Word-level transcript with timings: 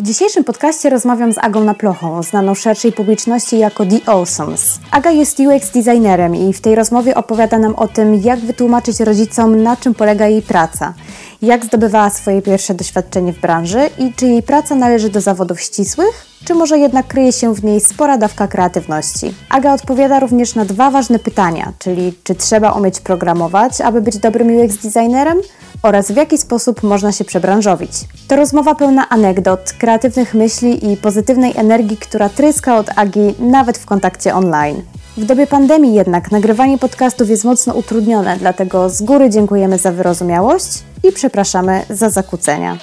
W 0.00 0.02
dzisiejszym 0.02 0.44
podcaście 0.44 0.90
rozmawiam 0.90 1.32
z 1.32 1.38
Agą 1.38 1.64
Naplochą, 1.64 2.22
znaną 2.22 2.54
szerszej 2.54 2.92
publiczności 2.92 3.58
jako 3.58 3.86
The 3.86 3.98
Awesomes. 4.06 4.80
Aga 4.90 5.10
jest 5.10 5.40
UX 5.40 5.70
designerem 5.70 6.36
i 6.36 6.52
w 6.52 6.60
tej 6.60 6.74
rozmowie 6.74 7.14
opowiada 7.14 7.58
nam 7.58 7.74
o 7.74 7.88
tym, 7.88 8.14
jak 8.14 8.40
wytłumaczyć 8.40 9.00
rodzicom, 9.00 9.62
na 9.62 9.76
czym 9.76 9.94
polega 9.94 10.26
jej 10.26 10.42
praca, 10.42 10.94
jak 11.42 11.64
zdobywała 11.64 12.10
swoje 12.10 12.42
pierwsze 12.42 12.74
doświadczenie 12.74 13.32
w 13.32 13.40
branży 13.40 13.90
i 13.98 14.12
czy 14.12 14.26
jej 14.26 14.42
praca 14.42 14.74
należy 14.74 15.08
do 15.08 15.20
zawodów 15.20 15.60
ścisłych, 15.60 16.26
czy 16.44 16.54
może 16.54 16.78
jednak 16.78 17.06
kryje 17.06 17.32
się 17.32 17.54
w 17.54 17.64
niej 17.64 17.80
spora 17.80 18.18
dawka 18.18 18.48
kreatywności. 18.48 19.34
Aga 19.48 19.74
odpowiada 19.74 20.20
również 20.20 20.54
na 20.54 20.64
dwa 20.64 20.90
ważne 20.90 21.18
pytania, 21.18 21.72
czyli 21.78 22.14
czy 22.24 22.34
trzeba 22.34 22.72
umieć 22.72 23.00
programować, 23.00 23.80
aby 23.80 24.02
być 24.02 24.18
dobrym 24.18 24.56
UX 24.56 24.76
designerem 24.76 25.38
oraz 25.82 26.12
w 26.12 26.16
jaki 26.16 26.38
sposób 26.38 26.82
można 26.82 27.12
się 27.12 27.24
przebranżowić. 27.24 27.92
To 28.28 28.36
rozmowa 28.36 28.74
pełna 28.74 29.08
anegdot, 29.08 29.72
kreatywnych 29.78 30.34
myśli 30.34 30.92
i 30.92 30.96
pozytywnej 30.96 31.52
energii, 31.56 31.96
która 31.96 32.28
tryska 32.28 32.76
od 32.76 32.86
Agi 32.96 33.34
nawet 33.38 33.78
w 33.78 33.86
kontakcie 33.86 34.34
online. 34.34 34.82
W 35.20 35.24
dobie 35.24 35.46
pandemii 35.46 35.94
jednak 35.94 36.30
nagrywanie 36.30 36.78
podcastów 36.78 37.30
jest 37.30 37.44
mocno 37.44 37.74
utrudnione, 37.74 38.36
dlatego 38.38 38.90
z 38.90 39.02
góry 39.02 39.30
dziękujemy 39.30 39.78
za 39.78 39.92
wyrozumiałość 39.92 40.82
i 41.08 41.12
przepraszamy 41.12 41.82
za 41.90 42.10
zakłócenia. 42.10 42.78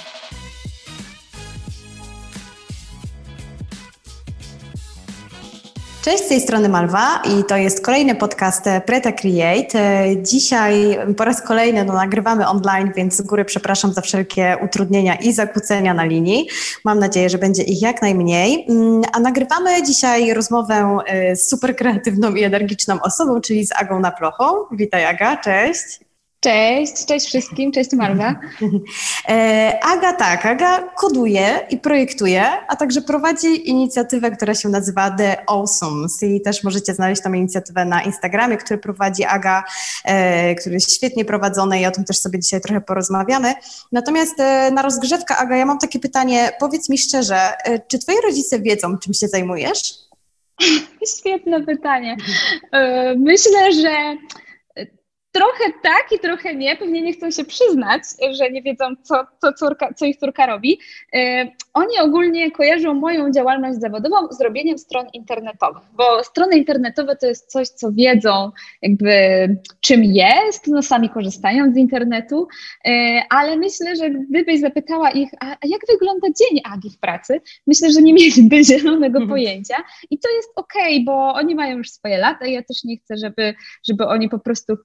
Cześć, 6.08 6.24
z 6.24 6.28
tej 6.28 6.40
strony 6.40 6.68
Malwa 6.68 7.22
i 7.24 7.44
to 7.44 7.56
jest 7.56 7.84
kolejny 7.84 8.14
podcast 8.14 8.64
Preta 8.86 9.12
Create. 9.12 9.78
Dzisiaj 10.22 10.98
po 11.16 11.24
raz 11.24 11.42
kolejny 11.42 11.84
no, 11.84 11.92
nagrywamy 11.92 12.48
online, 12.48 12.92
więc 12.96 13.16
z 13.16 13.22
góry 13.22 13.44
przepraszam 13.44 13.92
za 13.92 14.00
wszelkie 14.00 14.56
utrudnienia 14.64 15.14
i 15.14 15.32
zakłócenia 15.32 15.94
na 15.94 16.04
linii. 16.04 16.48
Mam 16.84 16.98
nadzieję, 16.98 17.30
że 17.30 17.38
będzie 17.38 17.62
ich 17.62 17.82
jak 17.82 18.02
najmniej. 18.02 18.66
Mm, 18.68 19.02
a 19.12 19.20
nagrywamy 19.20 19.82
dzisiaj 19.82 20.34
rozmowę 20.34 20.98
y, 21.32 21.36
z 21.36 21.48
super 21.48 21.76
kreatywną 21.76 22.34
i 22.34 22.42
energiczną 22.42 23.00
osobą, 23.00 23.40
czyli 23.40 23.66
z 23.66 23.72
Agą 23.72 24.00
Naplochą. 24.00 24.44
Witaj 24.72 25.04
Aga, 25.04 25.36
cześć. 25.36 26.07
Cześć, 26.40 27.06
cześć 27.06 27.26
wszystkim, 27.26 27.72
cześć 27.72 27.92
Marwa. 27.92 28.34
E, 29.28 29.78
Aga 29.82 30.12
tak, 30.12 30.46
Aga 30.46 30.82
koduje 30.96 31.66
i 31.70 31.78
projektuje, 31.78 32.44
a 32.68 32.76
także 32.76 33.02
prowadzi 33.02 33.70
inicjatywę, 33.70 34.30
która 34.30 34.54
się 34.54 34.68
nazywa 34.68 35.10
The 35.10 35.50
Awesomes 35.50 36.22
i 36.22 36.40
też 36.40 36.64
możecie 36.64 36.94
znaleźć 36.94 37.22
tą 37.22 37.32
inicjatywę 37.32 37.84
na 37.84 38.02
Instagramie, 38.02 38.56
który 38.56 38.78
prowadzi 38.78 39.24
Aga, 39.24 39.64
e, 40.04 40.54
który 40.54 40.74
jest 40.74 40.96
świetnie 40.96 41.24
prowadzony 41.24 41.80
i 41.80 41.86
o 41.86 41.90
tym 41.90 42.04
też 42.04 42.18
sobie 42.18 42.38
dzisiaj 42.38 42.60
trochę 42.60 42.80
porozmawiamy. 42.80 43.54
Natomiast 43.92 44.40
e, 44.40 44.70
na 44.70 44.82
rozgrzewkę 44.82 45.36
Aga, 45.36 45.56
ja 45.56 45.66
mam 45.66 45.78
takie 45.78 45.98
pytanie, 45.98 46.52
powiedz 46.60 46.88
mi 46.88 46.98
szczerze, 46.98 47.40
czy 47.88 47.98
twoi 47.98 48.16
rodzice 48.24 48.60
wiedzą, 48.60 48.98
czym 48.98 49.14
się 49.14 49.28
zajmujesz? 49.28 49.94
Świetne 51.18 51.64
pytanie. 51.64 52.16
Myślę, 53.16 53.72
że 53.72 54.16
trochę 55.38 55.72
tak 55.82 56.12
i 56.12 56.18
trochę 56.18 56.54
nie. 56.54 56.76
Pewnie 56.76 57.02
nie 57.02 57.12
chcą 57.12 57.30
się 57.30 57.44
przyznać, 57.44 58.02
że 58.30 58.50
nie 58.50 58.62
wiedzą, 58.62 58.84
co, 59.02 59.26
co, 59.40 59.52
córka, 59.52 59.94
co 59.94 60.04
ich 60.04 60.16
córka 60.16 60.46
robi. 60.46 60.78
Oni 61.78 61.98
ogólnie 62.00 62.50
kojarzą 62.50 62.94
moją 62.94 63.32
działalność 63.32 63.80
zawodową 63.80 64.16
z 64.30 64.40
robieniem 64.40 64.78
stron 64.78 65.06
internetowych, 65.12 65.82
bo 65.96 66.24
strony 66.24 66.56
internetowe 66.56 67.16
to 67.16 67.26
jest 67.26 67.46
coś, 67.46 67.68
co 67.68 67.92
wiedzą 67.92 68.50
jakby 68.82 69.12
czym 69.80 70.04
jest, 70.04 70.66
no 70.66 70.82
sami 70.82 71.08
korzystają 71.08 71.72
z 71.72 71.76
internetu, 71.76 72.48
e, 72.84 73.20
ale 73.30 73.56
myślę, 73.56 73.96
że 73.96 74.10
gdybyś 74.10 74.60
zapytała 74.60 75.10
ich, 75.10 75.30
a, 75.40 75.50
a 75.50 75.66
jak 75.66 75.80
wygląda 75.88 76.28
dzień 76.28 76.60
Agi 76.64 76.90
w 76.90 76.98
pracy, 76.98 77.40
myślę, 77.66 77.92
że 77.92 78.02
nie 78.02 78.14
mieliby 78.14 78.64
zielonego 78.70 79.18
mhm. 79.18 79.28
pojęcia 79.28 79.76
i 80.10 80.18
to 80.18 80.28
jest 80.36 80.48
okej, 80.56 80.94
okay, 80.94 81.04
bo 81.04 81.34
oni 81.34 81.54
mają 81.54 81.78
już 81.78 81.90
swoje 81.90 82.18
lata 82.18 82.46
i 82.46 82.52
ja 82.52 82.62
też 82.62 82.84
nie 82.84 82.96
chcę, 82.96 83.16
żeby, 83.16 83.54
żeby 83.88 84.06
oni 84.06 84.28
po 84.28 84.38
prostu 84.38 84.76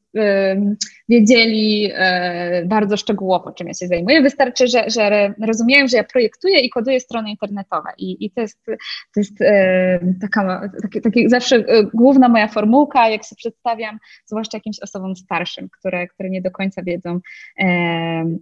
wiedzieli 1.09 1.91
e, 1.93 2.65
bardzo 2.65 2.97
szczegółowo, 2.97 3.51
czym 3.51 3.67
ja 3.67 3.73
się 3.73 3.87
zajmuję. 3.87 4.21
Wystarczy, 4.21 4.67
że, 4.67 4.89
że 4.89 5.33
rozumieją, 5.47 5.87
że 5.87 5.97
ja 5.97 6.03
projektuję 6.03 6.59
i 6.59 6.69
koduję 6.69 6.82
strony 6.99 7.29
internetowe 7.29 7.89
i, 7.97 8.25
i 8.25 8.31
to 8.31 8.41
jest, 8.41 8.65
to 9.13 9.19
jest 9.19 9.41
e, 9.41 9.99
taka, 10.21 10.69
taki, 10.81 11.01
taki 11.01 11.29
zawsze 11.29 11.55
e, 11.55 11.83
główna 11.93 12.29
moja 12.29 12.47
formułka, 12.47 13.09
jak 13.09 13.23
się 13.23 13.35
przedstawiam, 13.35 13.99
zwłaszcza 14.25 14.57
jakimś 14.57 14.79
osobom 14.79 15.15
starszym, 15.15 15.69
które, 15.79 16.07
które 16.07 16.29
nie 16.29 16.41
do 16.41 16.51
końca 16.51 16.81
wiedzą 16.83 17.19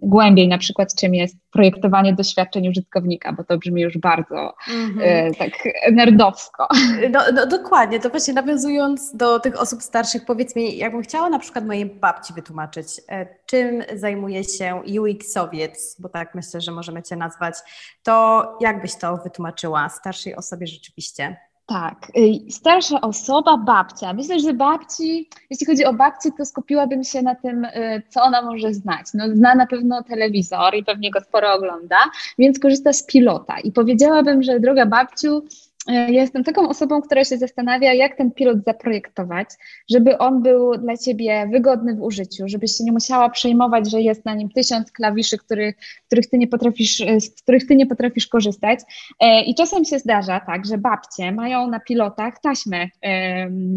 głębiej 0.02 0.48
na 0.48 0.58
przykład, 0.58 0.94
czym 0.94 1.14
jest 1.14 1.36
projektowanie 1.50 2.12
doświadczeń 2.12 2.68
użytkownika, 2.68 3.32
bo 3.32 3.44
to 3.44 3.58
brzmi 3.58 3.82
już 3.82 3.98
bardzo 3.98 4.54
mm-hmm. 4.68 5.36
tak 5.38 5.50
nerdowsko. 5.92 6.68
No, 7.10 7.20
no, 7.34 7.46
dokładnie, 7.46 8.00
to 8.00 8.10
właśnie 8.10 8.34
nawiązując 8.34 9.16
do 9.16 9.40
tych 9.40 9.60
osób 9.60 9.82
starszych, 9.82 10.24
powiedz 10.24 10.56
mi, 10.56 10.76
jakbym 10.76 11.02
chciała 11.02 11.30
na 11.30 11.38
przykład 11.38 11.66
mojej 11.66 11.86
babci 11.86 12.34
wytłumaczyć, 12.34 12.86
e, 13.10 13.26
czym 13.52 13.82
zajmuje 13.94 14.44
się 14.44 14.82
UX-owiec, 15.00 15.96
bo 15.98 16.08
tak 16.08 16.34
myślę, 16.34 16.60
że 16.60 16.72
możemy 16.72 17.02
Cię 17.02 17.16
nazwać, 17.16 17.54
to 18.02 18.44
jak 18.60 18.82
byś 18.82 18.96
to 18.96 19.16
wytłumaczyła 19.16 19.88
starszej 19.88 20.36
osobie 20.36 20.66
rzeczywiście? 20.66 21.36
Tak, 21.66 22.12
y, 22.16 22.52
starsza 22.52 23.00
osoba, 23.00 23.56
babcia. 23.56 24.12
Myślę, 24.12 24.40
że 24.40 24.54
babci, 24.54 25.28
jeśli 25.50 25.66
chodzi 25.66 25.84
o 25.84 25.94
babcię, 25.94 26.30
to 26.38 26.46
skupiłabym 26.46 27.04
się 27.04 27.22
na 27.22 27.34
tym, 27.34 27.64
y, 27.64 28.02
co 28.08 28.22
ona 28.22 28.42
może 28.42 28.74
znać. 28.74 29.06
No, 29.14 29.24
zna 29.34 29.54
na 29.54 29.66
pewno 29.66 30.02
telewizor 30.02 30.74
i 30.74 30.84
pewnie 30.84 31.10
go 31.10 31.20
sporo 31.20 31.52
ogląda, 31.52 31.96
więc 32.38 32.58
korzysta 32.58 32.92
z 32.92 33.06
pilota. 33.06 33.60
I 33.60 33.72
powiedziałabym, 33.72 34.42
że 34.42 34.60
droga 34.60 34.86
babciu, 34.86 35.42
ja 35.88 36.08
jestem 36.08 36.44
taką 36.44 36.68
osobą, 36.68 37.02
która 37.02 37.24
się 37.24 37.38
zastanawia, 37.38 37.94
jak 37.94 38.16
ten 38.16 38.30
pilot 38.30 38.64
zaprojektować, 38.64 39.48
żeby 39.90 40.18
on 40.18 40.42
był 40.42 40.78
dla 40.78 40.96
ciebie 40.96 41.48
wygodny 41.52 41.94
w 41.94 42.02
użyciu, 42.02 42.44
żebyś 42.46 42.76
się 42.76 42.84
nie 42.84 42.92
musiała 42.92 43.30
przejmować, 43.30 43.90
że 43.90 44.00
jest 44.00 44.24
na 44.24 44.34
nim 44.34 44.48
tysiąc 44.48 44.92
klawiszy, 44.92 45.38
których, 45.38 45.76
których, 46.06 46.30
ty, 46.30 46.38
nie 46.38 46.46
potrafisz, 46.46 47.00
e, 47.00 47.20
z 47.20 47.42
których 47.42 47.66
ty 47.66 47.76
nie 47.76 47.86
potrafisz 47.86 48.26
korzystać. 48.26 48.80
E, 49.20 49.42
I 49.44 49.54
czasem 49.54 49.84
się 49.84 49.98
zdarza 49.98 50.40
tak, 50.40 50.66
że 50.66 50.78
babcie 50.78 51.32
mają 51.32 51.70
na 51.70 51.80
pilotach 51.80 52.40
taśmę 52.40 52.88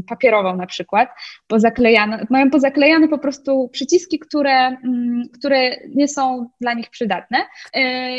papierową 0.08 0.58
na 0.58 0.66
przykład, 0.66 1.10
pozaklejane, 1.48 2.28
mają 2.30 2.50
pozaklejane 2.50 3.08
po 3.08 3.18
prostu 3.18 3.70
przyciski, 3.72 4.20
które, 4.20 4.68
mm, 4.68 5.24
które 5.34 5.76
nie 5.96 6.08
są 6.08 6.50
dla 6.62 6.74
nich 6.74 6.90
przydatne. 6.90 7.38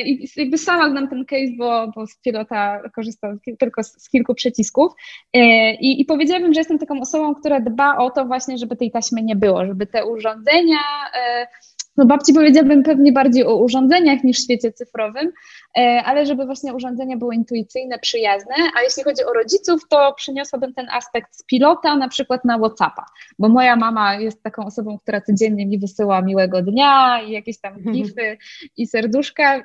I 0.04 0.28
jakby 0.36 0.58
sama 0.58 0.90
znam 0.90 1.08
ten 1.08 1.24
case, 1.24 1.52
bo, 1.58 1.92
bo 1.94 2.06
z 2.06 2.16
pilota 2.16 2.80
korzystam 2.94 3.38
tylko 3.76 3.82
z, 3.82 4.02
z 4.02 4.10
kilku 4.10 4.34
przycisków. 4.34 4.92
E, 5.32 5.74
I, 5.74 6.00
I 6.00 6.04
powiedziałabym, 6.04 6.54
że 6.54 6.60
jestem 6.60 6.78
taką 6.78 7.00
osobą, 7.00 7.34
która 7.34 7.60
dba 7.60 7.96
o 7.96 8.10
to 8.10 8.24
właśnie, 8.24 8.58
żeby 8.58 8.76
tej 8.76 8.90
taśmy 8.90 9.22
nie 9.22 9.36
było, 9.36 9.66
żeby 9.66 9.86
te 9.86 10.04
urządzenia 10.04 10.78
e, 11.14 11.46
no 11.96 12.06
babci 12.06 12.34
powiedziałabym 12.34 12.82
pewnie 12.82 13.12
bardziej 13.12 13.44
o 13.44 13.56
urządzeniach 13.56 14.24
niż 14.24 14.38
w 14.38 14.42
świecie 14.42 14.72
cyfrowym, 14.72 15.32
e, 15.78 16.02
ale 16.04 16.26
żeby 16.26 16.46
właśnie 16.46 16.74
urządzenia 16.74 17.16
były 17.16 17.34
intuicyjne, 17.34 17.98
przyjazne, 17.98 18.54
a 18.78 18.82
jeśli 18.82 19.02
chodzi 19.02 19.24
o 19.24 19.32
rodziców, 19.32 19.88
to 19.88 20.14
przyniosłabym 20.16 20.74
ten 20.74 20.86
aspekt 20.90 21.36
z 21.36 21.44
pilota 21.44 21.96
na 21.96 22.08
przykład 22.08 22.44
na 22.44 22.58
Whatsappa, 22.58 23.04
bo 23.38 23.48
moja 23.48 23.76
mama 23.76 24.14
jest 24.14 24.42
taką 24.42 24.66
osobą, 24.66 24.98
która 24.98 25.20
codziennie 25.20 25.66
mi 25.66 25.78
wysyła 25.78 26.22
miłego 26.22 26.62
dnia 26.62 27.22
i 27.22 27.32
jakieś 27.32 27.60
tam 27.60 27.74
mhm. 27.74 27.96
gify 27.96 28.38
i 28.76 28.86
serduszka, 28.86 29.62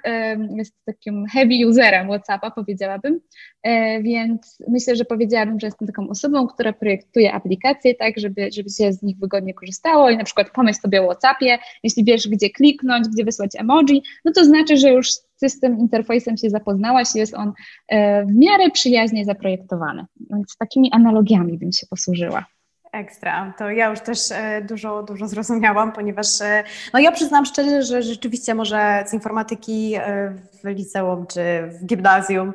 jest 0.58 0.76
takim 0.86 1.26
heavy 1.26 1.68
userem 1.68 2.08
Whatsappa 2.08 2.52
powiedziałabym, 2.52 3.20
e, 3.64 4.02
więc 4.02 4.64
myślę, 4.68 4.96
że 4.96 5.06
powiedziałabym, 5.06 5.60
że 5.60 5.68
jestem 5.68 5.88
taką 5.88 6.10
osobą, 6.10 6.48
która 6.48 6.74
projektuje 6.74 7.34
aplikacje 7.34 7.96
tak, 7.96 8.14
żeby, 8.18 8.50
żeby 8.52 8.70
się 8.70 8.94
z 8.94 9.04
nich 9.04 9.18
wygodnie 9.18 9.54
korzystało 9.54 10.10
i 10.10 10.18
na 10.18 10.24
przykład 10.24 10.50
pomyśl 10.50 10.80
sobie 10.80 11.02
o 11.02 11.06
Whatsappie, 11.06 11.58
jeśli 11.84 12.04
wiesz, 12.04 12.21
wiesz, 12.28 12.38
gdzie 12.38 12.50
kliknąć, 12.50 13.08
gdzie 13.08 13.26
wysłać 13.26 13.52
emoji, 13.56 14.04
no 14.26 14.32
to 14.32 14.46
znaczy, 14.46 14.78
że 14.78 14.90
już 14.90 15.08
z 15.50 15.60
tym 15.60 15.80
interfejsem 15.80 16.38
się 16.38 16.50
zapoznałaś, 16.50 17.08
jest 17.16 17.34
on 17.34 17.54
e, 17.88 18.26
w 18.26 18.36
miarę 18.36 18.70
przyjaźnie 18.70 19.26
zaprojektowany. 19.26 20.06
Więc 20.30 20.58
takimi 20.58 20.92
analogiami 20.92 21.58
bym 21.58 21.72
się 21.72 21.88
posłużyła. 21.90 22.46
Ekstra. 22.92 23.54
To 23.58 23.70
ja 23.70 23.90
już 23.90 24.00
też 24.00 24.32
e, 24.32 24.62
dużo, 24.62 25.04
dużo 25.04 25.28
zrozumiałam, 25.28 25.92
ponieważ 25.92 26.42
e, 26.42 26.64
no 26.94 27.00
ja 27.00 27.12
przyznam 27.12 27.46
szczerze, 27.46 27.84
że 27.84 28.04
rzeczywiście 28.04 28.56
może 28.56 29.04
z 29.08 29.14
informatyki 29.14 29.96
e, 29.96 30.36
w 30.64 30.68
liceum 30.68 31.28
czy 31.28 31.42
w 31.68 31.86
gimnazjum 31.86 32.54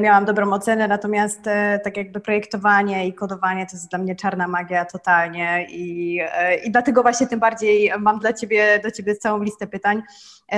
miałam 0.00 0.24
dobrą 0.24 0.52
ocenę, 0.52 0.88
natomiast 0.88 1.40
tak 1.84 1.96
jakby 1.96 2.20
projektowanie 2.20 3.08
i 3.08 3.12
kodowanie 3.12 3.66
to 3.66 3.76
jest 3.76 3.90
dla 3.90 3.98
mnie 3.98 4.16
czarna 4.16 4.48
magia 4.48 4.84
totalnie 4.84 5.66
i, 5.70 6.20
i 6.64 6.70
dlatego 6.70 7.02
właśnie 7.02 7.26
tym 7.26 7.40
bardziej 7.40 7.92
mam 7.98 8.18
dla 8.18 8.32
Ciebie, 8.32 8.80
do 8.82 8.90
Ciebie 8.90 9.16
całą 9.16 9.42
listę 9.42 9.66
pytań, 9.66 10.02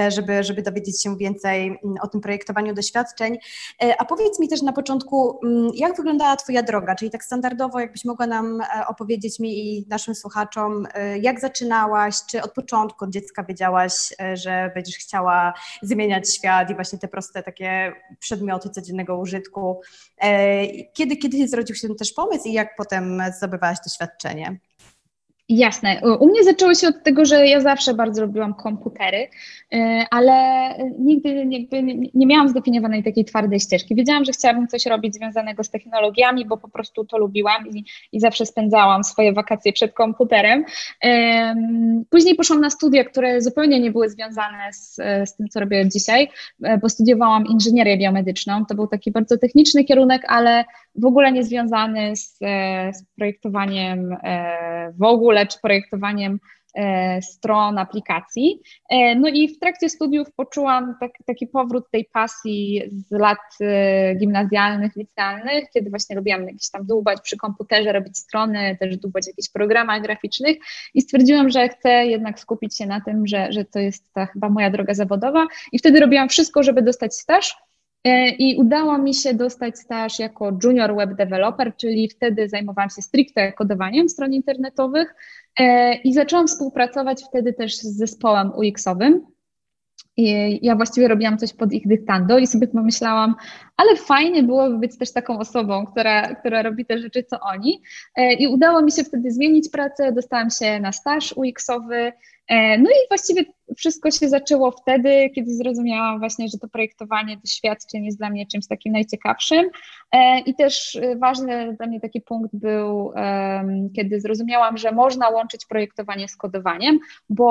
żeby, 0.09 0.45
żeby 0.45 0.63
dowiedzieć 0.63 1.03
się 1.03 1.17
więcej 1.17 1.67
mm, 1.67 1.97
o 2.03 2.09
tym 2.09 2.21
projektowaniu 2.21 2.75
doświadczeń. 2.75 3.39
A 3.99 4.05
powiedz 4.05 4.41
mi 4.41 4.49
też 4.49 4.63
na 4.63 4.73
początku, 4.73 5.41
mm, 5.45 5.71
jak 5.75 5.97
wyglądała 5.97 6.37
Twoja 6.37 6.63
droga, 6.63 6.95
czyli 6.95 7.11
tak 7.11 7.25
standardowo, 7.25 7.81
jakbyś 7.81 8.05
mogła 8.05 8.27
nam 8.27 8.63
opowiedzieć, 8.89 9.19
powiedzieć 9.19 9.39
mi 9.39 9.59
i 9.59 9.87
naszym 9.89 10.15
słuchaczom, 10.15 10.87
jak 11.21 11.41
zaczynałaś, 11.41 12.15
czy 12.31 12.43
od 12.43 12.53
początku, 12.53 13.05
od 13.05 13.11
dziecka 13.11 13.43
wiedziałaś, 13.45 13.93
że 14.35 14.71
będziesz 14.75 14.97
chciała 14.97 15.55
zmieniać 15.83 16.35
świat 16.35 16.71
i 16.71 16.75
właśnie 16.75 16.99
te 16.99 17.09
proste 17.09 17.43
takie 17.43 17.93
przedmioty 18.19 18.71
codziennego 18.71 19.19
użytku. 19.19 19.81
Kiedy, 20.93 21.17
kiedy 21.17 21.49
zrodził 21.49 21.77
się 21.77 21.95
też 21.95 22.13
pomysł 22.13 22.49
i 22.49 22.53
jak 22.53 22.77
potem 22.77 23.23
zdobywałaś 23.37 23.79
doświadczenie? 23.85 24.59
Jasne. 25.49 26.01
U 26.21 26.27
mnie 26.27 26.45
zaczęło 26.45 26.75
się 26.75 26.89
od 26.89 27.03
tego, 27.03 27.25
że 27.25 27.47
ja 27.47 27.61
zawsze 27.61 27.95
bardzo 27.95 28.23
lubiłam 28.27 28.55
komputery, 28.55 29.29
y, 29.75 29.79
ale 30.11 30.35
nigdy 30.99 31.47
nie 32.15 32.27
miałam 32.27 32.49
zdefiniowanej 32.49 33.03
takiej 33.05 33.25
twardej 33.25 33.61
ścieżki. 33.61 33.95
Wiedziałam, 33.95 34.25
że 34.25 34.33
chciałabym 34.33 34.69
coś 34.69 34.87
robić 34.87 35.15
związanego 35.15 35.65
z 35.65 35.71
technologiami, 35.71 36.47
bo 36.47 36.57
po 36.57 36.69
prostu 36.69 37.05
to 37.05 37.19
lubiłam 37.19 37.69
i, 37.71 37.85
i 38.13 38.21
zawsze 38.21 38.47
spędzałam 38.47 39.05
swoje 39.05 39.33
wakacje 39.33 39.73
przed 39.73 39.93
komputerem. 39.93 40.65
Później 42.11 42.35
poszłam 42.35 42.61
na 42.61 42.71
studia, 42.71 43.05
które 43.05 43.43
zupełnie 43.43 43.81
nie 43.81 43.91
były 43.91 44.11
związane 44.11 44.73
z, 44.73 44.95
z 45.31 45.37
tym, 45.37 45.49
co 45.49 45.61
robię 45.61 45.89
dzisiaj, 45.89 46.29
e, 46.63 46.79
bo 46.79 46.89
studiowałam 46.89 47.47
inżynierię 47.47 47.99
biomedyczną. 47.99 48.67
To 48.67 48.75
był 48.75 48.87
taki 48.87 49.11
bardzo 49.11 49.39
techniczny 49.39 49.85
kierunek, 49.85 50.23
ale 50.29 50.65
w 50.99 51.05
ogóle 51.05 51.33
nie 51.33 51.45
związany 51.45 52.17
z, 52.17 52.39
e, 52.43 52.93
z 52.93 53.05
projektowaniem 53.17 54.17
e, 54.23 54.93
w 54.99 55.03
ogóle, 55.03 55.47
czy 55.47 55.59
projektowaniem 55.63 56.41
e, 56.75 57.23
stron 57.23 57.79
aplikacji. 57.79 58.61
No 59.17 59.29
i 59.29 59.49
w 59.49 59.59
trakcie 59.59 59.89
studiów 59.89 60.33
poczułam 60.37 60.95
tak, 61.01 61.11
taki 61.27 61.47
powrót 61.47 61.91
tej 61.91 62.05
pasji 62.05 62.83
z 62.91 63.11
lat 63.11 63.39
gimnazjalnych, 64.21 64.97
licealnych, 64.97 65.65
kiedy 65.75 65.91
właśnie 65.91 66.17
lubiłam 66.17 66.47
jakieś 66.47 66.71
tam 66.71 66.87
dłubać 66.87 67.21
przy 67.21 67.37
komputerze, 67.37 67.93
robić 67.93 68.19
strony, 68.19 68.77
też 68.81 68.97
dłubać 68.97 69.25
w 69.25 69.27
jakichś 69.27 69.49
programach 69.49 70.03
graficznych. 70.03 70.57
I 70.95 71.03
stwierdziłam, 71.03 71.51
że 71.51 71.69
chcę 71.69 72.07
jednak 72.07 72.41
skupić 72.41 72.77
się 72.77 72.87
na 72.87 73.01
tym, 73.01 73.27
że, 73.27 73.53
że 73.53 73.65
to 73.65 73.79
jest 73.79 74.13
ta 74.13 74.27
chyba 74.27 74.49
moja 74.49 74.71
droga 74.71 74.95
zawodowa. 74.95 75.47
I 75.73 75.79
wtedy 75.79 76.01
robiłam 76.01 76.29
wszystko, 76.29 76.63
żeby 76.63 76.83
dostać 76.83 77.15
staż, 77.15 77.57
I 78.39 78.57
udało 78.57 78.99
mi 78.99 79.15
się 79.15 79.35
dostać 79.35 79.79
staż 79.79 80.19
jako 80.19 80.59
junior 80.65 80.97
web 80.97 81.15
developer, 81.15 81.77
czyli 81.77 82.09
wtedy 82.09 82.49
zajmowałam 82.49 82.91
się 82.91 83.03
stricte 83.03 83.53
kodowaniem 83.53 84.09
stron 84.09 84.33
internetowych 84.33 85.15
e, 85.61 85.95
i 85.95 86.15
zaczęłam 86.15 86.47
współpracować 86.47 87.25
wtedy 87.29 87.53
też 87.53 87.77
z 87.77 87.97
zespołem 87.97 88.53
UX-owym. 88.57 89.21
I 90.17 90.59
ja 90.67 90.77
właściwie 90.77 91.09
robiłam 91.09 91.39
coś 91.39 91.53
pod 91.53 91.73
ich 91.73 91.89
dyktando 91.89 92.39
i 92.39 92.47
sobie 92.47 92.67
pomyślałam, 92.69 93.35
ale 93.77 93.97
fajnie 93.97 94.43
byłoby 94.43 94.79
być 94.79 94.99
też 94.99 95.13
taką 95.13 95.39
osobą, 95.39 95.87
która, 95.87 96.35
która 96.35 96.63
robi 96.63 96.87
te 96.87 96.99
rzeczy, 96.99 97.23
co 97.23 97.41
oni. 97.41 97.83
E, 98.17 98.33
I 98.33 98.49
udało 98.49 98.83
mi 98.83 98.93
się 98.93 99.05
wtedy 99.05 99.31
zmienić 99.31 99.69
pracę, 99.71 100.13
dostałam 100.13 100.51
się 100.51 100.81
na 100.81 100.93
staż 100.93 101.35
UX-owy, 101.37 102.13
E, 102.13 102.38
no 102.51 102.91
i 102.91 103.09
właściwie 103.09 103.45
wszystko 103.77 104.11
się 104.11 104.29
zaczęło 104.29 104.71
wtedy, 104.71 105.31
kiedy 105.35 105.55
zrozumiałam 105.55 106.19
właśnie, 106.19 106.49
że 106.49 106.59
to 106.59 106.69
projektowanie 106.69 107.37
doświadczeń 107.37 108.05
jest 108.05 108.19
dla 108.19 108.31
mnie 108.31 108.47
czymś 108.47 108.67
takim 108.67 108.93
najciekawszym. 108.93 109.71
E, 110.13 110.41
I 110.41 110.55
też 110.55 110.97
e, 110.97 111.17
ważny 111.17 111.77
dla 111.77 111.87
mnie 111.87 112.01
taki 112.01 112.21
punkt 112.21 112.51
był, 112.57 113.13
kiedy 113.97 114.21
zrozumiałam, 114.21 114.77
że 114.77 114.93
można 114.93 115.29
łączyć 115.29 115.67
projektowanie 115.67 116.29
z 116.29 116.37
kodowaniem, 116.37 116.99
bo 117.31 117.49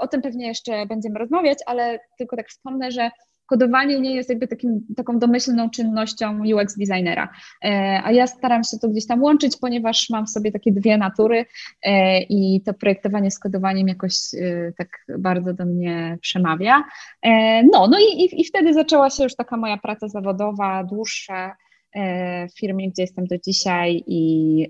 o 0.00 0.08
tym 0.08 0.22
pewnie 0.22 0.46
jeszcze 0.46 0.86
będziemy 0.86 1.18
rozmawiać, 1.18 1.58
ale 1.66 2.00
tylko 2.18 2.36
tak 2.36 2.48
wspomnę, 2.48 2.90
że 2.90 3.10
kodowanie 3.50 4.00
nie 4.00 4.14
jest 4.14 4.28
jakby 4.28 4.48
takim, 4.48 4.86
taką 4.96 5.18
domyślną 5.18 5.70
czynnością 5.70 6.40
UX 6.54 6.76
designera. 6.78 7.28
E, 7.64 8.00
a 8.04 8.12
ja 8.12 8.26
staram 8.26 8.64
się 8.64 8.78
to 8.78 8.88
gdzieś 8.88 9.06
tam 9.06 9.22
łączyć, 9.22 9.56
ponieważ 9.60 10.10
mam 10.10 10.26
w 10.26 10.30
sobie 10.30 10.52
takie 10.52 10.72
dwie 10.72 10.98
natury 10.98 11.46
e, 11.82 12.22
i 12.22 12.60
to 12.64 12.74
projektowanie 12.74 13.30
z 13.30 13.38
kodowaniem 13.38 13.88
jakoś 13.88 14.14
e, 14.34 14.72
tak 14.78 14.88
bardzo 15.18 15.54
do 15.54 15.64
mnie 15.64 16.18
przemawia. 16.20 16.84
No, 17.72 17.86
no 17.86 17.98
i, 17.98 18.22
i, 18.22 18.40
i 18.40 18.44
wtedy 18.44 18.74
zaczęła 18.74 19.10
się 19.10 19.24
już 19.24 19.34
taka 19.36 19.56
moja 19.56 19.76
praca 19.76 20.08
zawodowa, 20.08 20.84
dłuższa 20.84 21.56
w 22.54 22.58
firmie, 22.58 22.90
gdzie 22.90 23.02
jestem 23.02 23.26
do 23.26 23.38
dzisiaj 23.38 24.04
i, 24.06 24.22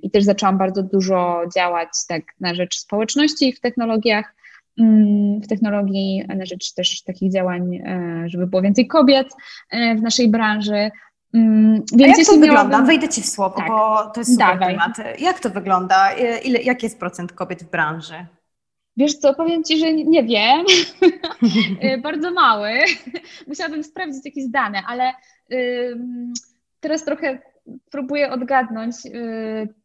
i 0.03 0.11
też 0.11 0.25
zaczęłam 0.25 0.59
bardzo 0.59 0.83
dużo 0.83 1.43
działać 1.55 1.89
tak 2.09 2.23
na 2.41 2.55
rzecz 2.55 2.79
społeczności 2.79 3.53
w 3.53 3.61
technologiach, 3.61 4.35
w 5.43 5.47
technologii 5.49 6.25
na 6.37 6.47
rzecz 6.47 6.75
też 6.75 7.03
takich 7.03 7.33
działań, 7.33 7.77
e, 7.77 8.25
żeby 8.27 8.47
było 8.47 8.63
więcej 8.63 8.87
kobiet 8.87 9.27
e, 9.71 9.95
w 9.95 10.03
naszej 10.03 10.29
branży. 10.29 10.91
Mm, 11.35 11.83
więc 11.97 12.17
A 12.17 12.19
jak 12.19 12.27
to 12.27 12.37
wygląda? 12.37 12.83
Wejdę 12.83 13.09
Ci 13.09 13.23
w 13.23 13.27
słowo, 13.27 13.57
tak. 13.57 13.69
bo 13.69 14.11
to 14.15 14.21
jest 14.21 14.31
super 14.31 14.47
Dawaj. 14.47 14.75
temat. 14.75 15.21
Jak 15.21 15.41
to 15.41 15.51
wygląda? 15.51 16.13
Ile, 16.45 16.63
jaki 16.63 16.87
jest 16.87 16.99
procent 16.99 17.33
kobiet 17.33 17.63
w 17.63 17.71
branży? 17.71 18.27
Wiesz 18.97 19.15
co, 19.15 19.35
powiem 19.35 19.65
Ci, 19.65 19.79
że 19.79 19.93
nie 19.93 20.25
wiem. 20.25 20.65
E, 21.81 21.99
bardzo 21.99 22.31
mały. 22.31 22.71
Musiałabym 23.47 23.85
sprawdzić 23.85 24.25
jakieś 24.25 24.49
dane, 24.49 24.83
ale 24.87 25.13
teraz 26.81 27.05
trochę 27.05 27.39
próbuję 27.91 28.31
odgadnąć. 28.31 28.95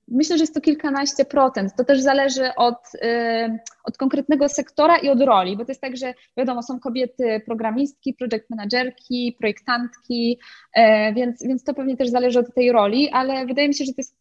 Myślę, 0.07 0.38
że 0.38 0.44
jest 0.44 0.54
to 0.54 0.62
kilkanaście 0.62 1.25
procent. 1.25 1.75
To 1.78 1.84
też 1.84 2.02
zależy 2.02 2.56
od, 2.56 2.96
y, 2.96 3.60
od 3.84 3.98
konkretnego 3.98 4.50
sektora 4.50 4.98
i 4.98 5.10
od 5.10 5.22
roli, 5.22 5.57
bo 5.57 5.66
to 5.66 5.72
jest 5.72 5.81
tak, 5.81 5.98
że 5.98 6.13
wiadomo, 6.38 6.63
są 6.63 6.80
kobiety 6.80 7.42
programistki, 7.46 8.13
project 8.13 8.50
managerki, 8.50 9.36
projektantki, 9.40 10.40
e, 10.75 11.13
więc, 11.13 11.44
więc 11.44 11.63
to 11.63 11.74
pewnie 11.74 11.98
też 11.98 12.10
zależy 12.10 12.40
od 12.40 12.54
tej 12.56 12.72
roli, 12.72 13.10
ale 13.10 13.46
wydaje 13.46 13.68
mi 13.68 13.74
się, 13.74 13.86
że 13.86 13.92
to 13.92 14.00
jest, 14.00 14.18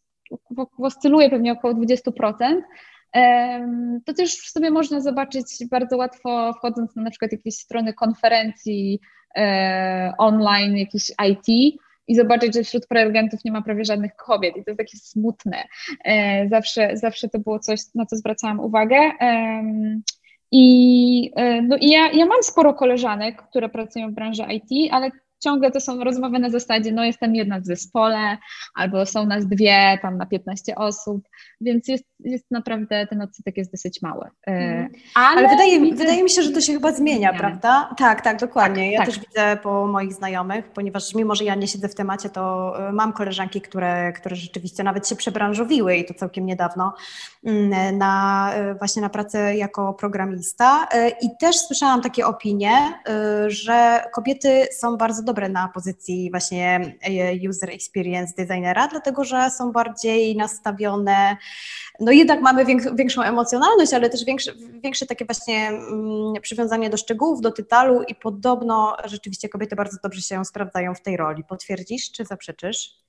oscyluje 0.77 1.29
pewnie 1.29 1.51
około 1.51 1.73
20%. 1.73 2.61
To 4.05 4.13
też 4.13 4.31
sobie 4.31 4.71
można 4.71 5.01
zobaczyć 5.01 5.45
bardzo 5.71 5.97
łatwo, 5.97 6.53
wchodząc 6.53 6.95
na 6.95 7.01
na 7.01 7.09
przykład 7.09 7.31
jakieś 7.31 7.55
strony 7.55 7.93
konferencji 7.93 8.99
e, 9.37 10.13
online, 10.17 10.77
jakieś 10.77 11.11
IT, 11.29 11.77
i 12.07 12.15
zobaczyć, 12.15 12.53
że 12.53 12.63
wśród 12.63 12.87
prelegentów 12.87 13.39
nie 13.45 13.51
ma 13.51 13.61
prawie 13.61 13.85
żadnych 13.85 14.15
kobiet 14.15 14.57
i 14.57 14.63
to 14.63 14.71
jest 14.71 14.77
takie 14.77 14.97
smutne. 14.97 15.63
E, 16.05 16.47
zawsze, 16.49 16.97
zawsze 16.97 17.29
to 17.29 17.39
było 17.39 17.59
coś, 17.59 17.79
na 17.95 18.05
co 18.05 18.15
zwracałam 18.15 18.59
uwagę. 18.59 19.11
I, 20.51 21.31
e, 21.35 21.61
no 21.61 21.77
i 21.77 21.89
ja, 21.89 22.11
ja 22.11 22.25
mam 22.25 22.43
sporo 22.43 22.73
koleżanek, 22.73 23.41
które 23.41 23.69
pracują 23.69 24.09
w 24.09 24.13
branży 24.13 24.43
IT, 24.49 24.93
ale 24.93 25.11
ciągle 25.39 25.71
to 25.71 25.79
są 25.79 26.03
rozmowy 26.03 26.39
na 26.39 26.49
zasadzie, 26.49 26.91
no 26.91 27.03
jestem 27.03 27.35
jedna 27.35 27.59
w 27.59 27.65
zespole, 27.65 28.37
albo 28.75 29.05
są 29.05 29.25
nas 29.25 29.47
dwie, 29.47 29.99
tam 30.01 30.17
na 30.17 30.25
15 30.25 30.75
osób, 30.75 31.27
więc 31.61 31.87
jest, 31.87 32.03
jest 32.19 32.51
naprawdę, 32.51 33.07
ten 33.07 33.21
odsetek 33.21 33.57
jest 33.57 33.71
dosyć 33.71 34.01
mały. 34.01 34.29
Mm. 34.47 34.89
Ale, 35.15 35.37
Ale 35.37 35.49
wydaje, 35.49 35.81
widzę, 35.81 35.97
wydaje 35.97 36.23
mi 36.23 36.29
się, 36.29 36.41
że 36.41 36.51
to 36.51 36.61
się 36.61 36.73
chyba 36.73 36.91
zmienia, 36.91 37.33
prawda? 37.33 37.93
Tak, 37.97 38.21
tak, 38.21 38.39
dokładnie. 38.39 38.83
Tak, 38.83 38.91
ja 38.91 38.97
tak. 38.97 39.07
też 39.07 39.19
widzę 39.19 39.57
po 39.63 39.87
moich 39.87 40.13
znajomych, 40.13 40.71
ponieważ 40.71 41.15
mimo, 41.15 41.35
że 41.35 41.43
ja 41.43 41.55
nie 41.55 41.67
siedzę 41.67 41.89
w 41.89 41.95
temacie, 41.95 42.29
to 42.29 42.73
e, 42.87 42.91
mam 42.91 43.13
koleżanki, 43.13 43.61
które, 43.61 44.13
które 44.13 44.35
rzeczywiście 44.35 44.83
nawet 44.83 45.07
się 45.07 45.15
przebranżowiły 45.15 45.95
i 45.95 46.05
to 46.05 46.13
całkiem 46.13 46.45
niedawno 46.45 46.93
mm, 47.45 47.97
na, 47.97 48.51
e, 48.53 48.75
właśnie 48.75 49.01
na 49.01 49.09
pracę 49.09 49.55
jako 49.55 49.93
programista. 49.93 50.87
I 51.21 51.29
też 51.39 51.55
słyszałam 51.55 52.01
takie 52.01 52.25
opinie, 52.25 52.99
że 53.47 54.03
kobiety 54.13 54.67
są 54.79 54.97
bardzo 54.97 55.23
dobre 55.25 55.49
na 55.49 55.67
pozycji 55.67 56.31
właśnie 56.31 56.95
user 57.49 57.69
experience 57.69 58.33
designera, 58.37 58.87
dlatego 58.87 59.23
że 59.23 59.49
są 59.49 59.71
bardziej 59.71 60.37
nastawione 60.37 61.37
no 61.99 62.11
jednak 62.11 62.41
mamy 62.41 62.65
większą 62.95 63.21
emocjonalność, 63.21 63.93
ale 63.93 64.09
też 64.09 64.25
większe, 64.25 64.53
większe 64.83 65.05
takie 65.05 65.25
właśnie 65.25 65.67
mm, 65.67 66.33
przywiązanie 66.41 66.89
do 66.89 66.97
szczegółów, 66.97 67.41
do 67.41 67.51
tytalu 67.51 68.03
i 68.03 68.15
podobno 68.15 68.97
rzeczywiście 69.05 69.49
kobiety 69.49 69.75
bardzo 69.75 69.97
dobrze 70.03 70.21
się 70.21 70.45
sprawdzają 70.45 70.95
w 70.95 71.01
tej 71.01 71.17
roli. 71.17 71.43
Potwierdzisz 71.43 72.11
czy 72.11 72.25
zaprzeczysz? 72.25 73.05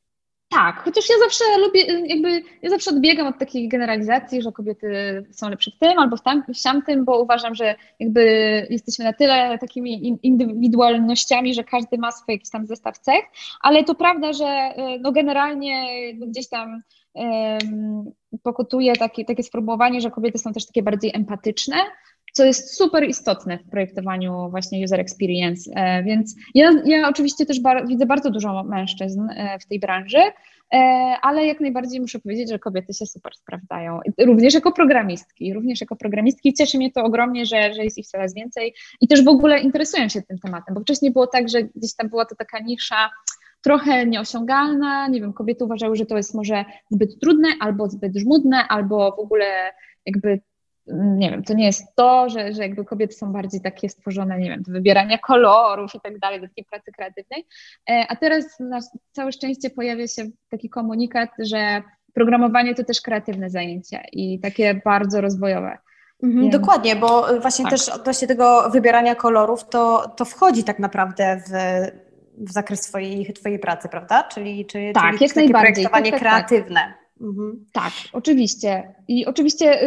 Tak, 0.48 0.82
chociaż 0.84 1.08
ja 1.10 1.14
zawsze 1.18 1.44
lubię, 1.58 1.80
jakby 2.06 2.42
ja 2.62 2.70
zawsze 2.70 2.90
odbiegam 2.90 3.26
od 3.26 3.38
takiej 3.38 3.68
generalizacji, 3.68 4.42
że 4.42 4.52
kobiety 4.52 4.88
są 5.30 5.50
lepsze 5.50 5.70
w 5.70 5.78
tym 5.78 5.98
albo 5.98 6.16
w, 6.16 6.22
tam, 6.22 6.42
w 6.54 6.62
tamtym, 6.62 7.04
bo 7.04 7.22
uważam, 7.22 7.54
że 7.54 7.74
jakby 8.00 8.22
jesteśmy 8.70 9.04
na 9.04 9.12
tyle 9.12 9.58
takimi 9.58 10.18
indywidualnościami, 10.22 11.54
że 11.54 11.64
każdy 11.64 11.98
ma 11.98 12.12
swój 12.12 12.34
jakiś 12.34 12.50
tam 12.50 12.66
zestaw 12.66 12.98
cech, 12.98 13.24
ale 13.60 13.84
to 13.84 13.94
prawda, 13.94 14.32
że 14.32 14.74
no 15.00 15.12
generalnie 15.12 15.86
gdzieś 16.14 16.48
tam 16.48 16.82
um, 17.14 18.12
pokutuje 18.42 18.96
takie, 18.96 19.24
takie 19.24 19.42
sformułowanie, 19.42 20.00
że 20.00 20.10
kobiety 20.10 20.38
są 20.38 20.52
też 20.52 20.66
takie 20.66 20.82
bardziej 20.82 21.12
empatyczne, 21.14 21.76
co 22.36 22.44
jest 22.44 22.76
super 22.76 23.08
istotne 23.08 23.58
w 23.58 23.70
projektowaniu 23.70 24.50
właśnie 24.50 24.84
user 24.84 25.00
experience. 25.00 25.70
E, 25.74 26.02
więc 26.02 26.34
ja, 26.54 26.72
ja 26.84 27.08
oczywiście 27.08 27.46
też 27.46 27.60
bar 27.60 27.88
widzę 27.88 28.06
bardzo 28.06 28.30
dużo 28.30 28.64
mężczyzn 28.64 29.20
e, 29.30 29.58
w 29.58 29.66
tej 29.66 29.80
branży, 29.80 30.18
e, 30.72 30.78
ale 31.22 31.46
jak 31.46 31.60
najbardziej 31.60 32.00
muszę 32.00 32.18
powiedzieć, 32.18 32.50
że 32.50 32.58
kobiety 32.58 32.94
się 32.94 33.06
super 33.06 33.32
sprawdzają. 33.34 34.00
Również 34.18 34.54
jako 34.54 34.72
programistki, 34.72 35.54
również 35.54 35.80
jako 35.80 35.96
programistki. 35.96 36.54
Cieszy 36.54 36.78
mnie 36.78 36.92
to 36.92 37.04
ogromnie, 37.04 37.46
że, 37.46 37.74
że 37.74 37.84
jest 37.84 37.98
ich 37.98 38.06
coraz 38.06 38.34
więcej 38.34 38.74
i 39.00 39.08
też 39.08 39.24
w 39.24 39.28
ogóle 39.28 39.60
interesują 39.60 40.08
się 40.08 40.22
tym 40.22 40.38
tematem, 40.38 40.74
bo 40.74 40.80
wcześniej 40.80 41.12
było 41.12 41.26
tak, 41.26 41.48
że 41.48 41.62
gdzieś 41.62 41.94
tam 41.94 42.08
była 42.08 42.24
to 42.24 42.34
taka 42.34 42.58
nisza 42.58 43.10
trochę 43.62 44.06
nieosiągalna. 44.06 45.08
Nie 45.08 45.20
wiem, 45.20 45.32
kobiety 45.32 45.64
uważały, 45.64 45.96
że 45.96 46.06
to 46.06 46.16
jest 46.16 46.34
może 46.34 46.64
zbyt 46.90 47.20
trudne, 47.20 47.48
albo 47.60 47.88
zbyt 47.88 48.16
żmudne, 48.16 48.68
albo 48.68 49.16
w 49.16 49.18
ogóle 49.18 49.46
jakby 50.06 50.40
nie 50.94 51.30
wiem, 51.30 51.42
to 51.42 51.54
nie 51.54 51.66
jest 51.66 51.94
to, 51.94 52.28
że, 52.28 52.52
że 52.52 52.62
jakby 52.62 52.84
kobiety 52.84 53.14
są 53.14 53.32
bardziej 53.32 53.60
takie 53.60 53.88
stworzone, 53.88 54.38
nie 54.38 54.50
wiem, 54.50 54.62
do 54.62 54.72
wybierania 54.72 55.18
kolorów 55.18 55.94
i 55.94 56.00
tak 56.00 56.18
dalej, 56.18 56.40
do 56.40 56.48
takiej 56.48 56.64
pracy 56.64 56.92
kreatywnej. 56.92 57.46
E, 57.90 58.06
a 58.08 58.16
teraz 58.16 58.60
na 58.60 58.78
całe 59.12 59.32
szczęście 59.32 59.70
pojawia 59.70 60.06
się 60.06 60.22
taki 60.50 60.70
komunikat, 60.70 61.30
że 61.38 61.82
programowanie 62.14 62.74
to 62.74 62.84
też 62.84 63.00
kreatywne 63.00 63.50
zajęcie 63.50 64.04
i 64.12 64.40
takie 64.40 64.80
bardzo 64.84 65.20
rozwojowe. 65.20 65.78
Mhm. 66.22 66.50
Dokładnie, 66.50 66.96
bo 66.96 67.40
właśnie 67.40 67.64
tak. 67.64 67.72
też 67.72 67.88
odnośnie 67.88 68.28
tego 68.28 68.70
wybierania 68.70 69.14
kolorów, 69.14 69.68
to, 69.68 70.12
to 70.16 70.24
wchodzi 70.24 70.64
tak 70.64 70.78
naprawdę 70.78 71.42
w, 71.46 71.52
w 72.48 72.52
zakres 72.52 72.80
twojej, 72.80 73.32
twojej 73.32 73.58
pracy, 73.58 73.88
prawda? 73.88 74.22
Czyli, 74.22 74.66
czyli, 74.66 74.92
tak, 74.92 75.12
czyli 75.12 75.26
jak 75.26 75.36
najbardziej. 75.36 75.72
projektowanie 75.72 76.10
tak, 76.10 76.20
tak, 76.20 76.30
tak. 76.30 76.48
kreatywne. 76.48 77.05
Mhm. 77.20 77.64
Tak, 77.72 77.92
oczywiście. 78.12 78.94
I 79.08 79.26
oczywiście 79.26 79.80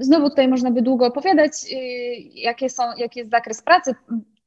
znowu 0.00 0.30
tutaj 0.30 0.48
można 0.48 0.70
by 0.70 0.82
długo 0.82 1.06
opowiadać, 1.06 1.72
yy, 1.72 1.78
jakie 2.34 2.70
są, 2.70 2.82
jaki 2.96 3.18
jest 3.18 3.30
zakres 3.30 3.62
pracy 3.62 3.94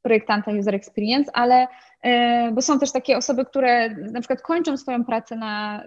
projektanta 0.01 0.51
user 0.51 0.75
experience, 0.75 1.31
ale 1.33 1.67
yy, 2.03 2.51
bo 2.51 2.61
są 2.61 2.79
też 2.79 2.91
takie 2.91 3.17
osoby, 3.17 3.45
które 3.45 3.89
na 3.89 4.19
przykład 4.19 4.41
kończą 4.41 4.77
swoją 4.77 5.05
pracę 5.05 5.35
na 5.35 5.83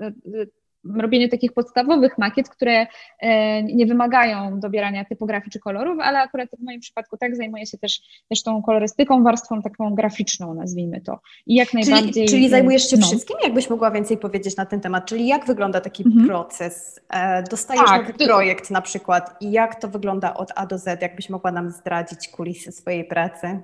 robienie 0.96 1.28
takich 1.28 1.52
podstawowych 1.52 2.18
makiet, 2.18 2.48
które 2.48 2.86
e, 3.18 3.62
nie 3.62 3.86
wymagają 3.86 4.60
dobierania 4.60 5.04
typografii 5.04 5.50
czy 5.50 5.60
kolorów, 5.60 5.98
ale 6.00 6.18
akurat 6.18 6.48
w 6.58 6.64
moim 6.64 6.80
przypadku 6.80 7.16
tak 7.16 7.36
zajmuję 7.36 7.66
się 7.66 7.78
też, 7.78 8.00
też 8.28 8.42
tą 8.42 8.62
kolorystyką, 8.62 9.22
warstwą 9.22 9.62
taką 9.62 9.94
graficzną, 9.94 10.54
nazwijmy 10.54 11.00
to. 11.00 11.20
I 11.46 11.54
jak 11.54 11.74
najbardziej. 11.74 12.12
Czyli, 12.12 12.28
czyli 12.28 12.48
zajmujesz 12.48 12.90
się 12.90 12.96
no. 12.96 13.06
wszystkim? 13.06 13.36
Jakbyś 13.42 13.70
mogła 13.70 13.90
więcej 13.90 14.18
powiedzieć 14.18 14.56
na 14.56 14.66
ten 14.66 14.80
temat? 14.80 15.06
Czyli 15.06 15.26
jak 15.26 15.46
wygląda 15.46 15.80
taki 15.80 16.02
mhm. 16.06 16.26
proces? 16.26 17.00
E, 17.10 17.42
dostajesz 17.42 17.84
tak, 17.84 18.06
nowy 18.06 18.26
projekt 18.26 18.70
na 18.70 18.80
przykład 18.80 19.36
i 19.40 19.52
jak 19.52 19.74
to 19.74 19.88
wygląda 19.88 20.34
od 20.34 20.52
A 20.56 20.66
do 20.66 20.78
Z? 20.78 21.02
Jakbyś 21.02 21.30
mogła 21.30 21.52
nam 21.52 21.70
zdradzić 21.70 22.28
kulisy 22.28 22.72
swojej 22.72 23.04
pracy? 23.04 23.62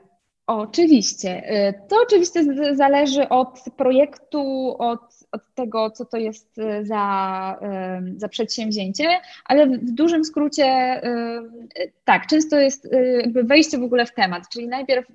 Oczywiście. 0.49 1.43
To 1.89 1.97
oczywiście 2.03 2.45
zależy 2.75 3.29
od 3.29 3.65
projektu, 3.77 4.75
od, 4.79 5.18
od 5.32 5.54
tego, 5.54 5.90
co 5.90 6.04
to 6.04 6.16
jest 6.16 6.58
y, 6.58 6.87
za, 6.87 7.58
y, 8.14 8.18
za 8.20 8.28
przedsięwzięcie, 8.28 9.20
ale 9.44 9.66
w 9.66 9.90
dużym 9.92 10.25
skrócie 10.25 11.00
tak, 12.04 12.26
często 12.26 12.61
jest 12.61 12.88
jakby 13.20 13.44
wejście 13.44 13.78
w 13.78 13.82
ogóle 13.82 14.06
w 14.06 14.14
temat, 14.14 14.49
czyli 14.49 14.68
najpierw 14.68 15.06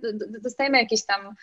dostajemy 0.41 0.77
jakieś 0.77 1.05
tam 1.05 1.35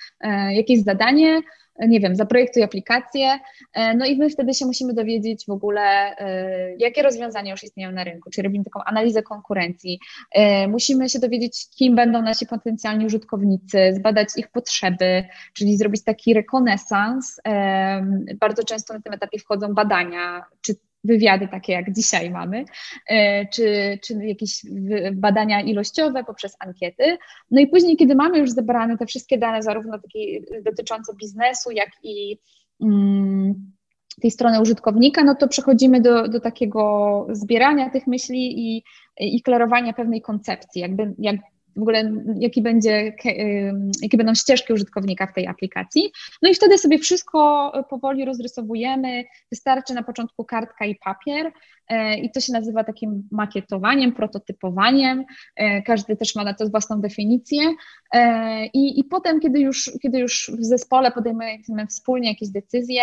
jakieś 0.50 0.82
zadanie, 0.82 1.40
nie 1.88 2.00
wiem, 2.00 2.16
zaprojektuj 2.16 2.62
aplikację, 2.62 3.38
e, 3.75 3.94
no 3.94 4.06
i 4.06 4.16
my 4.16 4.30
wtedy 4.30 4.54
się 4.54 4.66
musimy 4.66 4.94
dowiedzieć 4.94 5.46
w 5.46 5.50
ogóle, 5.50 5.80
e, 6.18 6.76
jakie 6.76 7.02
rozwiązania 7.02 7.50
już 7.50 7.64
istnieją 7.64 7.92
na 7.92 8.04
rynku, 8.04 8.30
czyli 8.30 8.44
robimy 8.44 8.64
taką 8.64 8.84
analizę 8.84 9.22
konkurencji, 9.22 10.00
e, 10.32 10.68
musimy 10.68 11.08
się 11.08 11.18
dowiedzieć, 11.18 11.66
kim 11.76 11.96
będą 11.96 12.22
nasi 12.22 12.46
potencjalni 12.46 13.06
użytkownicy, 13.06 13.92
zbadać 13.94 14.28
ich 14.37 14.49
potrzeby, 14.49 15.25
czyli 15.52 15.76
zrobić 15.76 16.04
taki 16.04 16.34
rekonesans. 16.34 17.40
Bardzo 18.40 18.64
często 18.64 18.94
na 18.94 19.00
tym 19.00 19.12
etapie 19.12 19.38
wchodzą 19.38 19.75
badania, 19.75 20.44
czy 20.60 20.75
wywiady 21.04 21.49
takie 21.49 21.73
jak 21.73 21.92
dzisiaj 21.92 22.30
mamy, 22.30 22.64
e, 23.09 23.47
czy, 23.47 23.99
czy 24.02 24.14
jakieś 24.14 24.62
badania 25.12 25.61
ilościowe 25.61 26.25
poprzez 26.25 26.57
ankiety. 26.59 27.19
No 27.50 27.61
i 27.61 27.66
później, 27.66 27.97
kiedy 27.97 28.14
mamy 28.14 28.38
już 28.38 28.50
zebrane 28.50 28.99
te 28.99 29.07
wszystkie 29.07 29.38
dane, 29.38 29.62
zarówno 29.62 29.99
takie 29.99 30.40
dotyczące 30.62 31.12
biznesu, 31.16 31.71
jak 31.71 31.90
i 32.02 32.38
mm, 32.83 33.73
tej 34.21 34.30
strony 34.30 34.61
użytkownika, 34.61 35.25
no 35.25 35.35
to 35.35 35.49
przechodzimy 35.49 36.00
do, 36.00 36.28
do 36.28 36.40
takiego 36.40 37.26
zbierania 37.30 37.90
tych 37.90 38.07
myśli 38.07 38.75
i, 38.76 38.85
i 39.19 39.42
klarowania 39.42 39.92
pewnej 39.92 40.23
koncepcji, 40.23 40.83
jakby, 40.83 41.14
jak 41.19 41.37
w 41.80 41.82
ogóle 41.82 42.12
jaki 42.38 42.62
będzie, 42.62 43.14
jakie 44.02 44.16
będą 44.16 44.34
ścieżki 44.34 44.72
użytkownika 44.72 45.26
w 45.26 45.34
tej 45.34 45.46
aplikacji. 45.46 46.12
No 46.42 46.50
i 46.50 46.54
wtedy 46.54 46.78
sobie 46.78 46.99
wszystko 46.99 47.72
powoli 47.90 48.25
rozrysowujemy. 48.25 49.25
Wystarczy 49.50 49.94
na 49.94 50.02
początku 50.02 50.44
kartka 50.44 50.84
i 50.84 50.94
papier 50.94 51.52
e, 51.88 52.18
i 52.18 52.30
to 52.30 52.40
się 52.40 52.52
nazywa 52.52 52.84
takim 52.84 53.28
makietowaniem, 53.30 54.12
prototypowaniem. 54.12 55.25
Każdy 55.87 56.16
też 56.16 56.34
ma 56.34 56.44
na 56.44 56.54
to 56.54 56.68
własną 56.68 57.00
definicję. 57.00 57.62
I, 58.75 59.00
i 59.00 59.04
potem, 59.04 59.40
kiedy 59.40 59.60
już, 59.60 59.90
kiedy 60.02 60.18
już 60.18 60.50
w 60.58 60.64
zespole 60.64 61.12
podejmujemy 61.12 61.87
wspólnie 61.88 62.28
jakieś 62.28 62.49
decyzje, 62.49 63.02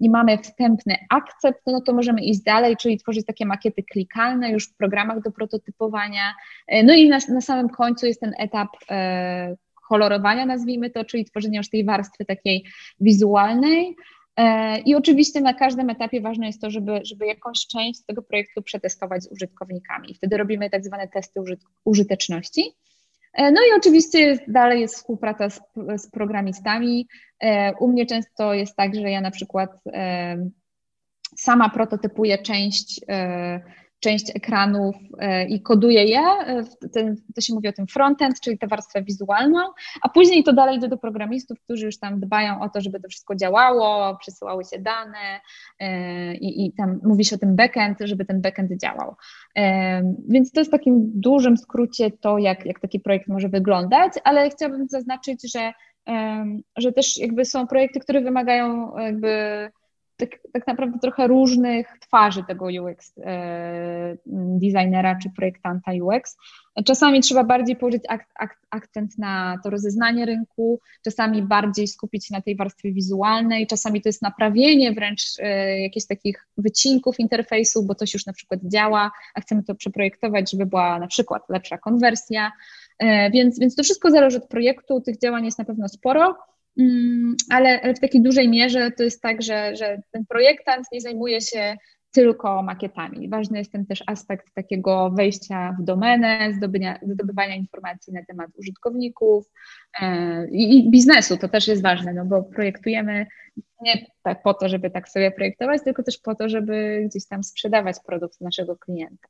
i 0.00 0.10
mamy 0.10 0.38
wstępny 0.38 0.96
akcept, 1.10 1.60
no 1.66 1.80
to 1.80 1.92
możemy 1.92 2.20
iść 2.20 2.40
dalej, 2.40 2.76
czyli 2.76 2.98
tworzyć 2.98 3.26
takie 3.26 3.46
makiety 3.46 3.82
klikalne 3.82 4.50
już 4.50 4.68
w 4.68 4.76
programach 4.76 5.22
do 5.22 5.30
prototypowania. 5.30 6.34
E, 6.66 6.82
no 6.82 6.94
i 6.94 7.08
na, 7.08 7.18
na 7.28 7.40
samym 7.40 7.68
końcu 7.68 8.06
jest 8.06 8.20
ten 8.20 8.32
etap 8.38 8.68
e, 8.90 9.56
kolorowania, 9.88 10.46
nazwijmy 10.46 10.90
to, 10.90 11.04
czyli 11.04 11.24
tworzenia 11.24 11.58
już 11.58 11.70
tej 11.70 11.84
warstwy 11.84 12.24
takiej 12.24 12.64
wizualnej. 13.00 13.96
E, 14.36 14.78
I 14.78 14.94
oczywiście 14.94 15.40
na 15.40 15.54
każdym 15.54 15.90
etapie 15.90 16.20
ważne 16.20 16.46
jest 16.46 16.60
to, 16.60 16.70
żeby, 16.70 17.00
żeby 17.04 17.26
jakąś 17.26 17.66
część 17.66 18.00
tego 18.06 18.22
projektu 18.22 18.62
przetestować 18.62 19.22
z 19.22 19.32
użytkownikami. 19.32 20.14
Wtedy 20.14 20.36
robimy 20.36 20.70
tak 20.70 20.84
zwane 20.84 21.08
testy 21.08 21.40
użyteczności. 21.84 22.62
E, 23.32 23.52
no 23.52 23.60
i 23.60 23.78
oczywiście 23.78 24.38
dalej 24.48 24.80
jest 24.80 24.94
współpraca 24.94 25.50
z, 25.50 25.60
z 25.96 26.10
programistami. 26.10 27.08
E, 27.40 27.74
u 27.76 27.88
mnie 27.88 28.06
często 28.06 28.54
jest 28.54 28.76
tak, 28.76 28.94
że 28.94 29.10
ja 29.10 29.20
na 29.20 29.30
przykład 29.30 29.70
e, 29.92 30.50
sama 31.36 31.70
prototypuję 31.70 32.38
część 32.38 33.00
część 34.00 34.36
ekranów 34.36 34.96
e, 35.18 35.46
i 35.48 35.62
koduję 35.62 36.04
je, 36.04 36.20
e, 36.20 36.64
to 37.34 37.40
się 37.40 37.54
mówi 37.54 37.68
o 37.68 37.72
tym 37.72 37.86
frontend, 37.86 38.40
czyli 38.40 38.58
tę 38.58 38.66
warstwę 38.66 39.02
wizualną, 39.02 39.58
a 40.02 40.08
później 40.08 40.44
to 40.44 40.52
dalej 40.52 40.76
idzie 40.76 40.88
do 40.88 40.96
programistów, 40.96 41.60
którzy 41.60 41.86
już 41.86 41.98
tam 41.98 42.20
dbają 42.20 42.60
o 42.60 42.68
to, 42.68 42.80
żeby 42.80 43.00
to 43.00 43.08
wszystko 43.08 43.36
działało, 43.36 44.16
przesyłały 44.16 44.64
się 44.64 44.78
dane 44.78 45.40
e, 45.78 46.34
i, 46.34 46.66
i 46.66 46.72
tam 46.72 47.00
mówi 47.02 47.24
się 47.24 47.36
o 47.36 47.38
tym 47.38 47.56
backend, 47.56 47.98
żeby 48.00 48.24
ten 48.24 48.40
backend 48.40 48.70
działał. 48.80 49.16
Więc 50.28 50.52
to 50.52 50.60
jest 50.60 50.70
w 50.70 50.72
takim 50.72 51.10
dużym 51.14 51.56
skrócie 51.56 52.10
to, 52.10 52.38
jak, 52.38 52.66
jak 52.66 52.80
taki 52.80 53.00
projekt 53.00 53.28
może 53.28 53.48
wyglądać, 53.48 54.12
ale 54.24 54.50
chciałabym 54.50 54.88
zaznaczyć, 54.88 55.52
że 55.52 55.72
że 56.76 56.92
też 56.92 57.18
jakby 57.18 57.44
są 57.44 57.66
projekty, 57.66 58.00
które 58.00 58.20
wymagają 58.20 58.98
jakby 58.98 59.28
tak, 60.20 60.30
tak 60.52 60.66
naprawdę 60.66 60.98
trochę 60.98 61.26
różnych 61.26 61.98
twarzy 62.00 62.44
tego 62.48 62.66
UX 62.66 63.12
e, 63.18 64.16
designera 64.26 65.18
czy 65.22 65.30
projektanta 65.30 65.92
UX. 66.02 66.36
Czasami 66.84 67.20
trzeba 67.20 67.44
bardziej 67.44 67.76
położyć 67.76 68.02
ak, 68.08 68.26
ak, 68.34 68.58
akcent 68.70 69.18
na 69.18 69.58
to 69.64 69.70
rozeznanie 69.70 70.26
rynku, 70.26 70.80
czasami 71.04 71.42
bardziej 71.42 71.88
skupić 71.88 72.26
się 72.26 72.34
na 72.34 72.40
tej 72.40 72.56
warstwie 72.56 72.92
wizualnej, 72.92 73.66
czasami 73.66 74.02
to 74.02 74.08
jest 74.08 74.22
naprawienie 74.22 74.92
wręcz 74.92 75.22
e, 75.38 75.80
jakichś 75.80 76.06
takich 76.06 76.46
wycinków 76.58 77.20
interfejsu, 77.20 77.82
bo 77.82 77.94
coś 77.94 78.14
już 78.14 78.26
na 78.26 78.32
przykład 78.32 78.60
działa, 78.64 79.10
a 79.34 79.40
chcemy 79.40 79.62
to 79.62 79.74
przeprojektować, 79.74 80.50
żeby 80.50 80.66
była 80.66 80.98
na 80.98 81.06
przykład 81.06 81.42
lepsza 81.48 81.78
konwersja. 81.78 82.52
E, 82.98 83.30
więc, 83.30 83.58
więc 83.58 83.74
to 83.74 83.82
wszystko 83.82 84.10
zależy 84.10 84.36
od 84.36 84.48
projektu, 84.48 85.00
tych 85.00 85.18
działań 85.18 85.44
jest 85.44 85.58
na 85.58 85.64
pewno 85.64 85.88
sporo. 85.88 86.36
Mm, 86.78 87.36
ale 87.50 87.94
w 87.94 88.00
takiej 88.00 88.22
dużej 88.22 88.48
mierze 88.48 88.90
to 88.90 89.02
jest 89.02 89.22
tak, 89.22 89.42
że, 89.42 89.76
że 89.76 90.02
ten 90.10 90.26
projektant 90.26 90.86
nie 90.92 91.00
zajmuje 91.00 91.40
się 91.40 91.76
tylko 92.12 92.62
makietami. 92.62 93.28
Ważny 93.28 93.58
jest 93.58 93.72
ten 93.72 93.86
też 93.86 94.02
aspekt 94.06 94.54
takiego 94.54 95.10
wejścia 95.10 95.76
w 95.80 95.84
domenę, 95.84 96.52
zdobywania, 97.02 97.54
informacji 97.54 98.12
na 98.12 98.24
temat 98.24 98.50
użytkowników 98.58 99.50
e, 100.00 100.46
i 100.50 100.90
biznesu. 100.90 101.36
To 101.36 101.48
też 101.48 101.68
jest 101.68 101.82
ważne, 101.82 102.12
no 102.12 102.24
bo 102.24 102.42
projektujemy 102.42 103.26
nie 103.82 104.06
tak 104.22 104.42
po 104.42 104.54
to, 104.54 104.68
żeby 104.68 104.90
tak 104.90 105.08
sobie 105.08 105.30
projektować, 105.30 105.82
tylko 105.84 106.02
też 106.02 106.18
po 106.18 106.34
to, 106.34 106.48
żeby 106.48 107.02
gdzieś 107.10 107.26
tam 107.26 107.44
sprzedawać 107.44 107.96
produkt 108.06 108.40
naszego 108.40 108.76
klienta. 108.76 109.28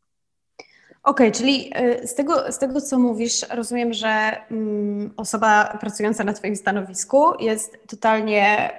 Okej, 1.02 1.28
okay, 1.28 1.38
czyli 1.40 1.72
y, 2.02 2.06
z 2.06 2.14
tego, 2.14 2.52
z 2.52 2.58
tego, 2.58 2.80
co 2.80 2.98
mówisz, 2.98 3.46
rozumiem, 3.50 3.92
że 3.92 4.36
mm, 4.50 5.14
osoba 5.16 5.78
pracująca 5.80 6.24
na 6.24 6.32
Twoim 6.32 6.56
stanowisku 6.56 7.32
jest 7.38 7.78
totalnie 7.86 8.70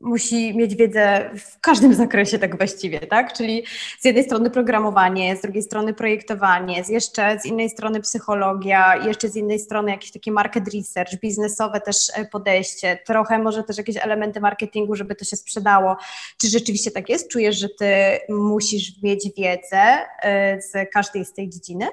musi 0.00 0.56
mieć 0.56 0.74
wiedzę 0.74 1.30
w 1.38 1.60
każdym 1.60 1.94
zakresie 2.04 2.38
tak 2.38 2.56
właściwie, 2.56 3.00
tak? 3.00 3.32
Czyli 3.32 3.64
z 4.00 4.04
jednej 4.04 4.24
strony 4.24 4.50
programowanie, 4.50 5.36
z 5.36 5.40
drugiej 5.40 5.62
strony 5.62 5.94
projektowanie, 5.94 6.84
z 6.84 6.88
jeszcze 6.88 7.40
z 7.40 7.46
innej 7.46 7.70
strony 7.70 8.00
psychologia, 8.00 8.96
jeszcze 9.06 9.28
z 9.28 9.36
innej 9.36 9.58
strony 9.58 9.90
jakiś 9.90 10.12
taki 10.12 10.30
market 10.30 10.74
research, 10.74 11.20
biznesowe 11.20 11.80
też 11.80 11.96
e, 12.14 12.24
podejście, 12.24 12.98
trochę 13.06 13.38
może 13.38 13.62
też 13.62 13.78
jakieś 13.78 13.96
elementy 13.96 14.40
marketingu, 14.40 14.94
żeby 14.94 15.14
to 15.14 15.24
się 15.24 15.36
sprzedało. 15.36 15.96
Czy 16.40 16.48
rzeczywiście 16.48 16.90
tak 16.90 17.08
jest? 17.08 17.30
Czujesz, 17.30 17.58
że 17.58 17.68
ty 17.68 17.86
musisz 18.28 19.02
mieć 19.02 19.30
wiedzę 19.36 19.98
e, 20.22 20.60
z 20.60 20.90
każdej 20.92 21.24
z 21.24 21.32
tej 21.32 21.48
dziedziny? 21.48 21.86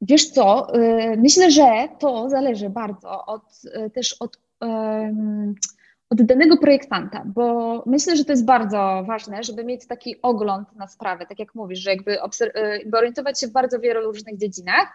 Wiesz 0.00 0.30
co, 0.30 0.74
e, 0.74 1.16
myślę, 1.16 1.50
że 1.50 1.88
to 1.98 2.30
zależy 2.30 2.70
bardzo 2.70 3.26
od, 3.26 3.42
też 3.94 4.16
od 4.20 4.38
um, 4.60 5.54
od 6.10 6.22
danego 6.22 6.56
projektanta, 6.56 7.22
bo 7.26 7.82
myślę, 7.86 8.16
że 8.16 8.24
to 8.24 8.32
jest 8.32 8.44
bardzo 8.44 9.04
ważne, 9.06 9.42
żeby 9.42 9.64
mieć 9.64 9.86
taki 9.86 10.22
ogląd 10.22 10.76
na 10.76 10.86
sprawę, 10.88 11.26
tak 11.26 11.38
jak 11.38 11.54
mówisz, 11.54 11.78
że 11.78 11.90
jakby, 11.90 12.18
jakby 12.78 12.98
orientować 12.98 13.40
się 13.40 13.46
w 13.46 13.52
bardzo 13.52 13.80
wielu 13.80 14.00
różnych 14.00 14.38
dziedzinach, 14.38 14.88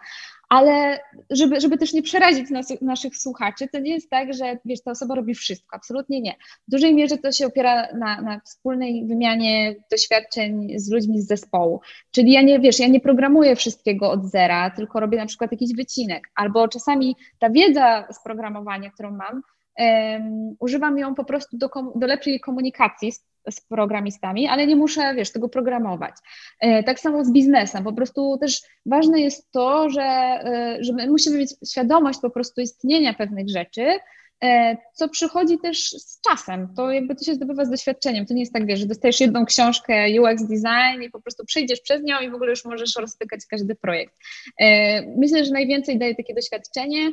ale 0.48 1.00
żeby, 1.30 1.60
żeby 1.60 1.78
też 1.78 1.92
nie 1.92 2.02
przerazić 2.02 2.50
nas, 2.50 2.80
naszych 2.80 3.16
słuchaczy, 3.16 3.68
to 3.68 3.78
nie 3.78 3.94
jest 3.94 4.10
tak, 4.10 4.34
że 4.34 4.58
wiesz, 4.64 4.82
ta 4.82 4.90
osoba 4.90 5.14
robi 5.14 5.34
wszystko, 5.34 5.76
absolutnie 5.76 6.20
nie. 6.20 6.34
W 6.68 6.70
dużej 6.70 6.94
mierze 6.94 7.18
to 7.18 7.32
się 7.32 7.46
opiera 7.46 7.92
na, 7.92 8.20
na 8.20 8.40
wspólnej 8.40 9.06
wymianie 9.06 9.74
doświadczeń 9.90 10.72
z 10.76 10.90
ludźmi 10.90 11.20
z 11.20 11.26
zespołu, 11.26 11.80
czyli 12.10 12.32
ja 12.32 12.42
nie, 12.42 12.60
wiesz, 12.60 12.78
ja 12.78 12.88
nie 12.88 13.00
programuję 13.00 13.56
wszystkiego 13.56 14.10
od 14.10 14.26
zera, 14.26 14.70
tylko 14.70 15.00
robię 15.00 15.18
na 15.18 15.26
przykład 15.26 15.52
jakiś 15.52 15.74
wycinek, 15.74 16.30
albo 16.34 16.68
czasami 16.68 17.16
ta 17.38 17.50
wiedza 17.50 18.12
z 18.12 18.22
programowania, 18.22 18.90
którą 18.90 19.10
mam, 19.10 19.42
um, 19.78 20.56
używam 20.60 20.98
ją 20.98 21.14
po 21.14 21.24
prostu 21.24 21.56
do, 21.56 21.68
do 21.94 22.06
lepszej 22.06 22.40
komunikacji 22.40 23.12
z, 23.12 23.24
z, 23.50 23.60
programistami, 23.60 24.48
ale 24.48 24.66
nie 24.66 24.76
muszę, 24.76 25.14
wiesz, 25.14 25.32
tego 25.32 25.48
programować. 25.48 26.14
E, 26.60 26.82
tak 26.82 27.00
samo 27.00 27.24
z 27.24 27.32
biznesem, 27.32 27.84
po 27.84 27.92
prostu 27.92 28.38
też 28.40 28.62
ważne 28.86 29.20
jest 29.20 29.50
to, 29.50 29.90
że, 29.90 30.02
e, 30.02 30.76
że 30.80 30.92
my 30.92 31.06
musimy 31.06 31.38
mieć 31.38 31.54
świadomość 31.70 32.18
po 32.20 32.30
prostu 32.30 32.60
istnienia 32.60 33.14
pewnych 33.14 33.48
rzeczy, 33.48 33.98
e, 34.44 34.76
co 34.94 35.08
przychodzi 35.08 35.58
też 35.58 35.90
z 35.90 36.20
czasem. 36.20 36.74
To 36.76 36.90
jakby 36.90 37.14
to 37.14 37.24
się 37.24 37.34
zdobywa 37.34 37.64
z 37.64 37.70
doświadczeniem. 37.70 38.26
To 38.26 38.34
nie 38.34 38.40
jest 38.40 38.52
tak, 38.52 38.66
wiesz, 38.66 38.80
że 38.80 38.86
dostajesz 38.86 39.20
jedną 39.20 39.46
książkę 39.46 40.06
UX 40.20 40.42
Design 40.42 41.02
i 41.02 41.10
po 41.10 41.20
prostu 41.20 41.44
przejdziesz 41.44 41.80
przez 41.80 42.02
nią 42.02 42.20
i 42.20 42.30
w 42.30 42.34
ogóle 42.34 42.50
już 42.50 42.64
możesz 42.64 42.96
roztykać 42.96 43.40
każdy 43.50 43.74
projekt. 43.74 44.14
E, 44.60 45.02
myślę, 45.16 45.44
że 45.44 45.52
najwięcej 45.52 45.98
daje 45.98 46.14
takie 46.14 46.34
doświadczenie, 46.34 47.10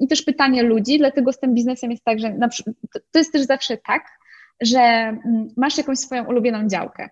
i 0.00 0.08
też 0.08 0.22
pytanie 0.22 0.62
ludzi, 0.62 0.98
dlatego 0.98 1.32
z 1.32 1.38
tym 1.40 1.54
biznesem 1.54 1.90
jest 1.90 2.04
tak, 2.04 2.18
że 2.18 2.38
to 3.12 3.18
jest 3.18 3.32
też 3.32 3.42
zawsze 3.42 3.76
tak, 3.76 4.02
że 4.60 4.80
mm, 4.80 5.48
masz 5.56 5.78
jakąś 5.78 5.98
swoją 5.98 6.24
ulubioną 6.24 6.68
działkę. 6.68 7.08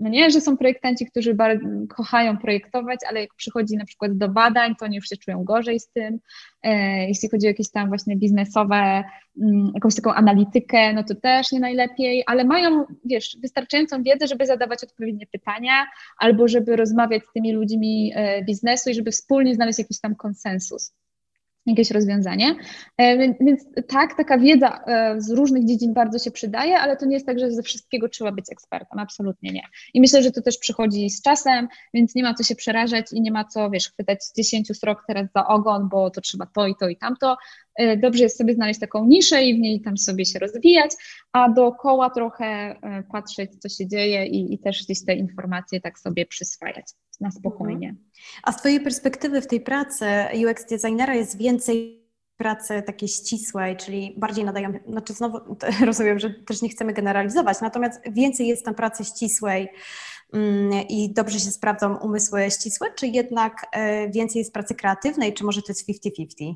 No 0.00 0.08
nie, 0.08 0.30
że 0.30 0.40
są 0.40 0.56
projektanci, 0.56 1.06
którzy 1.06 1.34
bardzo 1.34 1.68
kochają 1.88 2.38
projektować, 2.38 3.00
ale 3.08 3.20
jak 3.20 3.34
przychodzi 3.34 3.76
na 3.76 3.84
przykład 3.84 4.18
do 4.18 4.28
badań, 4.28 4.74
to 4.78 4.84
oni 4.84 4.96
już 4.96 5.08
się 5.08 5.16
czują 5.16 5.44
gorzej 5.44 5.80
z 5.80 5.88
tym. 5.88 6.18
E, 6.62 7.08
jeśli 7.08 7.28
chodzi 7.28 7.46
o 7.46 7.50
jakieś 7.50 7.70
tam 7.70 7.88
właśnie 7.88 8.16
biznesowe, 8.16 9.04
mm, 9.42 9.70
jakąś 9.74 9.94
taką 9.94 10.14
analitykę, 10.14 10.92
no 10.92 11.04
to 11.04 11.14
też 11.14 11.52
nie 11.52 11.60
najlepiej, 11.60 12.22
ale 12.26 12.44
mają, 12.44 12.84
wiesz, 13.04 13.36
wystarczającą 13.42 14.02
wiedzę, 14.02 14.26
żeby 14.26 14.46
zadawać 14.46 14.84
odpowiednie 14.84 15.26
pytania 15.26 15.86
albo 16.18 16.48
żeby 16.48 16.76
rozmawiać 16.76 17.22
z 17.24 17.32
tymi 17.32 17.52
ludźmi 17.52 18.12
e, 18.14 18.44
biznesu 18.44 18.90
i 18.90 18.94
żeby 18.94 19.10
wspólnie 19.10 19.54
znaleźć 19.54 19.78
jakiś 19.78 20.00
tam 20.00 20.16
konsensus 20.16 20.94
jakieś 21.66 21.90
rozwiązanie. 21.90 22.54
E, 22.98 23.18
więc 23.18 23.64
tak, 23.88 24.16
taka 24.16 24.38
wiedza 24.38 24.84
e, 24.86 25.20
z 25.20 25.30
różnych 25.30 25.66
dziedzin 25.66 25.94
bardzo 25.94 26.18
się 26.18 26.30
przydaje, 26.30 26.78
ale 26.78 26.96
to 26.96 27.06
nie 27.06 27.14
jest 27.14 27.26
tak, 27.26 27.38
że 27.38 27.50
ze 27.50 27.62
wszystkiego 27.62 28.08
trzeba 28.08 28.32
być 28.32 28.44
ekspertem, 28.52 28.98
absolutnie 28.98 29.52
nie. 29.52 29.62
I 29.94 30.00
myślę, 30.00 30.22
że 30.22 30.30
to 30.30 30.42
też 30.42 30.58
przychodzi 30.58 31.10
z 31.10 31.22
czasem, 31.22 31.68
więc 31.94 32.14
nie 32.14 32.22
ma 32.22 32.34
co 32.34 32.42
się 32.42 32.56
przerażać 32.56 33.06
i 33.12 33.20
nie 33.20 33.32
ma 33.32 33.44
co, 33.44 33.70
wiesz, 33.70 33.88
chwytać 33.88 34.24
z 34.24 34.34
dziesięciu 34.36 34.74
srok 34.74 35.04
teraz 35.06 35.26
za 35.34 35.46
ogon, 35.46 35.88
bo 35.88 36.10
to 36.10 36.20
trzeba 36.20 36.46
to 36.46 36.66
i 36.66 36.74
to 36.80 36.88
i 36.88 36.96
tamto. 36.96 37.36
E, 37.76 37.96
dobrze 37.96 38.22
jest 38.22 38.38
sobie 38.38 38.54
znaleźć 38.54 38.80
taką 38.80 39.06
niszę 39.06 39.44
i 39.44 39.54
w 39.54 39.58
niej 39.58 39.80
tam 39.80 39.98
sobie 39.98 40.24
się 40.24 40.38
rozwijać, 40.38 40.90
a 41.32 41.48
dookoła 41.48 42.10
trochę 42.10 42.76
patrzeć, 43.12 43.50
co 43.60 43.68
się 43.68 43.86
dzieje 43.86 44.26
i, 44.26 44.54
i 44.54 44.58
też 44.58 44.84
gdzieś 44.84 45.04
te 45.04 45.14
informacje 45.14 45.80
tak 45.80 45.98
sobie 45.98 46.26
przyswajać 46.26 46.86
na 47.20 47.30
spokojnie. 47.30 47.88
Mhm. 47.88 48.10
A 48.42 48.52
z 48.52 48.56
Twojej 48.56 48.80
perspektywy 48.80 49.40
w 49.40 49.46
tej 49.46 49.60
pracy 49.60 50.06
UX 50.50 50.66
designera 50.66 51.14
jest 51.14 51.38
więcej 51.38 52.04
pracy 52.36 52.82
takiej 52.86 53.08
ścisłej, 53.08 53.76
czyli 53.76 54.14
bardziej 54.16 54.44
nadają, 54.44 54.72
znaczy 54.88 55.12
znowu 55.12 55.38
rozumiem, 55.86 56.18
że 56.18 56.30
też 56.30 56.62
nie 56.62 56.68
chcemy 56.68 56.92
generalizować, 56.92 57.60
natomiast 57.60 58.00
więcej 58.10 58.48
jest 58.48 58.64
tam 58.64 58.74
pracy 58.74 59.04
ścisłej 59.04 59.68
mm, 60.32 60.88
i 60.88 61.12
dobrze 61.12 61.40
się 61.40 61.50
sprawdzą 61.50 61.96
umysły 61.96 62.50
ścisłe, 62.50 62.86
czy 62.96 63.06
jednak 63.06 63.66
e, 63.72 64.10
więcej 64.10 64.38
jest 64.38 64.52
pracy 64.52 64.74
kreatywnej, 64.74 65.34
czy 65.34 65.44
może 65.44 65.62
to 65.62 65.72
jest 65.72 65.88
50-50? 65.88 66.54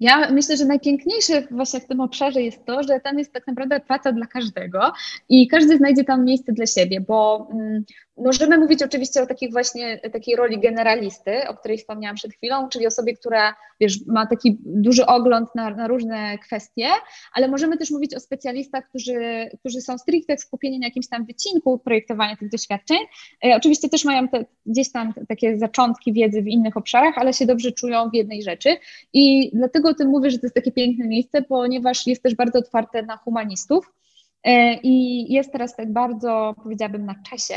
Ja 0.00 0.30
myślę, 0.30 0.56
że 0.56 0.64
najpiękniejsze 0.64 1.42
właśnie 1.50 1.80
w 1.80 1.86
tym 1.86 2.00
obszarze 2.00 2.42
jest 2.42 2.64
to, 2.64 2.82
że 2.82 3.00
tam 3.00 3.18
jest 3.18 3.32
tak 3.32 3.46
naprawdę 3.46 3.80
praca 3.80 4.12
dla 4.12 4.26
każdego 4.26 4.92
i 5.28 5.48
każdy 5.48 5.76
znajdzie 5.76 6.04
tam 6.04 6.24
miejsce 6.24 6.52
dla 6.52 6.66
siebie, 6.66 7.00
bo 7.00 7.48
mm, 7.52 7.84
Możemy 8.16 8.58
mówić 8.58 8.82
oczywiście 8.82 9.22
o 9.22 9.26
takich 9.26 9.52
właśnie 9.52 9.98
takiej 9.98 10.36
roli 10.36 10.60
generalisty, 10.60 11.48
o 11.48 11.54
której 11.54 11.78
wspomniałam 11.78 12.16
przed 12.16 12.32
chwilą, 12.32 12.68
czyli 12.68 12.86
osobie, 12.86 13.16
która 13.16 13.54
wiesz, 13.80 14.06
ma 14.06 14.26
taki 14.26 14.58
duży 14.60 15.06
ogląd 15.06 15.54
na, 15.54 15.70
na, 15.70 15.88
różne 15.88 16.38
kwestie, 16.38 16.88
ale 17.32 17.48
możemy 17.48 17.76
też 17.76 17.90
mówić 17.90 18.14
o 18.14 18.20
specjalistach, 18.20 18.88
którzy, 18.88 19.50
którzy 19.60 19.80
są 19.80 19.98
stricte 19.98 20.38
skupieni 20.38 20.78
na 20.78 20.86
jakimś 20.86 21.08
tam 21.08 21.24
wycinku 21.26 21.78
projektowania 21.78 22.36
tych 22.36 22.50
doświadczeń. 22.50 22.98
E, 23.44 23.56
oczywiście 23.56 23.88
też 23.88 24.04
mają 24.04 24.28
te, 24.28 24.44
gdzieś 24.66 24.92
tam 24.92 25.14
takie 25.28 25.58
zaczątki 25.58 26.12
wiedzy 26.12 26.42
w 26.42 26.46
innych 26.46 26.76
obszarach, 26.76 27.18
ale 27.18 27.32
się 27.32 27.46
dobrze 27.46 27.72
czują 27.72 28.10
w 28.10 28.14
jednej 28.14 28.42
rzeczy 28.42 28.76
i 29.12 29.50
dlatego 29.54 29.88
o 29.88 29.94
tym 29.94 30.08
mówię, 30.08 30.30
że 30.30 30.38
to 30.38 30.46
jest 30.46 30.54
takie 30.54 30.72
piękne 30.72 31.06
miejsce, 31.06 31.42
ponieważ 31.42 32.06
jest 32.06 32.22
też 32.22 32.34
bardzo 32.34 32.58
otwarte 32.58 33.02
na 33.02 33.16
humanistów. 33.16 33.92
E, 34.44 34.74
I 34.74 35.26
jest 35.32 35.52
teraz 35.52 35.76
tak 35.76 35.92
bardzo, 35.92 36.54
powiedziałabym, 36.62 37.06
na 37.06 37.14
czasie, 37.30 37.54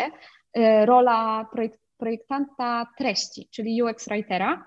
rola 0.85 1.49
projekt, 1.51 1.79
projektanta 1.97 2.87
treści, 2.97 3.47
czyli 3.51 3.83
UX 3.83 4.09
writera. 4.09 4.65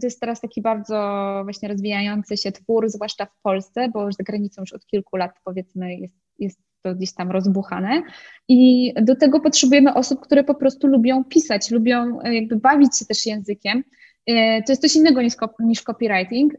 To 0.00 0.06
jest 0.06 0.20
teraz 0.20 0.40
taki 0.40 0.62
bardzo 0.62 1.40
właśnie 1.44 1.68
rozwijający 1.68 2.36
się 2.36 2.52
twór, 2.52 2.88
zwłaszcza 2.88 3.26
w 3.26 3.42
Polsce, 3.42 3.88
bo 3.88 4.12
za 4.12 4.24
granicą 4.24 4.62
już 4.62 4.72
od 4.72 4.86
kilku 4.86 5.16
lat 5.16 5.30
powiedzmy 5.44 5.94
jest, 5.94 6.14
jest 6.38 6.60
to 6.82 6.94
gdzieś 6.94 7.14
tam 7.14 7.30
rozbuchane. 7.30 8.02
I 8.48 8.92
do 9.02 9.16
tego 9.16 9.40
potrzebujemy 9.40 9.94
osób, 9.94 10.20
które 10.20 10.44
po 10.44 10.54
prostu 10.54 10.86
lubią 10.86 11.24
pisać, 11.24 11.70
lubią 11.70 12.20
e, 12.20 12.34
jakby 12.34 12.56
bawić 12.56 12.98
się 12.98 13.04
też 13.04 13.26
językiem. 13.26 13.84
E, 14.26 14.62
to 14.62 14.72
jest 14.72 14.82
coś 14.82 14.96
innego 14.96 15.22
niż, 15.22 15.34
niż 15.58 15.82
copywriting, 15.82 16.52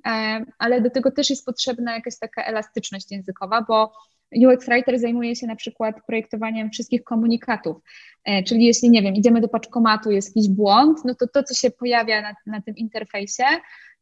ale 0.59 0.81
do 0.81 0.89
tego 0.89 1.11
też 1.11 1.29
jest 1.29 1.45
potrzebna 1.45 1.93
jakaś 1.93 2.19
taka 2.19 2.43
elastyczność 2.43 3.11
językowa, 3.11 3.65
bo 3.67 3.91
UX 4.31 4.65
Writer 4.65 4.99
zajmuje 4.99 5.35
się 5.35 5.47
na 5.47 5.55
przykład 5.55 5.95
projektowaniem 6.07 6.69
wszystkich 6.69 7.03
komunikatów, 7.03 7.77
e, 8.25 8.43
czyli 8.43 8.65
jeśli, 8.65 8.89
nie 8.89 9.01
wiem, 9.01 9.15
idziemy 9.15 9.41
do 9.41 9.47
paczkomatu, 9.47 10.11
jest 10.11 10.35
jakiś 10.35 10.49
błąd, 10.51 10.97
no 11.05 11.15
to 11.15 11.27
to, 11.27 11.43
co 11.43 11.53
się 11.53 11.71
pojawia 11.71 12.21
na, 12.21 12.35
na 12.45 12.61
tym 12.61 12.75
interfejsie, 12.75 13.45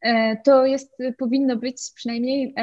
e, 0.01 0.37
to 0.37 0.65
jest, 0.65 0.97
powinno 1.17 1.55
być 1.55 1.77
przynajmniej 1.95 2.53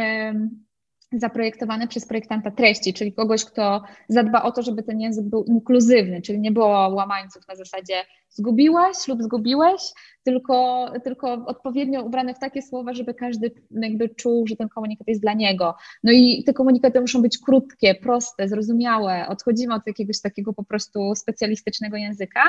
zaprojektowane 1.13 1.89
przez 1.89 2.07
projektanta 2.07 2.51
treści, 2.51 2.95
czyli 2.95 3.13
kogoś, 3.13 3.45
kto 3.45 3.83
zadba 4.09 4.43
o 4.43 4.53
to, 4.53 4.63
żeby 4.63 4.83
ten 4.83 5.01
język 5.01 5.25
był 5.25 5.45
inkluzywny, 5.45 6.23
czyli 6.23 6.39
nie 6.39 6.53
było 6.53 6.69
łamańców 6.69 7.49
na 7.49 7.57
zasadzie 7.57 7.95
zgubiłaś 8.31 9.09
lub 9.09 9.23
zgubiłeś, 9.23 9.83
tylko, 10.25 10.87
tylko 11.05 11.33
odpowiednio 11.33 12.03
ubrane 12.03 12.35
w 12.35 12.39
takie 12.39 12.63
słowa, 12.63 12.95
żeby 12.95 13.15
każdy 13.15 13.51
jakby 13.71 14.09
czuł, 14.09 14.47
że 14.47 14.57
ten 14.57 14.69
komunikat 14.69 15.09
jest 15.09 15.21
dla 15.21 15.35
niego. 15.35 15.75
No 16.05 16.13
i 16.13 16.45
te 16.47 16.53
komunikaty 16.53 17.01
muszą 17.01 17.23
być 17.23 17.39
krótkie, 17.39 17.95
proste, 17.95 18.49
zrozumiałe. 18.49 19.27
Odchodzimy 19.29 19.75
od 19.75 19.87
jakiegoś 19.87 20.21
takiego 20.21 20.53
po 20.53 20.65
prostu 20.65 21.15
specjalistycznego 21.15 21.97
języka 21.97 22.43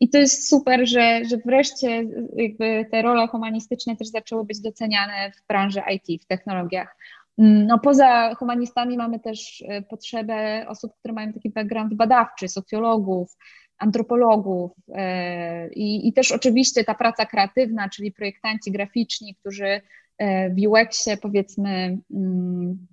i 0.00 0.08
to 0.10 0.18
jest 0.18 0.48
super, 0.48 0.88
że, 0.88 1.24
że 1.24 1.36
wreszcie 1.36 2.04
jakby 2.36 2.86
te 2.90 3.02
role 3.02 3.28
humanistyczne 3.28 3.96
też 3.96 4.08
zaczęły 4.08 4.44
być 4.44 4.60
doceniane 4.60 5.32
w 5.32 5.46
branży 5.48 5.82
IT, 5.90 6.22
w 6.22 6.26
technologiach. 6.26 6.96
Mm, 7.38 7.66
no, 7.66 7.78
poza 7.78 8.34
humanistami 8.34 8.96
mamy 8.96 9.20
też 9.20 9.64
e, 9.68 9.82
potrzebę 9.82 10.66
osób, 10.68 10.92
które 10.98 11.14
mają 11.14 11.32
taki 11.32 11.50
background 11.50 11.94
badawczy, 11.94 12.48
socjologów, 12.48 13.36
antropologów 13.78 14.72
e, 14.94 15.68
i, 15.68 16.08
i 16.08 16.12
też 16.12 16.32
oczywiście 16.32 16.84
ta 16.84 16.94
praca 16.94 17.26
kreatywna, 17.26 17.88
czyli 17.88 18.12
projektanci 18.12 18.72
graficzni, 18.72 19.34
którzy 19.34 19.80
e, 20.18 20.50
w 20.50 20.54
UX-ie 20.68 21.16
powiedzmy 21.16 21.98
mm, 22.14 22.86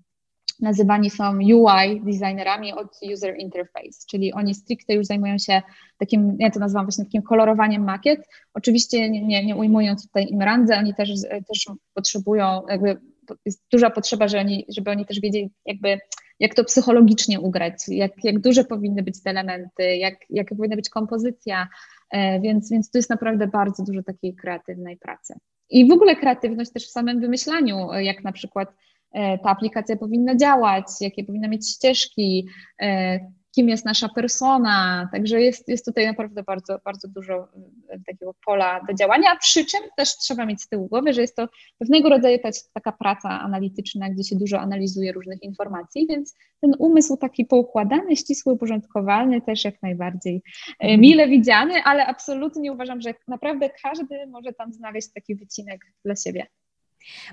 nazywani 0.60 1.10
są 1.10 1.38
UI 1.38 2.02
designerami 2.06 2.74
od 2.74 3.00
user 3.14 3.36
interface, 3.38 4.06
czyli 4.10 4.34
oni 4.34 4.56
stricte 4.56 4.94
już 4.94 5.06
zajmują 5.06 5.38
się 5.38 5.62
takim, 5.98 6.36
ja 6.40 6.52
to 6.52 6.60
nazywam 6.60 6.86
właśnie 6.86 7.06
takim 7.06 7.22
kolorowaniem 7.22 7.84
makiet. 7.84 8.28
Oczywiście 8.54 9.10
nie, 9.10 9.28
nie, 9.28 9.46
nie 9.46 9.56
ujmując 9.56 10.08
tutaj 10.08 10.28
im 10.30 10.42
randze, 10.42 10.78
oni 10.78 10.96
też, 10.96 11.10
też 11.48 11.66
potrzebują 11.94 12.62
jakby 12.70 13.11
jest 13.46 13.64
duża 13.72 13.90
potrzeba, 13.90 14.28
że 14.28 14.40
oni, 14.40 14.66
żeby 14.70 14.92
oni 14.92 15.06
też 15.06 15.20
wiedzieli, 15.20 15.52
jakby 15.66 16.00
jak 16.40 16.56
to 16.56 16.64
psychologicznie 16.64 17.40
ugrać, 17.40 17.74
jak, 17.88 18.12
jak 18.24 18.40
duże 18.40 18.64
powinny 18.64 19.04
być 19.04 19.24
te 19.24 19.30
elementy, 19.30 19.96
jak, 19.96 20.16
jak 20.30 20.50
powinna 20.50 20.76
być 20.76 20.90
kompozycja, 20.90 21.68
e, 22.12 22.40
więc, 22.40 22.72
więc 22.72 22.92
tu 22.92 22.98
jest 22.98 23.10
naprawdę 23.10 23.48
bardzo 23.48 23.84
dużo 23.84 24.04
takiej 24.04 24.36
kreatywnej 24.36 24.98
pracy. 24.98 25.34
I 25.70 25.88
w 25.88 25.92
ogóle 25.92 26.16
kreatywność 26.16 26.72
też 26.72 26.88
w 26.88 26.92
samym 26.92 27.20
wymyślaniu, 27.20 27.94
jak 27.94 28.24
na 28.24 28.32
przykład 28.32 28.70
e, 29.12 29.38
ta 29.38 29.50
aplikacja 29.50 29.96
powinna 29.96 30.36
działać, 30.36 30.86
jakie 31.02 31.24
powinna 31.24 31.48
mieć 31.48 31.70
ścieżki, 31.70 32.48
e, 32.82 33.20
kim 33.56 33.70
jest 33.70 33.86
nasza 33.86 34.10
persona. 34.10 35.10
Także 35.12 35.42
jest, 35.42 35.68
jest 35.68 35.86
tutaj 35.86 36.08
naprawdę 36.08 36.44
bardzo, 36.44 36.80
bardzo 36.86 37.08
dużo 37.08 37.48
e, 37.90 38.00
takiego 38.06 38.36
pola 38.46 38.82
do 38.88 38.94
działania, 38.94 39.36
przy 39.36 39.66
czym 39.66 39.82
też 39.98 40.18
trzeba 40.18 40.46
mieć 40.46 40.62
z 40.62 40.68
tyłu 40.68 40.88
głowy, 40.88 41.14
że 41.14 41.22
jest 41.22 41.36
to 41.36 41.48
pewnego 41.80 42.10
rodzaju 42.10 42.38
taka 42.74 42.92
praca 42.92 43.30
analityczna, 43.30 44.10
gdzie 44.10 44.24
się 44.24 44.36
dużo 44.36 44.60
analizuje 44.60 45.12
różnych 45.12 45.44
informacji, 45.44 46.08
więc 46.10 46.36
ten 46.62 46.74
umysł 46.80 47.18
taki 47.18 47.46
poukładany, 47.46 48.16
ścisły, 48.16 48.54
uporządkowalny 48.54 49.42
też 49.42 49.66
jak 49.66 49.82
najbardziej 49.82 50.36
e, 50.36 50.84
mhm. 50.84 51.00
mile 51.00 51.28
widziany, 51.28 51.74
ale 51.84 52.06
absolutnie 52.06 52.72
uważam, 52.72 53.02
że 53.02 53.14
naprawdę 53.28 53.70
każdy 53.84 54.28
może 54.28 54.54
tam 54.54 54.74
znaleźć 54.74 55.14
taki 55.14 55.36
wycinek 55.36 55.86
dla 56.06 56.16
siebie. 56.16 56.48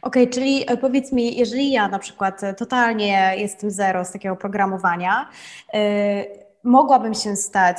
Okej, 0.02 0.22
okay, 0.22 0.34
czyli 0.34 0.64
e, 0.66 0.76
powiedz 0.76 1.12
mi, 1.12 1.36
jeżeli 1.36 1.70
ja 1.70 1.88
na 1.88 1.98
przykład 1.98 2.44
e, 2.44 2.54
totalnie 2.54 3.34
jestem 3.36 3.70
zero 3.70 4.04
z 4.04 4.12
takiego 4.12 4.36
programowania, 4.36 5.28
yy, 5.74 5.80
mogłabym 6.64 7.14
się 7.14 7.36
stać 7.36 7.78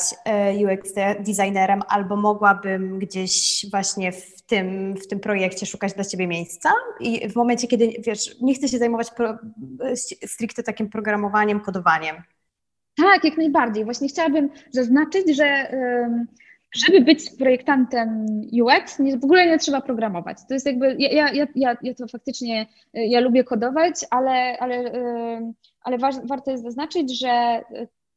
UX 0.66 0.94
designerem 1.20 1.82
albo 1.88 2.16
mogłabym 2.16 3.00
gdzieś 3.00 3.66
właśnie 3.72 4.12
w 4.12 4.42
tym, 4.42 4.96
w 4.96 5.08
tym 5.08 5.20
projekcie 5.20 5.66
szukać 5.66 5.94
dla 5.94 6.04
Ciebie 6.04 6.28
miejsca 6.28 6.70
i 7.00 7.30
w 7.30 7.36
momencie, 7.36 7.68
kiedy, 7.68 7.88
wiesz, 8.00 8.42
nie 8.42 8.54
chcę 8.54 8.68
się 8.68 8.78
zajmować 8.78 9.12
pro, 9.12 9.38
stricte 10.26 10.64
takim 10.64 10.90
programowaniem, 10.90 11.60
kodowaniem. 11.60 12.16
Tak, 12.98 13.24
jak 13.24 13.38
najbardziej. 13.38 13.86
Właśnie 13.86 14.08
chciałabym 14.08 14.50
zaznaczyć, 14.72 15.36
że... 15.36 15.46
Yy 15.46 16.49
żeby 16.72 17.02
być 17.02 17.20
projektantem 17.38 18.26
UX, 18.62 19.00
nie, 19.00 19.18
w 19.18 19.24
ogóle 19.24 19.48
nie 19.48 19.60
trzeba 19.60 19.82
programować. 19.82 20.38
To 20.48 20.54
jest 20.54 20.66
jakby, 20.66 20.96
ja, 21.00 21.32
ja, 21.32 21.48
ja, 21.56 21.78
ja 21.84 21.94
to 21.94 22.08
faktycznie, 22.08 22.66
ja 22.94 23.20
lubię 23.20 23.44
kodować, 23.44 23.94
ale, 24.10 24.60
ale, 24.60 24.92
ale 25.82 25.98
warto 26.24 26.52
jest 26.52 26.64
zaznaczyć, 26.64 27.20
że 27.20 27.62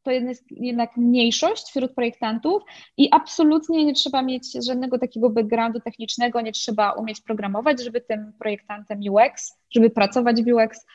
to 0.03 0.11
jest 0.11 0.45
jednak 0.51 0.97
mniejszość 0.97 1.69
wśród 1.69 1.95
projektantów 1.95 2.63
i 2.97 3.09
absolutnie 3.13 3.85
nie 3.85 3.95
trzeba 3.95 4.23
mieć 4.23 4.67
żadnego 4.67 4.99
takiego 4.99 5.31
backgroundu 5.31 5.81
technicznego, 5.81 6.41
nie 6.41 6.53
trzeba 6.53 6.93
umieć 6.93 7.21
programować, 7.21 7.83
żeby 7.83 8.01
tym 8.01 8.33
projektantem 8.39 9.01
UX, 9.11 9.59
żeby 9.71 9.91
pracować 9.91 10.43
w 10.43 10.47
UX. 10.47 10.87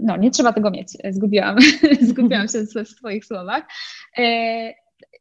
No, 0.00 0.16
nie 0.16 0.30
trzeba 0.30 0.52
tego 0.52 0.70
mieć. 0.70 0.88
Zgubiłam, 1.10 1.56
zgubiłam 2.10 2.48
się 2.48 2.58
w 2.84 2.88
swoich 2.88 3.24
słowach. 3.24 3.64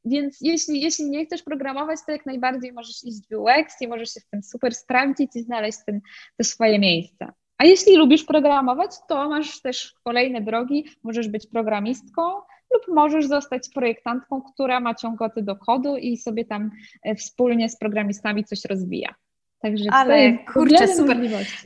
Więc 0.06 0.38
jeśli, 0.42 0.82
jeśli 0.82 1.10
nie 1.10 1.26
chcesz 1.26 1.44
programować, 1.44 2.00
to 2.06 2.12
jak 2.12 2.26
najbardziej 2.26 2.74
możesz 2.74 3.04
iść 3.04 3.22
w 3.30 3.38
UX 3.38 3.82
i 3.82 3.88
możesz 3.88 4.14
się 4.14 4.20
w 4.20 4.30
tym 4.30 4.44
super 4.44 4.76
sprawdzić 4.76 5.36
i 5.36 5.42
znaleźć 5.42 5.78
ten, 5.86 6.02
te 6.38 6.44
swoje 6.44 6.80
miejsce. 6.80 7.32
A 7.58 7.66
jeśli 7.66 7.96
lubisz 7.96 8.24
programować, 8.24 8.92
to 9.08 9.30
masz 9.30 9.62
też 9.62 9.94
kolejne 10.04 10.42
drogi. 10.42 10.86
Możesz 11.04 11.28
być 11.28 11.48
programistką 11.48 12.22
lub 12.74 12.96
możesz 12.96 13.28
zostać 13.28 13.70
projektantką, 13.74 14.42
która 14.42 14.80
ma 14.80 14.96
ciągoty 14.96 15.44
do 15.44 15.56
kodu 15.56 15.98
i 15.98 16.18
sobie 16.18 16.46
tam 16.46 16.72
e, 17.04 17.16
wspólnie 17.16 17.70
z 17.70 17.78
programistami 17.78 18.44
coś 18.44 18.66
rozwija. 18.66 19.16
Także 19.62 19.86
Ale 19.92 20.38
kurczę, 20.54 20.88
super. 20.88 21.18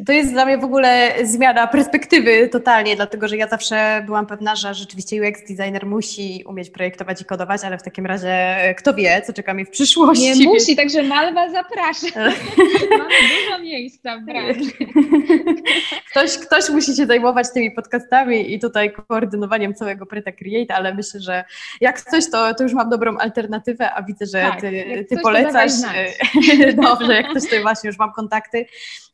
To 0.05 0.11
jest 0.11 0.31
dla 0.31 0.45
mnie 0.45 0.57
w 0.57 0.63
ogóle 0.63 1.11
zmiana 1.23 1.67
perspektywy 1.67 2.49
totalnie, 2.49 2.95
dlatego 2.95 3.27
że 3.27 3.37
ja 3.37 3.47
zawsze 3.47 4.03
byłam 4.05 4.27
pewna, 4.27 4.55
że 4.55 4.73
rzeczywiście 4.73 5.21
UX 5.21 5.39
designer 5.39 5.85
musi 5.85 6.43
umieć 6.47 6.69
projektować 6.69 7.21
i 7.21 7.25
kodować, 7.25 7.61
ale 7.63 7.77
w 7.77 7.83
takim 7.83 8.05
razie 8.05 8.29
e, 8.29 8.75
kto 8.75 8.93
wie, 8.93 9.21
co 9.21 9.33
czeka 9.33 9.53
mi 9.53 9.65
w 9.65 9.69
przyszłości. 9.69 10.39
Nie 10.39 10.45
musi, 10.45 10.75
także 10.75 11.03
Malwa 11.03 11.49
zaprasza. 11.49 12.19
Mamy 12.99 13.15
dużo 13.45 13.59
miejsca 13.63 14.17
w 14.17 14.25
branży. 14.25 14.71
Ktoś, 16.11 16.37
ktoś 16.37 16.69
musi 16.69 16.95
się 16.95 17.05
zajmować 17.05 17.47
tymi 17.53 17.71
podcastami 17.71 18.53
i 18.53 18.59
tutaj 18.59 18.91
koordynowaniem 19.07 19.73
całego 19.73 20.05
Preta 20.05 20.31
Create, 20.31 20.75
ale 20.75 20.93
myślę, 20.93 21.19
że 21.19 21.43
jak 21.81 22.01
coś, 22.01 22.29
to, 22.31 22.53
to 22.53 22.63
już 22.63 22.73
mam 22.73 22.89
dobrą 22.89 23.17
alternatywę, 23.17 23.91
a 23.93 24.03
widzę, 24.03 24.25
że 24.25 24.41
tak, 24.41 24.61
ty, 24.61 25.05
ty 25.09 25.17
polecasz. 25.17 25.71
Dobrze, 26.75 27.13
jak 27.13 27.29
ktoś 27.29 27.49
to 27.49 27.55
właśnie 27.83 27.89
już 27.89 27.99
mam 27.99 28.13
kontakty, 28.13 28.65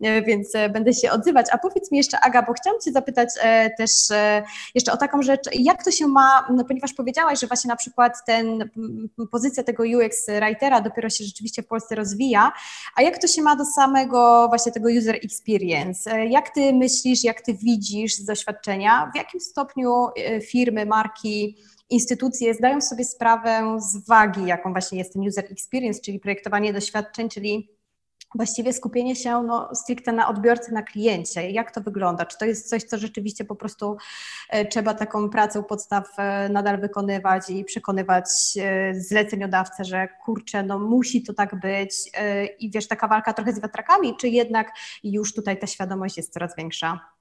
e, 0.02 0.22
więc 0.22 0.56
e, 0.56 0.70
będę 0.70 0.94
się 0.94 1.12
odzywać. 1.12 1.46
A 1.52 1.58
powiedz 1.58 1.92
mi 1.92 1.98
jeszcze, 1.98 2.20
Aga, 2.20 2.42
bo 2.42 2.54
chciałam 2.54 2.80
Cię 2.80 2.92
zapytać 2.92 3.30
e, 3.42 3.70
też 3.78 3.92
jeszcze 4.76 4.92
o 4.92 4.98
taką 4.98 5.22
rzecz, 5.22 5.42
jak 5.54 5.84
to 5.84 5.92
się 5.92 6.08
ma, 6.08 6.48
no 6.50 6.66
ponieważ 6.66 6.94
powiedziałaś, 6.94 7.40
że 7.40 7.48
właśnie 7.48 7.68
na 7.68 7.76
przykład 7.76 8.14
ten, 8.26 8.70
pozycja 9.32 9.64
tego 9.64 9.84
UX 9.84 10.28
writera 10.28 10.82
dopiero 10.82 11.10
się 11.10 11.24
rzeczywiście 11.24 11.64
w 11.64 11.68
Polsce 11.68 11.96
rozwija, 11.96 12.52
a 12.96 13.02
jak 13.02 13.18
to 13.18 13.28
się 13.28 13.42
ma 13.42 13.56
do 13.56 13.66
samego 13.66 14.48
właśnie 14.50 14.72
tego 14.72 14.90
user 15.00 15.16
experience? 15.16 16.26
Jak 16.26 16.50
Ty 16.50 16.74
myślisz, 16.74 17.24
jak 17.24 17.42
Ty 17.42 17.54
widzisz 17.54 18.16
z 18.16 18.26
doświadczenia, 18.26 19.12
w 19.14 19.18
jakim 19.18 19.40
stopniu 19.40 20.08
firmy, 20.52 20.86
marki, 20.86 21.58
instytucje 21.90 22.54
zdają 22.54 22.82
sobie 22.82 23.06
sprawę 23.06 23.78
z 23.80 24.08
wagi, 24.08 24.46
jaką 24.46 24.72
właśnie 24.72 24.98
jest 24.98 25.14
ten 25.14 25.28
user 25.28 25.46
experience, 25.52 26.02
czyli 26.02 26.20
projektowanie 26.20 26.74
doświadczeń, 26.74 27.30
czyli 27.30 27.79
właściwie 28.36 28.74
skupienie 28.74 29.16
się 29.16 29.44
no, 29.44 29.76
stricte 29.76 30.12
na 30.12 30.28
odbiorcy, 30.28 30.74
na 30.74 30.84
kliencie. 30.84 31.52
Jak 31.52 31.72
to 31.72 31.82
wygląda? 31.82 32.26
Czy 32.26 32.38
to 32.38 32.46
jest 32.46 32.70
coś, 32.70 32.84
co 32.84 32.98
rzeczywiście 32.98 33.46
po 33.46 33.56
prostu 33.56 33.98
e, 34.50 34.66
trzeba 34.66 34.94
taką 34.94 35.30
pracę 35.30 35.60
u 35.60 35.64
podstaw 35.64 36.20
e, 36.20 36.50
nadal 36.50 36.82
wykonywać 36.82 37.50
i 37.50 37.66
przekonywać 37.66 38.26
e, 38.62 38.94
zleceniodawcę, 38.96 39.86
że 39.86 40.08
kurczę, 40.26 40.64
no 40.64 40.80
musi 40.80 41.24
to 41.24 41.34
tak 41.34 41.60
być 41.60 41.96
i 42.60 42.72
wiesz, 42.72 42.88
taka 42.88 43.08
walka 43.08 43.34
trochę 43.34 43.54
z 43.54 43.62
wiatrakami, 43.62 44.18
czy 44.18 44.28
jednak 44.28 44.72
już 45.04 45.34
tutaj 45.34 45.60
ta 45.60 45.68
świadomość 45.68 46.18
jest 46.18 46.34
coraz 46.34 46.56
większa? 46.56 47.19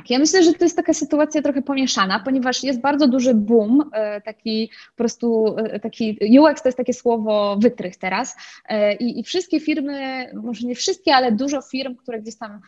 Tak, 0.00 0.10
ja 0.10 0.18
myślę, 0.18 0.42
że 0.42 0.52
to 0.52 0.64
jest 0.64 0.76
taka 0.76 0.94
sytuacja 0.94 1.42
trochę 1.42 1.62
pomieszana, 1.62 2.20
ponieważ 2.20 2.64
jest 2.64 2.80
bardzo 2.80 3.08
duży 3.08 3.34
boom, 3.34 3.90
e, 3.92 4.20
taki 4.20 4.70
po 4.90 4.96
prostu 4.96 5.56
e, 5.58 5.80
taki 5.80 6.18
UX 6.40 6.62
to 6.62 6.68
jest 6.68 6.78
takie 6.78 6.94
słowo 6.94 7.56
wytrych 7.56 7.96
teraz 7.96 8.36
e, 8.68 8.94
i, 8.94 9.20
i 9.20 9.24
wszystkie 9.24 9.60
firmy, 9.60 10.26
może 10.34 10.66
nie 10.66 10.74
wszystkie, 10.74 11.14
ale 11.14 11.32
dużo 11.32 11.62
firm, 11.62 11.96
które 11.96 12.20
gdzieś 12.20 12.36
tam 12.36 12.60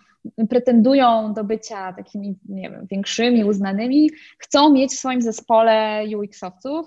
pretendują 0.49 1.35
do 1.35 1.45
bycia 1.45 1.93
takimi, 1.93 2.35
nie 2.49 2.71
wiem, 2.71 2.87
większymi, 2.91 3.45
uznanymi, 3.45 4.11
chcą 4.39 4.73
mieć 4.73 4.93
w 4.93 4.99
swoim 4.99 5.23
zespole 5.23 6.05
UX-owców, 6.17 6.87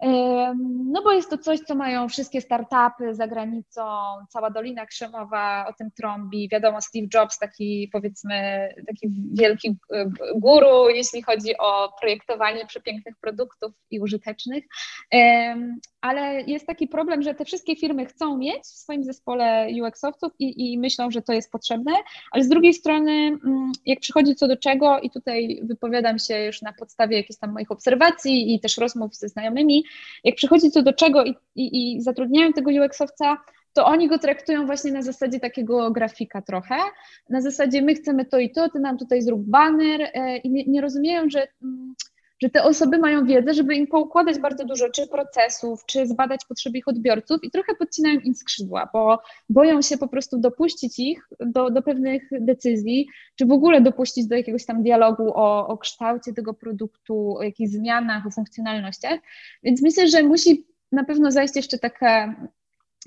no 0.00 1.02
bo 1.02 1.12
jest 1.12 1.30
to 1.30 1.38
coś, 1.38 1.60
co 1.60 1.74
mają 1.74 2.08
wszystkie 2.08 2.40
startupy 2.40 3.14
za 3.14 3.26
granicą, 3.26 3.82
cała 4.28 4.50
Dolina 4.50 4.86
Krzemowa 4.86 5.66
o 5.68 5.72
tym 5.72 5.90
trąbi. 5.90 6.48
Wiadomo, 6.52 6.80
Steve 6.80 7.06
Jobs, 7.14 7.38
taki 7.38 7.88
powiedzmy, 7.92 8.68
taki 8.86 9.08
wielki 9.32 9.76
e, 9.92 10.06
guru, 10.34 10.88
jeśli 10.88 11.22
chodzi 11.22 11.56
o 11.58 11.92
projektowanie 12.00 12.66
przepięknych 12.66 13.14
produktów 13.20 13.72
i 13.90 14.00
użytecznych. 14.00 14.64
Ale 16.00 16.42
jest 16.42 16.66
taki 16.66 16.88
problem, 16.88 17.22
że 17.22 17.34
te 17.34 17.44
wszystkie 17.44 17.76
firmy 17.76 18.06
chcą 18.06 18.38
mieć 18.38 18.62
w 18.62 18.66
swoim 18.66 19.04
zespole 19.04 19.68
UX-owców 19.82 20.32
i, 20.38 20.72
i 20.72 20.78
myślą, 20.78 21.10
że 21.10 21.22
to 21.22 21.32
jest 21.32 21.52
potrzebne, 21.52 21.92
ale 22.32 22.44
z 22.44 22.48
drugiej 22.48 22.74
strony, 22.74 23.12
mm, 23.12 23.72
jak 23.86 24.00
przychodzi 24.00 24.34
co 24.34 24.48
do 24.48 24.56
czego, 24.56 25.00
i 25.00 25.10
tutaj 25.10 25.60
wypowiadam 25.62 26.18
się 26.18 26.44
już 26.44 26.62
na 26.62 26.72
podstawie 26.72 27.16
jakichś 27.16 27.38
tam 27.38 27.52
moich 27.52 27.70
obserwacji 27.70 28.54
i 28.54 28.60
też 28.60 28.76
rozmów 28.76 29.14
ze 29.14 29.28
znajomymi, 29.28 29.84
jak 30.24 30.34
przychodzi 30.34 30.70
co 30.70 30.82
do 30.82 30.92
czego 30.92 31.24
i, 31.24 31.34
i, 31.54 31.96
i 31.96 32.02
zatrudniają 32.02 32.52
tego 32.52 32.70
UX-owca, 32.70 33.36
to 33.72 33.86
oni 33.86 34.08
go 34.08 34.18
traktują 34.18 34.66
właśnie 34.66 34.92
na 34.92 35.02
zasadzie 35.02 35.40
takiego 35.40 35.90
grafika 35.90 36.42
trochę, 36.42 36.76
na 37.30 37.40
zasadzie 37.40 37.82
my 37.82 37.94
chcemy 37.94 38.24
to 38.24 38.38
i 38.38 38.50
to, 38.50 38.68
ty 38.68 38.80
nam 38.80 38.98
tutaj 38.98 39.22
zrób 39.22 39.42
banner 39.42 40.02
e, 40.02 40.36
i 40.36 40.50
nie, 40.50 40.64
nie 40.64 40.80
rozumieją, 40.80 41.30
że, 41.30 41.48
mm, 41.62 41.94
że 42.42 42.50
te 42.50 42.62
osoby 42.62 42.98
mają 42.98 43.26
wiedzę, 43.26 43.54
żeby 43.54 43.74
im 43.74 43.86
poukładać 43.86 44.38
bardzo 44.38 44.64
dużo, 44.64 44.90
czy 44.90 45.06
procesów, 45.06 45.86
czy 45.86 46.06
zbadać 46.06 46.44
potrzeby 46.48 46.78
ich 46.78 46.88
odbiorców 46.88 47.44
i 47.44 47.50
trochę 47.50 47.74
podcinają 47.74 48.20
im 48.20 48.34
skrzydła, 48.34 48.88
bo 48.92 49.18
boją 49.48 49.82
się 49.82 49.98
po 49.98 50.08
prostu 50.08 50.38
dopuścić 50.38 50.98
ich 50.98 51.28
do, 51.40 51.70
do 51.70 51.82
pewnych 51.82 52.28
decyzji, 52.40 53.06
czy 53.36 53.46
w 53.46 53.52
ogóle 53.52 53.80
dopuścić 53.80 54.26
do 54.26 54.36
jakiegoś 54.36 54.66
tam 54.66 54.82
dialogu 54.82 55.32
o, 55.34 55.68
o 55.68 55.78
kształcie 55.78 56.32
tego 56.32 56.54
produktu, 56.54 57.36
o 57.36 57.42
jakichś 57.42 57.70
zmianach, 57.70 58.26
o 58.26 58.30
funkcjonalnościach, 58.30 59.20
więc 59.62 59.82
myślę, 59.82 60.08
że 60.08 60.22
musi 60.22 60.66
na 60.92 61.04
pewno 61.04 61.30
zajść 61.30 61.56
jeszcze 61.56 61.78
taka 61.78 62.34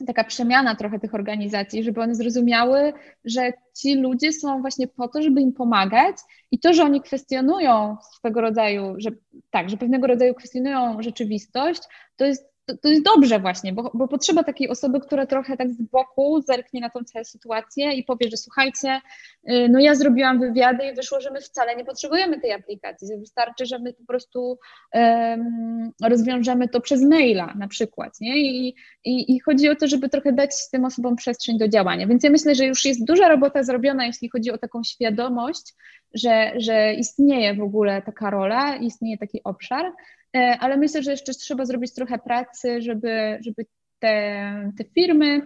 taka 0.06 0.24
przemiana 0.24 0.76
trochę 0.76 1.00
tych 1.00 1.16
organizacji, 1.16 1.84
żeby 1.84 2.02
one 2.02 2.16
zrozumiały, 2.16 2.94
że 3.26 3.54
ci 3.78 3.96
ludzie 3.96 4.34
są 4.34 4.62
właśnie 4.62 4.88
po 4.88 5.08
to, 5.08 5.22
żeby 5.22 5.42
im 5.42 5.54
pomagać 5.54 6.16
i 6.52 6.60
to, 6.60 6.74
że 6.74 6.84
oni 6.84 7.02
kwestionują 7.02 7.98
swego 8.18 8.42
rodzaju, 8.42 8.96
że 8.98 9.10
tak, 9.50 9.70
że 9.70 9.78
pewnego 9.78 10.08
rodzaju 10.08 10.34
kwestionują 10.34 11.02
rzeczywistość, 11.02 11.82
to 12.16 12.26
jest 12.26 12.51
to, 12.72 12.78
to 12.82 12.90
jest 12.90 13.04
dobrze 13.04 13.40
właśnie, 13.40 13.74
bo, 13.74 13.92
bo 13.94 14.08
potrzeba 14.08 14.44
takiej 14.44 14.70
osoby, 14.70 15.00
która 15.00 15.26
trochę 15.26 15.58
tak 15.58 15.72
z 15.72 15.82
boku 15.82 16.42
zerknie 16.42 16.82
na 16.82 16.90
tą 16.90 17.04
całą 17.04 17.26
sytuację 17.26 17.94
i 17.94 18.04
powie, 18.04 18.30
że 18.32 18.38
słuchajcie, 18.38 19.02
y, 19.50 19.70
no 19.70 19.80
ja 19.80 19.96
zrobiłam 19.96 20.40
wywiady 20.40 20.86
i 20.86 20.96
wyszło, 20.96 21.22
że 21.22 21.32
my 21.32 21.42
wcale 21.42 21.76
nie 21.76 21.86
potrzebujemy 21.86 22.40
tej 22.40 22.52
aplikacji, 22.52 23.08
że 23.08 23.18
wystarczy, 23.18 23.66
że 23.66 23.80
my 23.80 23.94
po 23.94 24.06
prostu 24.06 24.60
um, 24.94 25.92
rozwiążemy 26.04 26.68
to 26.68 26.82
przez 26.82 27.04
maila 27.04 27.54
na 27.56 27.68
przykład, 27.68 28.22
nie? 28.22 28.38
I, 28.38 28.76
i, 29.06 29.36
I 29.36 29.40
chodzi 29.40 29.70
o 29.70 29.76
to, 29.76 29.88
żeby 29.88 30.10
trochę 30.10 30.34
dać 30.34 30.52
tym 30.72 30.86
osobom 30.86 31.16
przestrzeń 31.16 31.58
do 31.58 31.68
działania, 31.68 32.08
więc 32.08 32.24
ja 32.24 32.30
myślę, 32.30 32.56
że 32.56 32.66
już 32.66 32.86
jest 32.86 33.06
duża 33.06 33.28
robota 33.28 33.64
zrobiona, 33.64 34.06
jeśli 34.06 34.30
chodzi 34.30 34.52
o 34.52 34.58
taką 34.58 34.84
świadomość, 34.84 35.74
że, 36.14 36.52
że 36.56 36.94
istnieje 36.94 37.56
w 37.56 37.62
ogóle 37.62 38.02
taka 38.02 38.30
rola, 38.30 38.76
istnieje 38.76 39.18
taki 39.18 39.44
obszar, 39.44 39.92
ale 40.34 40.78
myślę, 40.78 41.04
że 41.04 41.12
jeszcze 41.12 41.34
trzeba 41.34 41.66
zrobić 41.66 41.94
trochę 41.94 42.20
pracy, 42.20 42.82
żeby, 42.82 43.40
żeby 43.46 43.66
te, 44.00 44.72
te 44.78 44.84
firmy 44.84 45.42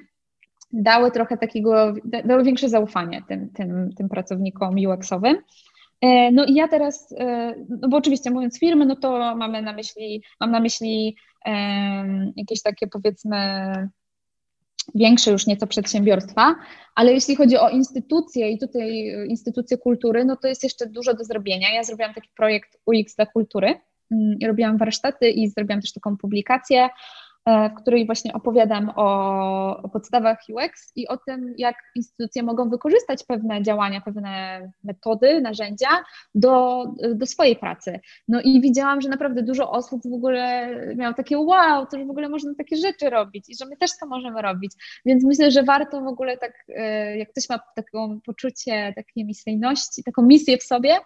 dały 0.74 1.12
trochę 1.12 1.38
takiego, 1.38 1.93
dały 2.26 2.43
większe 2.43 2.69
zaufanie 2.69 3.21
tym, 3.28 3.50
tym, 3.50 3.93
tym 3.98 4.10
pracownikom 4.10 4.76
UX-owym. 4.76 5.38
E, 6.02 6.32
no 6.32 6.45
i 6.45 6.54
ja 6.54 6.67
teraz, 6.67 7.12
e, 7.17 7.56
no 7.82 7.89
bo 7.89 7.98
oczywiście 7.98 8.32
mówiąc 8.32 8.60
firmy, 8.60 8.86
no 8.86 8.95
to 8.95 9.36
mamy 9.36 9.62
na 9.62 9.74
myśli, 9.74 10.24
mam 10.39 10.52
na 10.52 10.60
myśli 10.60 11.15
jakieś 12.36 12.62
takie 12.62 12.88
powiedzmy 12.88 13.38
większe 14.95 15.32
już 15.32 15.48
nieco 15.48 15.67
przedsiębiorstwa, 15.67 16.56
ale 16.95 17.13
jeśli 17.13 17.36
chodzi 17.36 17.58
o 17.58 17.69
instytucje 17.69 18.52
i 18.52 18.60
tutaj 18.60 19.12
instytucje 19.28 19.78
kultury, 19.78 20.26
no 20.26 20.36
to 20.36 20.48
jest 20.48 20.63
jeszcze 20.63 20.88
dużo 20.88 21.13
do 21.13 21.24
zrobienia. 21.24 21.74
Ja 21.74 21.84
zrobiłam 21.84 22.13
taki 22.13 22.30
projekt 22.38 22.78
UX 22.86 23.15
dla 23.15 23.26
kultury, 23.26 23.76
robiłam 24.45 24.78
warsztaty 24.78 25.30
i 25.30 25.49
zrobiłam 25.49 25.82
też 25.82 25.93
taką 25.93 26.17
publikację, 26.17 26.89
e, 27.45 27.69
w 27.69 27.73
której 27.73 28.06
właśnie 28.06 28.34
opowiadam 28.34 28.91
o, 28.95 29.78
o, 29.84 29.89
podstawach 29.89 30.38
UX 30.49 30.91
i 30.95 31.08
o 31.08 31.17
tym, 31.17 31.54
jak 31.58 31.75
instytucje 31.95 32.43
mogą 32.43 32.69
wykorzystać 32.69 33.23
pewne 33.23 33.63
działania, 33.63 34.01
pewne 34.01 34.62
metody, 34.84 35.41
narzędzia 35.41 35.88
do, 36.36 36.86
do 37.15 37.25
swojej 37.25 37.56
pracy. 37.56 37.99
No 38.28 38.41
i 38.41 38.62
widziałam, 38.62 39.01
że 39.01 39.10
naprawdę 39.10 39.43
dużo 39.43 39.71
osób 39.71 40.01
w 40.10 40.13
ogóle 40.13 40.69
miało 40.95 41.13
takie 41.13 41.38
wow, 41.38 41.86
to 41.86 41.97
że 41.99 42.06
w 42.06 42.10
ogóle 42.10 42.30
można 42.30 42.51
takie 42.58 42.78
rzeczy 42.78 43.10
robić 43.10 43.49
i 43.49 43.56
że 43.56 43.65
my 43.65 43.78
też 43.78 43.91
to 43.99 44.06
możemy 44.08 44.41
robić. 44.41 44.71
Więc 45.06 45.25
myślę, 45.25 45.51
że 45.51 45.63
warto 45.63 46.01
w 46.01 46.08
ogóle 46.08 46.38
tak, 46.38 46.54
e, 46.75 47.17
jak 47.17 47.30
ktoś 47.32 47.49
ma 47.49 47.60
taką 47.75 48.19
poczucie 48.25 48.93
takiej 48.95 49.25
misyjności, 49.25 50.04
taką 50.04 50.21
misję 50.21 50.58
w 50.58 50.63
sobie, 50.63 50.97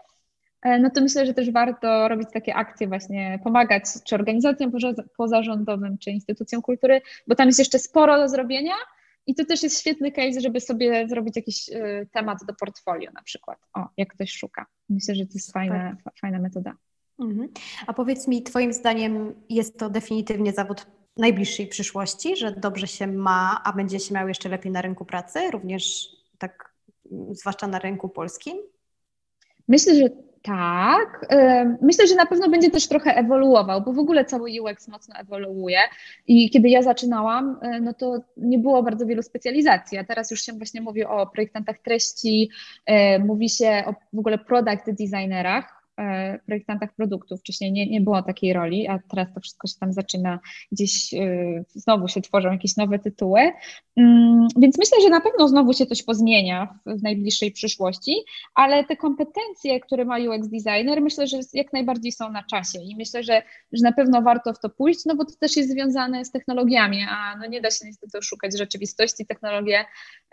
no 0.63 0.89
to 0.89 1.01
myślę, 1.01 1.25
że 1.25 1.33
też 1.33 1.51
warto 1.51 2.07
robić 2.07 2.27
takie 2.33 2.55
akcje 2.55 2.87
właśnie, 2.87 3.39
pomagać 3.43 3.83
czy 4.05 4.15
organizacjom 4.15 4.71
pozarządowym, 5.17 5.97
czy 5.97 6.11
instytucjom 6.11 6.61
kultury, 6.61 7.01
bo 7.27 7.35
tam 7.35 7.47
jest 7.47 7.59
jeszcze 7.59 7.79
sporo 7.79 8.17
do 8.17 8.29
zrobienia 8.29 8.73
i 9.27 9.35
to 9.35 9.45
też 9.45 9.63
jest 9.63 9.79
świetny 9.79 10.11
case, 10.11 10.41
żeby 10.41 10.59
sobie 10.59 11.07
zrobić 11.07 11.35
jakiś 11.35 11.69
e, 11.69 12.05
temat 12.11 12.37
do 12.47 12.53
portfolio 12.53 13.11
na 13.11 13.23
przykład, 13.23 13.57
o, 13.73 13.87
jak 13.97 14.13
ktoś 14.13 14.31
szuka. 14.31 14.65
Myślę, 14.89 15.15
że 15.15 15.25
to 15.25 15.31
jest 15.33 15.53
fajna, 15.53 15.95
fajna 16.21 16.39
metoda. 16.39 16.73
Mhm. 17.19 17.49
A 17.87 17.93
powiedz 17.93 18.27
mi, 18.27 18.43
Twoim 18.43 18.73
zdaniem 18.73 19.35
jest 19.49 19.79
to 19.79 19.89
definitywnie 19.89 20.53
zawód 20.53 20.85
najbliższej 21.17 21.67
przyszłości, 21.67 22.37
że 22.37 22.51
dobrze 22.51 22.87
się 22.87 23.07
ma, 23.07 23.61
a 23.63 23.73
będzie 23.73 23.99
się 23.99 24.13
miał 24.13 24.27
jeszcze 24.27 24.49
lepiej 24.49 24.71
na 24.71 24.81
rynku 24.81 25.05
pracy, 25.05 25.51
również 25.51 26.07
tak, 26.37 26.73
zwłaszcza 27.31 27.67
na 27.67 27.79
rynku 27.79 28.09
polskim? 28.09 28.57
Myślę, 29.67 29.95
że 29.95 30.09
tak. 30.41 31.25
Myślę, 31.81 32.07
że 32.07 32.15
na 32.15 32.25
pewno 32.25 32.49
będzie 32.49 32.71
też 32.71 32.87
trochę 32.87 33.15
ewoluował, 33.15 33.81
bo 33.81 33.93
w 33.93 33.99
ogóle 33.99 34.25
cały 34.25 34.51
UX 34.61 34.87
mocno 34.87 35.15
ewoluuje. 35.19 35.79
I 36.27 36.49
kiedy 36.49 36.69
ja 36.69 36.81
zaczynałam, 36.81 37.59
e, 37.61 37.79
no 37.79 37.93
to 37.93 38.19
nie 38.37 38.59
było 38.59 38.83
bardzo 38.83 39.05
wielu 39.05 39.23
specjalizacji, 39.23 39.97
a 39.97 40.03
teraz 40.03 40.31
już 40.31 40.41
się 40.41 40.53
właśnie 40.53 40.81
mówi 40.81 41.03
o 41.03 41.27
projektantach 41.27 41.77
treści, 41.79 42.49
e, 42.85 43.19
mówi 43.19 43.49
się 43.49 43.83
o 43.85 43.93
w 44.13 44.19
ogóle 44.19 44.37
product 44.37 44.85
designerach, 44.85 45.78
projektantach 46.45 46.93
produktów. 46.95 47.39
Wcześniej 47.39 47.71
nie, 47.71 47.89
nie 47.89 48.01
było 48.01 48.21
takiej 48.21 48.53
roli, 48.53 48.87
a 48.87 48.99
teraz 49.11 49.33
to 49.33 49.39
wszystko 49.39 49.67
się 49.67 49.73
tam 49.79 49.93
zaczyna 49.93 50.39
gdzieś, 50.71 51.13
e, 51.13 51.63
znowu 51.69 52.07
się 52.07 52.21
tworzą 52.21 52.51
jakieś 52.51 52.77
nowe 52.77 52.99
tytuły. 52.99 53.51
Mm, 53.97 54.47
więc 54.57 54.77
myślę, 54.77 55.01
że 55.01 55.09
na 55.09 55.21
pewno 55.21 55.47
znowu 55.47 55.73
się 55.73 55.85
coś 55.85 56.03
pozmienia 56.03 56.79
w 56.85 57.03
najbliższej 57.03 57.51
przyszłości, 57.51 58.15
ale 58.55 58.83
te 58.83 58.97
kompetencje, 58.97 59.79
które 59.79 60.05
ma 60.05 60.17
UX 60.17 60.47
designer, 60.47 61.01
myślę, 61.01 61.27
że 61.27 61.37
jak 61.53 61.73
najbardziej 61.73 62.11
są 62.11 62.31
na 62.31 62.43
czasie 62.43 62.79
i 62.81 62.95
myślę, 62.95 63.23
że, 63.23 63.41
że 63.71 63.83
na 63.83 63.91
pewno 63.91 64.21
warto 64.21 64.53
w 64.53 64.59
to 64.59 64.69
pójść, 64.69 65.05
no 65.05 65.15
bo 65.15 65.25
to 65.25 65.31
też 65.39 65.57
jest 65.57 65.71
związane 65.71 66.25
z 66.25 66.31
technologiami, 66.31 67.05
a 67.09 67.37
no 67.37 67.45
nie 67.47 67.61
da 67.61 67.71
się 67.71 67.85
niestety 67.85 68.17
oszukać 68.17 68.57
rzeczywistości. 68.57 69.25
Technologie, 69.25 69.85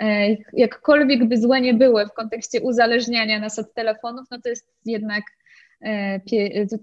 e, 0.02 0.36
jakkolwiek 0.52 1.28
by 1.28 1.38
złe 1.38 1.60
nie 1.60 1.74
były 1.74 2.06
w 2.06 2.12
kontekście 2.12 2.60
uzależniania 2.60 3.40
nas 3.40 3.58
od 3.58 3.74
telefonów, 3.74 4.26
no 4.30 4.40
to 4.40 4.48
jest 4.48 4.72
jednak 4.84 5.24
E, 5.26 5.55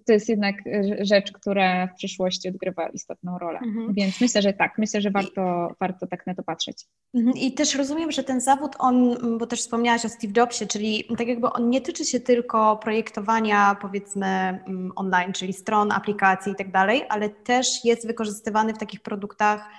to 0.05 0.13
jest 0.13 0.29
jednak 0.29 0.55
rzecz, 1.01 1.31
która 1.31 1.87
w 1.87 1.93
przyszłości 1.93 2.49
odgrywa 2.49 2.89
istotną 2.89 3.37
rolę. 3.37 3.59
Mhm. 3.59 3.93
Więc 3.93 4.21
myślę, 4.21 4.41
że 4.41 4.53
tak, 4.53 4.77
myślę, 4.77 5.01
że 5.01 5.11
warto, 5.11 5.67
I, 5.71 5.75
warto 5.79 6.07
tak 6.07 6.27
na 6.27 6.35
to 6.35 6.43
patrzeć. 6.43 6.85
Mhm. 7.13 7.37
I 7.37 7.53
też 7.53 7.75
rozumiem, 7.75 8.11
że 8.11 8.23
ten 8.23 8.41
zawód, 8.41 8.75
on, 8.79 9.17
bo 9.37 9.47
też 9.47 9.59
wspomniałaś 9.59 10.05
o 10.05 10.09
Steve 10.09 10.33
Jobsie, 10.37 10.67
czyli 10.67 11.03
tak 11.17 11.27
jakby 11.27 11.47
on 11.47 11.69
nie 11.69 11.81
tyczy 11.81 12.05
się 12.05 12.19
tylko 12.19 12.77
projektowania 12.77 13.75
powiedzmy 13.81 14.27
mm, 14.27 14.91
online, 14.95 15.33
czyli 15.33 15.53
stron, 15.53 15.91
aplikacji 15.91 16.51
i 16.51 16.55
tak 16.55 16.71
dalej, 16.71 17.03
ale 17.09 17.29
też 17.29 17.85
jest 17.85 18.07
wykorzystywany 18.07 18.73
w 18.73 18.77
takich 18.77 19.01
produktach 19.01 19.69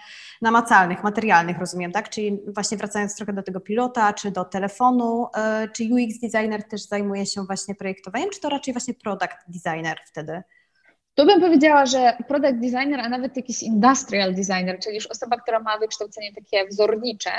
namacalnych, 0.42 1.03
materialnych, 1.03 1.59
rozumiem, 1.59 1.92
tak? 1.92 2.09
Czyli 2.09 2.40
właśnie 2.47 2.79
wracając 2.79 3.16
trochę 3.16 3.33
do 3.33 3.42
tego 3.42 3.61
pilota, 3.61 4.12
czy 4.12 4.31
do 4.31 4.44
telefonu, 4.44 5.27
e, 5.37 5.68
czy 5.68 5.85
UX 5.85 6.18
designer 6.20 6.68
też 6.68 6.83
zajmuje 6.83 7.27
się 7.27 7.44
właśnie 7.44 7.75
projektowaniem, 7.75 8.31
czy 8.31 8.40
to 8.40 8.49
raczej 8.49 8.75
właśnie 8.75 8.94
product 8.94 9.37
designer 9.49 9.99
wtedy? 10.07 10.42
Tu 11.14 11.27
bym 11.27 11.40
powiedziała, 11.40 11.87
że 11.87 12.16
product 12.29 12.55
designer, 12.55 13.01
a 13.01 13.09
nawet 13.09 13.37
jakiś 13.37 13.62
industrial 13.62 14.35
designer, 14.35 14.79
czyli 14.79 14.94
już 14.94 15.07
osoba, 15.07 15.37
która 15.37 15.61
ma 15.61 15.79
wykształcenie 15.79 16.33
takie 16.33 16.68
wzornicze, 16.68 17.31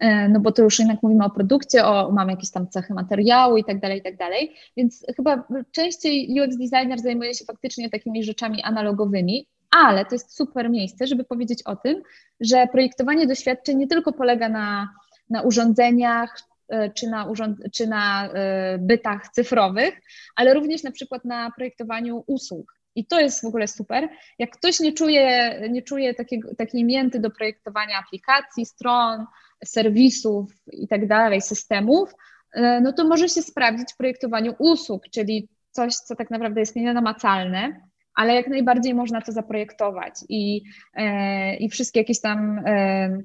e, 0.00 0.28
no 0.28 0.40
bo 0.40 0.52
to 0.52 0.62
już 0.62 0.78
jednak 0.78 1.02
mówimy 1.02 1.24
o 1.24 1.30
produkcie, 1.30 1.84
o 1.84 2.12
mamy 2.12 2.32
jakieś 2.32 2.50
tam 2.50 2.68
cechy 2.68 2.94
materiału 2.94 3.56
i 3.56 3.64
tak 3.64 3.80
dalej, 3.80 3.98
i 3.98 4.02
tak 4.02 4.16
dalej, 4.16 4.54
więc 4.76 5.06
chyba 5.16 5.44
częściej 5.72 6.40
UX 6.40 6.56
designer 6.56 7.00
zajmuje 7.00 7.34
się 7.34 7.44
faktycznie 7.44 7.90
takimi 7.90 8.24
rzeczami 8.24 8.62
analogowymi, 8.62 9.48
ale 9.70 10.04
to 10.04 10.14
jest 10.14 10.36
super 10.36 10.70
miejsce, 10.70 11.06
żeby 11.06 11.24
powiedzieć 11.24 11.62
o 11.62 11.76
tym, 11.76 12.02
że 12.40 12.66
projektowanie 12.72 13.26
doświadczeń 13.26 13.78
nie 13.78 13.86
tylko 13.86 14.12
polega 14.12 14.48
na, 14.48 14.94
na 15.30 15.42
urządzeniach 15.42 16.40
e, 16.68 16.90
czy 16.90 17.08
na, 17.10 17.24
urząd, 17.24 17.58
czy 17.72 17.86
na 17.86 18.28
e, 18.28 18.78
bytach 18.78 19.28
cyfrowych, 19.28 20.00
ale 20.36 20.54
również 20.54 20.82
na 20.82 20.90
przykład 20.90 21.24
na 21.24 21.50
projektowaniu 21.50 22.24
usług. 22.26 22.76
I 22.94 23.06
to 23.06 23.20
jest 23.20 23.42
w 23.42 23.46
ogóle 23.46 23.68
super. 23.68 24.08
Jak 24.38 24.50
ktoś 24.50 24.80
nie 24.80 24.92
czuje, 24.92 25.60
nie 25.70 25.82
czuje 25.82 26.14
takiego, 26.14 26.54
takiej 26.54 26.84
mięty 26.84 27.20
do 27.20 27.30
projektowania 27.30 27.98
aplikacji, 27.98 28.66
stron, 28.66 29.26
serwisów 29.64 30.52
i 30.72 30.88
tak 30.88 31.08
dalej, 31.08 31.40
systemów, 31.40 32.14
e, 32.54 32.80
no 32.80 32.92
to 32.92 33.04
może 33.04 33.28
się 33.28 33.42
sprawdzić 33.42 33.92
w 33.92 33.96
projektowaniu 33.96 34.54
usług, 34.58 35.02
czyli 35.10 35.48
coś, 35.70 35.94
co 35.94 36.16
tak 36.16 36.30
naprawdę 36.30 36.60
jest 36.60 36.76
nienamacalne, 36.76 37.80
ale 38.16 38.34
jak 38.34 38.48
najbardziej 38.48 38.94
można 38.94 39.20
to 39.20 39.32
zaprojektować 39.32 40.14
i, 40.28 40.62
e, 40.94 41.56
i 41.56 41.68
wszystkie 41.68 42.00
jakieś 42.00 42.20
tam 42.20 42.58
e, 42.66 43.18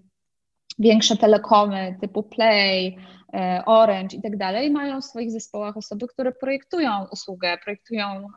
większe 0.79 1.17
telekomy 1.17 1.97
typu 2.01 2.23
Play, 2.23 2.97
e, 3.33 3.63
Orange 3.65 4.17
i 4.17 4.21
tak 4.21 4.37
dalej 4.37 4.71
mają 4.71 5.01
w 5.01 5.05
swoich 5.05 5.31
zespołach 5.31 5.77
osoby, 5.77 6.07
które 6.07 6.31
projektują 6.31 7.05
usługę, 7.11 7.57
projektują 7.63 8.27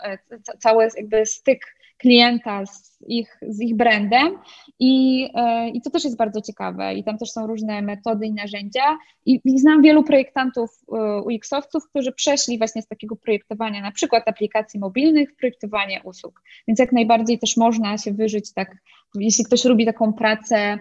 cały 0.59 0.89
jakby 0.97 1.27
styk 1.27 1.61
klienta 1.99 2.67
z 2.67 2.99
ich, 3.07 3.39
z 3.49 3.61
ich 3.61 3.77
brandem. 3.77 4.39
I, 4.79 5.29
e, 5.35 5.69
i 5.69 5.81
to 5.83 5.91
też 5.91 6.05
jest 6.05 6.17
bardzo 6.17 6.41
ciekawe. 6.41 6.95
I 6.95 7.05
tam 7.05 7.19
też 7.19 7.31
są 7.31 7.47
różne 7.47 7.83
metody 7.83 8.27
i 8.27 8.33
narzędzia. 8.33 8.99
I, 9.27 9.41
i 9.45 9.59
znam 9.59 9.83
wielu 9.83 10.03
projektantów 10.03 10.71
e, 10.93 11.23
UX-owców, 11.23 11.89
którzy 11.89 12.13
przeszli 12.13 12.59
właśnie 12.59 12.83
z 12.83 12.87
takiego 12.87 13.17
projektowania 13.17 13.83
na 13.83 13.93
przykład 13.93 14.29
aplikacji 14.29 14.81
mobilnych 14.81 15.37
projektowanie 15.37 16.01
usług, 16.05 16.43
więc 16.69 16.79
jak 16.79 16.93
najbardziej 16.93 17.39
też 17.39 17.57
można 17.57 17.99
się 17.99 18.13
wyżyć 18.13 18.53
tak, 18.53 18.77
jeśli 19.15 19.45
ktoś 19.45 19.65
lubi 19.65 19.87
taką 19.87 20.13
pracę 20.13 20.79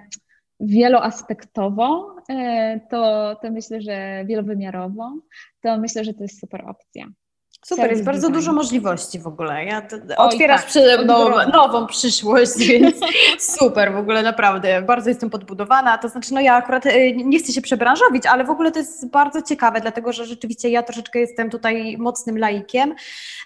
wieloaspektową, 0.59 2.05
e, 2.29 2.79
to, 2.89 3.35
to 3.41 3.51
myślę, 3.51 3.81
że 3.81 4.25
wielowymiarową, 4.27 5.19
to 5.61 5.77
myślę, 5.77 6.03
że 6.03 6.13
to 6.13 6.23
jest 6.23 6.39
super 6.39 6.65
opcja. 6.67 7.07
Super, 7.65 7.91
jest 7.91 8.03
bardzo 8.03 8.21
design. 8.21 8.33
dużo 8.33 8.53
możliwości 8.53 9.19
w 9.19 9.27
ogóle. 9.27 9.65
Ja 9.65 9.87
otwierasz 10.17 10.61
tak, 10.61 10.69
przede 10.69 11.03
mną 11.03 11.29
nową 11.53 11.87
przyszłość, 11.87 12.57
więc 12.69 12.95
super, 13.39 13.93
w 13.93 13.97
ogóle 13.97 14.23
naprawdę. 14.23 14.81
Bardzo 14.81 15.09
jestem 15.09 15.29
podbudowana. 15.29 15.97
To 15.97 16.09
znaczy, 16.09 16.33
no 16.33 16.41
ja 16.41 16.55
akurat 16.55 16.85
y, 16.85 17.13
nie 17.15 17.39
chcę 17.39 17.53
się 17.53 17.61
przebranżowić, 17.61 18.25
ale 18.25 18.43
w 18.43 18.49
ogóle 18.49 18.71
to 18.71 18.79
jest 18.79 19.09
bardzo 19.09 19.41
ciekawe, 19.41 19.81
dlatego 19.81 20.13
że 20.13 20.25
rzeczywiście 20.25 20.69
ja 20.69 20.83
troszeczkę 20.83 21.19
jestem 21.19 21.49
tutaj 21.49 21.97
mocnym 21.97 22.37
laikiem. 22.37 22.95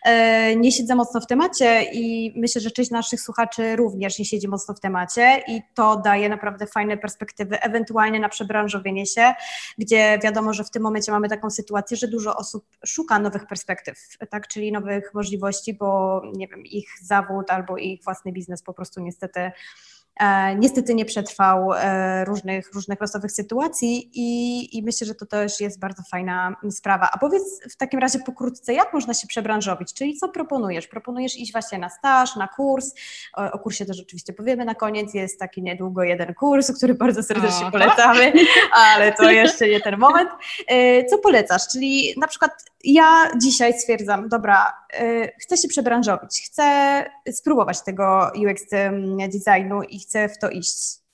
E, 0.04 0.56
nie 0.56 0.72
siedzę 0.72 0.96
mocno 0.96 1.22
w 1.22 1.28
temacie 1.28 1.84
i 1.94 2.34
myślę, 2.36 2.62
że 2.62 2.72
część 2.72 2.92
naszych 2.92 3.22
słuchaczy 3.22 3.76
również 3.76 4.20
nie 4.20 4.26
siedzi 4.26 4.48
mocno 4.48 4.74
w 4.74 4.80
temacie 4.80 5.44
i 5.48 5.62
to 5.74 5.96
daje 5.96 6.30
naprawdę 6.30 6.68
fajne 6.68 6.98
perspektywy, 6.98 7.62
ewentualnie 7.62 8.20
na 8.20 8.30
przebranżowienie 8.30 9.06
się, 9.06 9.34
gdzie 9.78 10.20
wiadomo, 10.24 10.54
że 10.54 10.64
w 10.64 10.72
tym 10.72 10.84
momencie 10.84 11.12
mamy 11.12 11.30
taką 11.30 11.50
sytuację, 11.50 11.98
że 11.98 12.08
dużo 12.08 12.36
osób 12.36 12.66
szuka 12.86 13.20
nowych 13.20 13.48
perspektyw 13.48 14.07
tak, 14.30 14.48
czyli 14.48 14.72
nowych 14.72 15.14
możliwości, 15.14 15.74
bo 15.74 16.22
nie 16.36 16.48
wiem, 16.48 16.66
ich 16.66 16.90
zawód 17.02 17.52
albo 17.52 17.78
ich 17.78 18.04
własny 18.04 18.32
biznes 18.32 18.64
po 18.64 18.74
prostu 18.74 19.02
niestety 19.02 19.52
niestety 20.58 20.96
nie 20.96 21.06
przetrwał 21.06 21.74
e, 21.74 22.26
różnych, 22.26 22.74
różnych 22.74 23.02
losowych 23.02 23.32
sytuacji 23.32 24.10
i, 24.14 24.78
i 24.78 24.84
myślę, 24.84 25.08
że 25.08 25.16
to 25.16 25.26
też 25.26 25.60
jest 25.60 25.80
bardzo 25.80 26.04
fajna 26.12 26.56
sprawa. 26.72 27.10
A 27.12 27.18
powiedz 27.18 27.44
w 27.72 27.78
takim 27.78 28.00
razie 28.00 28.20
pokrótce, 28.20 28.74
jak 28.74 28.94
można 28.94 29.14
się 29.14 29.28
przebranżowić, 29.28 29.94
czyli 29.94 30.18
co 30.18 30.30
proponujesz? 30.30 30.88
Proponujesz 30.88 31.36
iść 31.36 31.52
właśnie 31.52 31.78
na 31.78 31.90
staż, 31.90 32.36
na 32.36 32.48
kurs, 32.48 32.94
o, 33.34 33.52
o 33.52 33.60
kursie 33.60 33.86
też 33.86 34.02
oczywiście 34.02 34.34
powiemy 34.34 34.66
na 34.66 34.76
koniec, 34.76 35.14
jest 35.14 35.40
taki 35.40 35.64
niedługo 35.64 36.04
jeden 36.04 36.34
kurs, 36.34 36.78
który 36.78 36.94
bardzo 36.94 37.24
serdecznie 37.24 37.72
polecamy, 37.72 38.34
ale 38.86 39.12
to 39.12 39.32
jeszcze 39.32 39.68
nie 39.68 39.82
ten 39.82 39.98
moment. 39.98 40.30
E, 40.68 41.06
co 41.06 41.18
polecasz? 41.18 41.68
Czyli 41.72 42.14
na 42.18 42.28
przykład 42.28 42.52
ja 42.84 43.32
dzisiaj 43.42 43.74
stwierdzam, 43.74 44.30
dobra, 44.30 44.74
chcę 45.42 45.58
się 45.58 45.68
przebranżowić, 45.68 46.42
chcę 46.46 47.06
spróbować 47.32 47.82
tego 47.82 48.32
UX 48.36 48.64
designu 49.18 49.84
i 49.84 50.00
chcę 50.08 50.30
w 50.30 50.38
to 50.38 50.50
iść. 50.50 51.08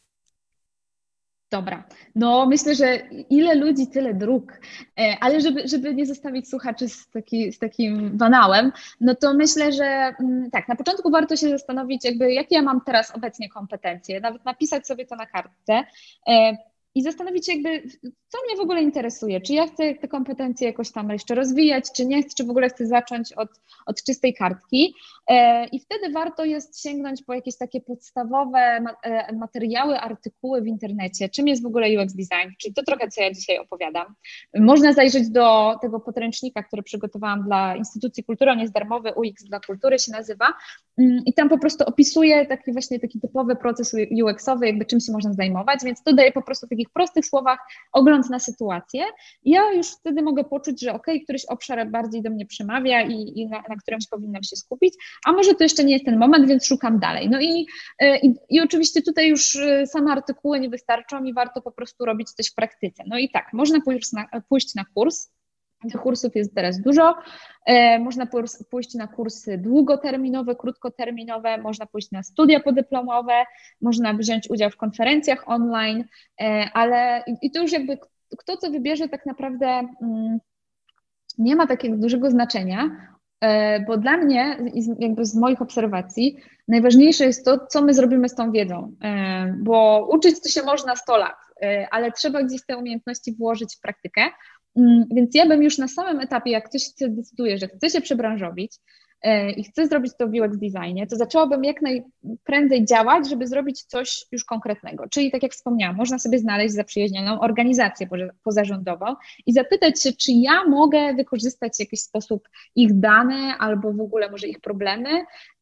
Dobra, 1.52 1.84
no 2.16 2.46
myślę, 2.46 2.76
że 2.76 2.98
ile 3.30 3.56
ludzi, 3.56 3.88
tyle 3.88 4.14
dróg, 4.14 4.52
e, 5.00 5.18
ale 5.22 5.42
żeby, 5.42 5.68
żeby 5.68 5.96
nie 5.96 6.06
zostawić 6.06 6.50
słuchaczy 6.50 6.90
z, 6.90 7.10
taki, 7.10 7.52
z 7.54 7.60
takim 7.60 8.18
banałem, 8.18 8.72
no 9.02 9.16
to 9.16 9.34
myślę, 9.34 9.72
że 9.72 9.86
mm, 10.20 10.52
tak, 10.52 10.68
na 10.68 10.76
początku 10.76 11.12
warto 11.12 11.36
się 11.36 11.50
zastanowić, 11.50 12.06
jakby 12.06 12.34
jakie 12.34 12.56
ja 12.56 12.62
mam 12.62 12.82
teraz 12.82 13.16
obecnie 13.16 13.50
kompetencje, 13.50 14.20
nawet 14.20 14.46
napisać 14.46 14.88
sobie 14.88 15.06
to 15.06 15.16
na 15.16 15.26
kartce, 15.26 15.84
e, 16.28 16.58
i 16.96 17.04
zastanowić 17.04 17.46
się 17.46 17.54
jakby, 17.54 17.90
co 18.02 18.38
mnie 18.46 18.58
w 18.58 18.60
ogóle 18.60 18.82
interesuje, 18.82 19.42
czy 19.42 19.54
ja 19.54 19.68
chcę 19.68 19.96
te 19.96 20.08
kompetencje 20.08 20.68
jakoś 20.68 20.92
tam 20.92 21.10
jeszcze 21.10 21.36
rozwijać, 21.36 21.86
czy 21.96 22.06
nie 22.06 22.24
czy 22.24 22.44
w 22.44 22.50
ogóle 22.50 22.70
chcę 22.70 22.88
zacząć 22.88 23.34
od, 23.34 23.50
od 23.86 24.04
czystej 24.04 24.34
kartki. 24.34 24.96
E, 25.28 25.66
i 25.66 25.80
wtedy 25.80 26.10
warto 26.12 26.46
jest 26.46 26.82
sięgnąć 26.84 27.24
po 27.24 27.34
jakieś 27.34 27.58
takie 27.58 27.82
podstawowe 27.82 28.86
e, 29.04 29.36
materiały, 29.36 30.00
artykuły 30.00 30.62
w 30.62 30.68
internecie, 30.68 31.30
czym 31.30 31.48
jest 31.48 31.64
w 31.64 31.66
ogóle 31.66 31.88
UX 31.88 32.14
design, 32.14 32.54
czyli 32.62 32.74
to 32.74 32.84
trochę, 32.84 33.08
co 33.08 33.22
ja 33.22 33.34
dzisiaj 33.34 33.58
opowiadam. 33.58 34.16
Można 34.56 34.94
zajrzeć 34.94 35.30
do 35.30 35.76
tego 35.82 36.00
podręcznika, 36.00 36.64
który 36.64 36.84
przygotowałam 36.84 37.44
dla 37.44 37.76
Instytucji 37.76 38.24
Kultury, 38.24 38.52
on 38.52 38.60
jest 38.60 38.74
darmowy, 38.74 39.14
UX 39.16 39.44
dla 39.44 39.60
kultury 39.60 40.00
się 40.00 40.12
nazywa. 40.12 40.54
Mm, 40.98 41.22
i 41.26 41.34
tam 41.34 41.50
po 41.50 41.58
prostu 41.58 41.84
opisuje 41.88 42.46
taki 42.46 42.72
właśnie 42.72 43.00
taki 43.00 43.20
typowy 43.20 43.56
proces 43.56 43.96
UX-owy, 44.24 44.68
jakby 44.68 44.86
czym 44.86 45.00
się 45.00 45.12
można 45.12 45.34
zajmować, 45.34 45.80
więc 45.84 46.04
to 46.04 46.14
daje 46.14 46.32
po 46.32 46.42
prostu 46.42 46.68
taki 46.68 46.83
takich 46.84 46.94
prostych 46.94 47.26
słowach 47.26 47.60
ogląd 47.92 48.30
na 48.30 48.40
sytuację. 48.40 49.04
Ja 49.46 49.72
już 49.72 49.88
wtedy 49.92 50.22
mogę 50.22 50.44
poczuć, 50.44 50.82
że 50.82 50.94
ok, 50.94 51.08
któryś 51.24 51.46
obszar 51.46 51.90
bardziej 51.90 52.22
do 52.22 52.30
mnie 52.30 52.46
przemawia 52.46 53.02
i, 53.02 53.34
i 53.36 53.48
na, 53.48 53.64
na 53.70 53.76
którymś 53.76 54.08
powinnam 54.08 54.44
się 54.44 54.56
skupić, 54.56 54.94
a 55.26 55.32
może 55.32 55.54
to 55.54 55.64
jeszcze 55.64 55.84
nie 55.84 55.94
jest 55.94 56.06
ten 56.06 56.18
moment, 56.18 56.48
więc 56.48 56.66
szukam 56.66 57.00
dalej. 57.00 57.30
No 57.30 57.42
i, 57.42 57.68
e, 58.00 58.20
i, 58.20 58.36
i 58.50 58.62
oczywiście 58.62 59.02
tutaj 59.02 59.30
już 59.30 59.56
e, 59.56 59.88
same 59.88 60.12
artykuły 60.12 60.60
nie 60.60 60.70
wystarczą 60.70 61.24
i 61.24 61.34
warto 61.34 61.62
po 61.62 61.72
prostu 61.72 62.06
robić 62.06 62.32
coś 62.32 62.52
w 62.52 62.56
praktyce. 62.56 63.04
No 63.08 63.18
i 63.18 63.30
tak, 63.30 63.54
można 63.54 63.82
pójść 63.82 64.12
na, 64.12 64.28
pójść 64.50 64.76
na 64.76 64.86
kurs, 64.94 65.30
tych 65.92 66.02
kursów 66.02 66.36
jest 66.36 66.56
teraz 66.56 66.82
dużo. 66.82 67.16
E, 67.66 68.00
można 68.00 68.28
pójść 68.70 68.94
na 68.94 69.08
kursy 69.08 69.58
długoterminowe, 69.58 70.56
krótkoterminowe, 70.56 71.58
można 71.58 71.86
pójść 71.86 72.12
na 72.12 72.24
studia 72.24 72.60
podyplomowe, 72.60 73.34
można 73.82 74.14
wziąć 74.14 74.50
udział 74.50 74.70
w 74.70 74.78
konferencjach 74.78 75.44
online, 75.46 76.04
e, 76.42 76.70
ale 76.74 77.24
i 77.42 77.52
to 77.52 77.62
już 77.62 77.72
jakby 77.72 77.98
kto 78.38 78.58
co 78.58 78.72
wybierze, 78.72 79.10
tak 79.10 79.26
naprawdę 79.26 79.68
mm, 79.68 80.40
nie 81.38 81.56
ma 81.56 81.68
takiego 81.68 81.98
dużego 81.98 82.32
znaczenia, 82.32 82.90
e, 83.42 83.80
bo 83.80 83.98
dla 83.98 84.18
mnie, 84.18 84.58
jakby 85.00 85.26
z 85.26 85.36
moich 85.36 85.62
obserwacji, 85.62 86.38
najważniejsze 86.68 87.26
jest 87.26 87.46
to, 87.46 87.68
co 87.68 87.82
my 87.82 87.94
zrobimy 87.94 88.30
z 88.30 88.36
tą 88.36 88.52
wiedzą, 88.52 88.96
bo 89.58 90.08
uczyć 90.12 90.42
to 90.42 90.50
się 90.50 90.64
można 90.64 90.96
100 90.96 91.18
lat, 91.18 91.36
ale 91.92 92.12
trzeba 92.12 92.44
gdzieś 92.44 92.66
te 92.66 92.78
umiejętności 92.78 93.36
włożyć 93.36 93.76
w 93.76 93.80
praktykę. 93.80 94.22
Mm, 94.76 95.06
więc 95.16 95.36
ja 95.36 95.46
bym 95.46 95.64
już 95.64 95.78
na 95.78 95.88
samym 95.88 96.20
etapie, 96.20 96.52
jak 96.52 96.70
ktoś 96.70 96.82
decyduje, 97.00 97.58
że 97.58 97.68
chce 97.68 97.90
się 97.90 98.02
przebranżowić, 98.02 98.80
i 99.58 99.64
chcę 99.64 99.88
zrobić 99.88 100.14
to 100.18 100.28
w 100.28 100.32
UX 100.32 100.58
designie, 100.58 101.08
to 101.08 101.16
zaczęłabym 101.16 101.64
jak 101.64 101.82
najprędzej 101.82 102.86
działać, 102.86 103.30
żeby 103.30 103.48
zrobić 103.48 103.84
coś 103.84 104.26
już 104.32 104.44
konkretnego. 104.46 105.10
Czyli 105.10 105.32
tak 105.32 105.44
jak 105.44 105.52
wspomniałam, 105.52 105.96
można 105.96 106.20
sobie 106.20 106.40
znaleźć 106.40 106.74
zaprzyjaźnioną 106.74 107.40
organizację 107.40 108.08
pozarządową 108.44 109.06
i 109.46 109.54
zapytać 109.54 110.04
się, 110.04 110.14
czy 110.14 110.32
ja 110.32 110.64
mogę 110.64 111.14
wykorzystać 111.14 111.76
w 111.76 111.80
jakiś 111.80 112.02
sposób 112.02 112.50
ich 112.76 113.00
dane 113.00 113.58
albo 113.60 113.94
w 113.94 114.02
ogóle 114.02 114.32
może 114.32 114.48
ich 114.48 114.60
problemy 114.60 115.10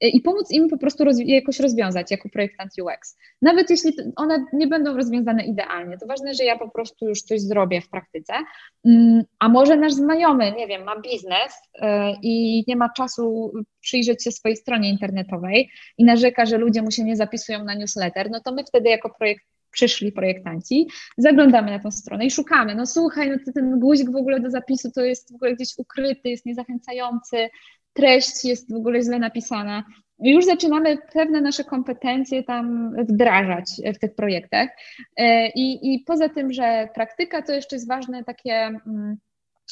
e, 0.02 0.08
i 0.08 0.21
pomóc 0.21 0.52
im 0.52 0.69
po 0.69 0.78
prostu 0.78 1.04
roz 1.04 1.17
jakoś 1.19 1.60
rozwiązać 1.60 2.12
jako 2.12 2.30
projektant 2.30 2.71
UX. 2.82 3.17
Nawet 3.41 3.69
jeśli 3.69 3.93
one 4.15 4.45
nie 4.54 4.67
będą 4.67 4.97
rozwiązane 4.97 5.45
idealnie, 5.45 5.97
to 5.97 6.06
ważne, 6.06 6.34
że 6.34 6.43
ja 6.43 6.58
po 6.58 6.69
prostu 6.69 7.10
już 7.10 7.21
coś 7.21 7.41
zrobię 7.41 7.82
w 7.82 7.89
praktyce. 7.89 8.34
Mm, 8.86 9.24
a 9.39 9.50
może 9.50 9.78
nasz 9.78 9.93
znajomy, 9.93 10.52
nie 10.52 10.67
wiem, 10.67 10.84
ma 10.84 11.02
biznes 11.02 11.54
e, 11.82 12.13
i 12.21 12.63
nie 12.67 12.76
ma 12.76 12.89
czasu 12.89 13.51
przyjrzeć 13.80 14.24
się 14.24 14.32
swojej 14.32 14.58
stronie 14.58 14.90
internetowej 14.90 15.70
i 15.98 16.04
narzeka, 16.04 16.46
że 16.46 16.58
ludzie 16.58 16.82
mu 16.82 16.92
się 16.92 17.04
nie 17.04 17.16
zapisują 17.16 17.64
na 17.64 17.76
newsletter, 17.76 18.32
no 18.32 18.40
to 18.40 18.52
my 18.52 18.64
wtedy 18.64 18.90
jako 18.90 19.10
projekt 19.10 19.46
przyszli 19.72 20.12
projektanci, 20.12 20.88
zaglądamy 21.18 21.72
na 21.72 21.80
tą 21.80 21.92
stronę 21.92 22.26
i 22.26 22.32
szukamy. 22.32 22.76
No 22.76 22.86
słuchaj, 22.86 23.30
no 23.30 23.54
ten 23.54 23.80
guzik 23.80 24.12
w 24.12 24.16
ogóle 24.16 24.40
do 24.40 24.50
zapisu 24.50 24.92
to 24.92 25.02
jest 25.02 25.32
w 25.32 25.36
ogóle 25.36 25.56
gdzieś 25.56 25.70
ukryty, 25.78 26.30
jest 26.30 26.46
niezachęcający, 26.46 27.50
treść 27.94 28.46
jest 28.46 28.74
w 28.74 28.76
ogóle 28.76 29.02
źle 29.02 29.20
napisana. 29.20 29.84
Już 30.20 30.46
zaczynamy 30.46 30.98
pewne 31.14 31.42
nasze 31.42 31.64
kompetencje 31.64 32.44
tam 32.44 32.96
wdrażać 33.10 33.66
w 33.96 34.00
tych 34.00 34.16
projektach. 34.16 34.70
E, 35.18 35.50
I, 35.50 35.94
i 35.94 36.00
poza 36.00 36.30
tym, 36.30 36.54
że 36.54 36.90
praktyka 36.94 37.42
to 37.42 37.54
jeszcze 37.54 37.76
jest 37.76 37.88
ważne 37.88 38.24
takie 38.24 38.54
mm, 38.54 39.18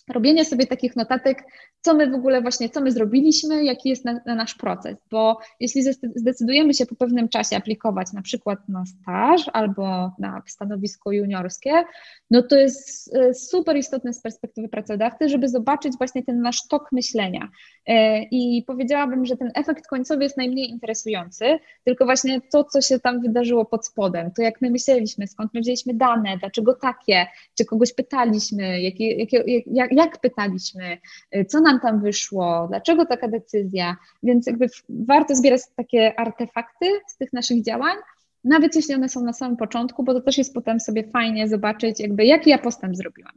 robienie 0.08 0.46
sobie 0.46 0.68
takich 0.68 0.96
notatek, 0.96 1.44
co 1.82 1.94
my 1.94 2.12
w 2.12 2.14
ogóle 2.14 2.42
właśnie, 2.42 2.70
co 2.70 2.82
my 2.82 2.92
zrobiliśmy, 2.92 3.64
jaki 3.64 3.90
jest 3.90 4.06
na, 4.06 4.22
na, 4.26 4.36
nasz 4.36 4.56
proces, 4.56 4.98
bo 5.12 5.40
jeśli 5.60 5.84
zdecydujemy 6.16 6.74
się 6.74 6.86
po 6.86 6.96
pewnym 6.96 7.30
czasie 7.30 7.56
aplikować 7.56 8.14
na 8.14 8.22
przykład 8.22 8.70
na 8.70 8.84
staż 8.86 9.42
albo 9.54 10.12
na 10.20 10.42
stanowisko 10.48 11.12
juniorskie, 11.12 11.84
no 12.32 12.44
to 12.44 12.56
jest 12.56 13.16
e, 13.16 13.34
super 13.34 13.78
istotne 13.78 14.14
z 14.14 14.22
perspektywy 14.22 14.70
pracodawcy, 14.70 15.30
żeby 15.30 15.50
zobaczyć 15.50 15.94
właśnie 15.98 16.24
ten 16.24 16.42
nasz 16.42 16.68
tok 16.68 16.92
myślenia. 16.92 17.50
E, 17.88 18.24
i 18.24 18.64
powiedziałabym, 18.68 19.26
że 19.26 19.38
ten 19.38 19.52
efekt 19.56 19.88
końcowy 19.88 20.24
jest 20.24 20.38
najmniej 20.38 20.70
interesujący, 20.70 21.60
tylko 21.84 22.06
właśnie 22.06 22.42
to, 22.42 22.64
co 22.64 22.82
się 22.82 23.00
tam 23.00 23.22
wydarzyło 23.22 23.66
pod 23.66 23.86
spodem, 23.86 24.32
to 24.32 24.42
jak 24.42 24.62
my 24.62 24.70
myśleliśmy, 24.70 25.28
skąd 25.28 25.54
my 25.54 25.62
wzięliśmy 25.62 25.94
dane, 25.94 26.38
dlaczego 26.38 26.74
takie, 26.74 27.28
czy 27.58 27.66
kogoś 27.66 27.94
pytaliśmy, 27.94 28.82
jakie, 28.82 29.16
jakie, 29.16 29.44
jak, 29.68 29.89
jak 29.92 30.22
pytaliśmy, 30.22 30.98
e, 31.32 31.46
co 31.46 31.62
nam 31.62 31.80
tam 31.80 32.02
wyszło, 32.02 32.68
dlaczego 32.70 33.06
taka 33.06 33.28
decyzja, 33.28 33.96
więc 34.24 34.48
jakby 34.48 34.68
warto 34.90 35.36
zbierać 35.36 35.62
takie 35.76 36.20
artefakty 36.20 36.86
z 37.08 37.18
tych 37.18 37.34
naszych 37.34 37.64
działań, 37.64 37.96
nawet 38.44 38.76
jeśli 38.76 38.96
one 38.96 39.10
są 39.10 39.22
na 39.22 39.34
samym 39.34 39.58
początku, 39.58 40.04
bo 40.04 40.14
to 40.14 40.22
też 40.22 40.38
jest 40.38 40.54
potem 40.54 40.80
sobie 40.80 41.04
fajnie 41.04 41.48
zobaczyć, 41.48 42.00
jakby 42.00 42.26
jaki 42.26 42.50
ja 42.50 42.58
postęp 42.58 42.96
zrobiłam. 42.96 43.34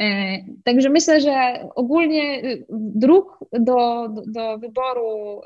E, 0.00 0.04
także 0.64 0.90
myślę, 0.90 1.20
że 1.20 1.68
ogólnie 1.74 2.44
y, 2.44 2.66
dróg 2.70 3.44
do, 3.52 4.08
do, 4.08 4.22
do 4.26 4.58
wyboru 4.58 5.40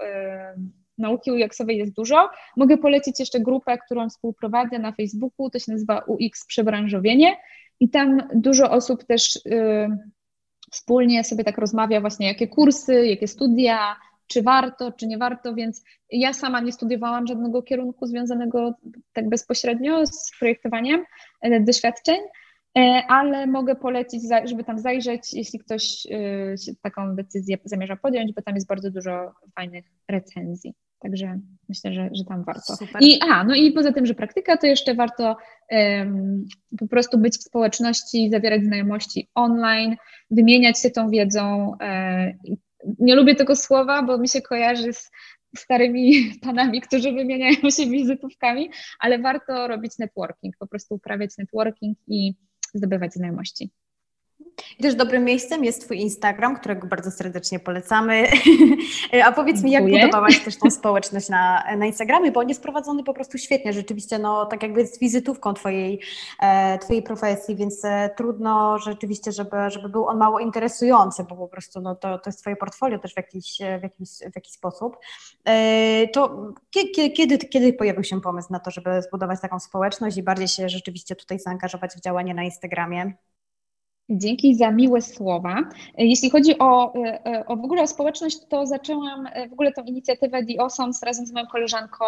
nauki 0.98 1.32
UX-owej 1.32 1.78
jest 1.78 1.92
dużo. 1.92 2.28
Mogę 2.56 2.78
polecić 2.78 3.20
jeszcze 3.20 3.40
grupę, 3.40 3.78
którą 3.78 4.08
współprowadzę 4.08 4.78
na 4.78 4.92
Facebooku, 4.92 5.50
to 5.50 5.58
się 5.58 5.72
nazywa 5.72 6.04
UX 6.06 6.46
Przebranżowienie 6.46 7.36
i 7.80 7.88
tam 7.90 8.22
dużo 8.34 8.70
osób 8.70 9.04
też 9.04 9.36
y, 9.36 9.88
wspólnie 10.70 11.24
sobie 11.24 11.44
tak 11.44 11.58
rozmawia 11.58 12.00
właśnie, 12.00 12.26
jakie 12.26 12.48
kursy, 12.48 13.06
jakie 13.06 13.28
studia, 13.28 13.96
czy 14.26 14.42
warto, 14.42 14.92
czy 14.92 15.06
nie 15.06 15.18
warto, 15.18 15.54
więc 15.54 15.84
ja 16.10 16.32
sama 16.32 16.60
nie 16.60 16.72
studiowałam 16.72 17.26
żadnego 17.26 17.62
kierunku 17.62 18.06
związanego 18.06 18.74
tak 19.12 19.28
bezpośrednio 19.28 20.06
z 20.06 20.30
projektowaniem 20.38 21.04
e, 21.40 21.60
doświadczeń, 21.60 22.18
ale 23.08 23.46
mogę 23.46 23.76
polecić, 23.76 24.22
żeby 24.44 24.64
tam 24.64 24.78
zajrzeć, 24.78 25.34
jeśli 25.34 25.58
ktoś 25.58 26.06
taką 26.82 27.16
decyzję 27.16 27.56
zamierza 27.64 27.96
podjąć, 27.96 28.32
bo 28.32 28.42
tam 28.42 28.54
jest 28.54 28.68
bardzo 28.68 28.90
dużo 28.90 29.32
fajnych 29.54 29.84
recenzji. 30.08 30.74
Także 30.98 31.40
myślę, 31.68 31.92
że, 31.92 32.08
że 32.12 32.24
tam 32.24 32.44
warto. 32.44 32.76
Super. 32.76 33.02
I, 33.02 33.20
a, 33.30 33.44
no 33.44 33.54
i 33.54 33.72
poza 33.72 33.92
tym, 33.92 34.06
że 34.06 34.14
praktyka, 34.14 34.56
to 34.56 34.66
jeszcze 34.66 34.94
warto 34.94 35.36
um, 35.70 36.44
po 36.78 36.88
prostu 36.88 37.18
być 37.18 37.34
w 37.34 37.42
społeczności, 37.42 38.30
zawierać 38.30 38.64
znajomości 38.64 39.28
online, 39.34 39.96
wymieniać 40.30 40.82
się 40.82 40.90
tą 40.90 41.10
wiedzą. 41.10 41.72
E, 41.80 42.32
nie 42.98 43.14
lubię 43.14 43.34
tego 43.34 43.56
słowa, 43.56 44.02
bo 44.02 44.18
mi 44.18 44.28
się 44.28 44.42
kojarzy 44.42 44.92
z 44.92 45.10
starymi 45.56 46.12
panami, 46.42 46.80
którzy 46.80 47.12
wymieniają 47.12 47.70
się 47.70 47.86
wizytówkami, 47.90 48.70
ale 49.00 49.18
warto 49.18 49.68
robić 49.68 49.98
networking, 49.98 50.56
po 50.58 50.66
prostu 50.66 50.94
uprawiać 50.94 51.30
networking 51.38 51.98
i 52.08 52.34
zdobywać 52.74 53.12
znajomości. 53.12 53.70
I 54.78 54.82
też 54.82 54.94
dobrym 54.94 55.24
miejscem 55.24 55.64
jest 55.64 55.84
Twój 55.84 55.98
Instagram, 56.00 56.56
którego 56.56 56.86
bardzo 56.86 57.10
serdecznie 57.10 57.58
polecamy. 57.58 58.26
A 59.24 59.32
powiedz 59.32 59.62
mi, 59.62 59.70
jak 59.70 59.90
budowałaś 59.90 60.44
też 60.44 60.56
tą 60.56 60.70
społeczność 60.70 61.28
na, 61.28 61.64
na 61.76 61.86
Instagramie, 61.86 62.32
bo 62.32 62.40
on 62.40 62.48
jest 62.48 62.62
prowadzony 62.62 63.04
po 63.04 63.14
prostu 63.14 63.38
świetnie, 63.38 63.72
rzeczywiście, 63.72 64.18
no 64.18 64.46
tak 64.46 64.62
jakby 64.62 64.86
z 64.86 64.98
wizytówką 64.98 65.54
Twojej, 65.54 66.00
e, 66.40 66.78
twojej 66.78 67.02
profesji, 67.02 67.56
więc 67.56 67.84
e, 67.84 68.10
trudno 68.16 68.78
rzeczywiście, 68.78 69.32
żeby, 69.32 69.56
żeby 69.68 69.88
był 69.88 70.06
on 70.06 70.18
mało 70.18 70.38
interesujący, 70.38 71.24
bo 71.24 71.36
po 71.36 71.48
prostu 71.48 71.80
no, 71.80 71.94
to, 71.94 72.18
to 72.18 72.30
jest 72.30 72.40
Twoje 72.40 72.56
portfolio 72.56 72.98
też 72.98 73.14
w 73.14 73.16
jakiś, 73.16 73.58
w 73.80 73.82
jakiś, 73.82 74.10
w 74.32 74.34
jakiś 74.36 74.52
sposób. 74.52 74.96
E, 75.44 76.08
to 76.08 76.52
kiedy, 76.70 77.10
kiedy, 77.10 77.38
kiedy 77.38 77.72
pojawił 77.72 78.04
się 78.04 78.20
pomysł 78.20 78.48
na 78.52 78.60
to, 78.60 78.70
żeby 78.70 79.02
zbudować 79.02 79.40
taką 79.40 79.60
społeczność 79.60 80.16
i 80.16 80.22
bardziej 80.22 80.48
się 80.48 80.68
rzeczywiście 80.68 81.16
tutaj 81.16 81.38
zaangażować 81.38 81.94
w 81.94 82.00
działanie 82.00 82.34
na 82.34 82.42
Instagramie? 82.42 83.12
Dzięki 84.10 84.54
za 84.54 84.70
miłe 84.70 85.02
słowa. 85.02 85.64
Jeśli 85.98 86.30
chodzi 86.30 86.58
o, 86.58 86.94
e, 87.04 87.46
o 87.46 87.56
w 87.56 87.64
ogóle 87.64 87.82
o 87.82 87.86
społeczność, 87.86 88.38
to 88.48 88.66
zaczęłam 88.66 89.26
e, 89.26 89.48
w 89.48 89.52
ogóle 89.52 89.72
tą 89.72 89.82
inicjatywę 89.82 90.44
The 90.44 90.60
Awesomes 90.60 91.02
razem 91.02 91.26
z 91.26 91.32
moją 91.32 91.46
koleżanką 91.46 92.04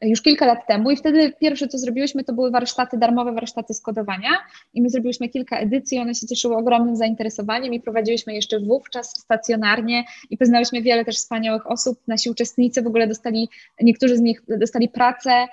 e, 0.00 0.08
już 0.08 0.22
kilka 0.22 0.46
lat 0.46 0.66
temu 0.66 0.90
i 0.90 0.96
wtedy 0.96 1.32
pierwsze, 1.40 1.68
co 1.68 1.78
zrobiłyśmy, 1.78 2.24
to 2.24 2.32
były 2.32 2.50
warsztaty, 2.50 2.98
darmowe 2.98 3.32
warsztaty 3.32 3.74
skodowania 3.74 4.30
i 4.74 4.82
my 4.82 4.90
zrobiłyśmy 4.90 5.28
kilka 5.28 5.58
edycji, 5.58 5.98
one 5.98 6.14
się 6.14 6.26
cieszyły 6.26 6.56
ogromnym 6.56 6.96
zainteresowaniem 6.96 7.74
i 7.74 7.80
prowadziłyśmy 7.80 8.34
jeszcze 8.34 8.60
wówczas 8.60 9.10
stacjonarnie 9.20 10.04
i 10.30 10.36
poznałyśmy 10.36 10.82
wiele 10.82 11.04
też 11.04 11.16
wspaniałych 11.16 11.70
osób. 11.70 11.98
Nasi 12.06 12.30
uczestnicy 12.30 12.82
w 12.82 12.86
ogóle 12.86 13.06
dostali, 13.06 13.48
niektórzy 13.80 14.16
z 14.16 14.20
nich 14.20 14.42
dostali 14.48 14.88
pracę 14.88 15.48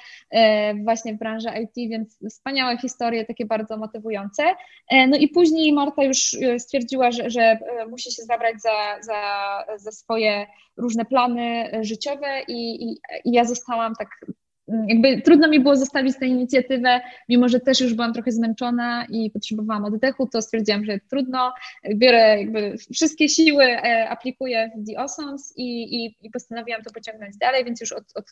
właśnie 0.83 1.13
w 1.13 1.17
branży 1.17 1.49
IT, 1.63 1.89
więc 1.89 2.17
wspaniałe 2.29 2.77
historie, 2.77 3.25
takie 3.25 3.45
bardzo 3.45 3.77
motywujące. 3.77 4.43
No 5.07 5.17
i 5.17 5.27
później 5.27 5.73
Marta 5.79 6.03
już 6.03 6.33
e, 6.33 6.59
stwierdziła, 6.59 7.11
że, 7.11 7.29
że 7.29 7.41
e, 7.41 7.85
musi 7.89 8.11
się 8.11 8.23
zabrać 8.23 8.61
za, 8.61 9.01
za, 9.01 9.21
za 9.77 9.91
swoje 9.91 10.47
różne 10.77 11.05
plany 11.05 11.73
e, 11.73 11.83
życiowe 11.83 12.41
i, 12.47 12.83
i, 12.83 12.97
i 13.25 13.31
ja 13.31 13.45
zostałam 13.45 13.93
tak 13.95 14.09
mm, 14.67 14.89
jakby 14.89 15.21
trudno 15.21 15.47
mi 15.47 15.59
było 15.59 15.75
zostawić 15.75 16.17
tę 16.19 16.25
inicjatywę, 16.25 17.01
mimo 17.29 17.49
że 17.49 17.59
też 17.59 17.81
już 17.81 17.93
byłam 17.93 18.13
trochę 18.13 18.31
zmęczona 18.31 19.05
i 19.09 19.31
potrzebowałam 19.31 19.85
oddechu, 19.85 20.27
to 20.27 20.41
stwierdziłam, 20.41 20.85
że 20.85 20.99
trudno, 21.09 21.53
biorę 21.95 22.39
jakby 22.39 22.75
wszystkie 22.93 23.29
siły, 23.29 23.77
aplikuję 24.09 24.71
w 24.77 24.87
The 24.87 24.99
Awesomes 24.99 25.53
i, 25.57 25.95
i, 25.95 26.15
i 26.21 26.29
postanowiłam 26.29 26.81
to 26.83 26.91
pociągnąć 26.93 27.37
dalej, 27.37 27.65
więc 27.65 27.81
już 27.81 27.91
od, 27.91 28.03
od 28.15 28.25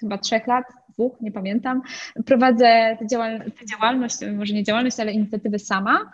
chyba 0.00 0.18
trzech 0.18 0.46
lat, 0.46 0.64
dwóch, 0.88 1.20
nie 1.20 1.32
pamiętam, 1.32 1.82
prowadzę 2.26 2.96
tę, 2.98 3.06
tę 3.58 3.66
działalność, 3.66 4.16
może 4.36 4.54
nie 4.54 4.64
działalność, 4.64 5.00
ale 5.00 5.12
inicjatywę 5.12 5.58
sama. 5.58 6.12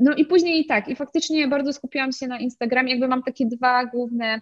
No 0.00 0.14
i 0.16 0.24
później 0.24 0.66
tak, 0.66 0.88
i 0.88 0.96
faktycznie 0.96 1.48
bardzo 1.48 1.72
skupiłam 1.72 2.12
się 2.12 2.26
na 2.26 2.38
Instagramie, 2.38 2.90
jakby 2.90 3.08
mam 3.08 3.22
takie 3.22 3.46
dwa 3.46 3.86
główne 3.86 4.40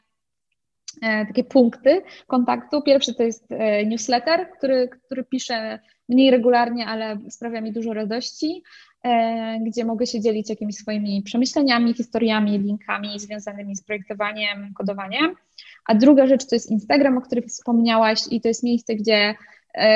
e, 1.03 1.27
takie 1.27 1.45
punkty 1.45 2.03
kontaktu. 2.27 2.83
Pierwszy 2.83 3.15
to 3.15 3.23
jest 3.23 3.53
e, 3.53 3.87
newsletter, 3.87 4.51
który, 4.51 4.89
który 4.89 5.25
piszę 5.25 5.79
mniej 6.09 6.31
regularnie, 6.31 6.87
ale 6.87 7.19
sprawia 7.31 7.61
mi 7.61 7.73
dużo 7.73 7.93
radości, 7.93 8.63
e, 9.05 9.59
gdzie 9.67 9.85
mogę 9.85 10.07
się 10.07 10.21
dzielić 10.21 10.51
jakimiś 10.51 10.77
swoimi 10.77 11.23
przemyśleniami, 11.23 11.95
historiami, 11.95 12.59
linkami 12.59 13.21
związanymi 13.21 13.77
z 13.77 13.85
projektowaniem, 13.85 14.73
kodowaniem. 14.75 15.35
A 15.87 15.95
druga 15.95 16.27
rzecz 16.27 16.47
to 16.47 16.55
jest 16.55 16.71
Instagram, 16.71 17.19
o 17.19 17.21
którym 17.21 17.49
wspomniałaś 17.49 18.21
i 18.31 18.41
to 18.41 18.49
jest 18.49 18.63
miejsce, 18.63 18.95
gdzie 18.95 19.35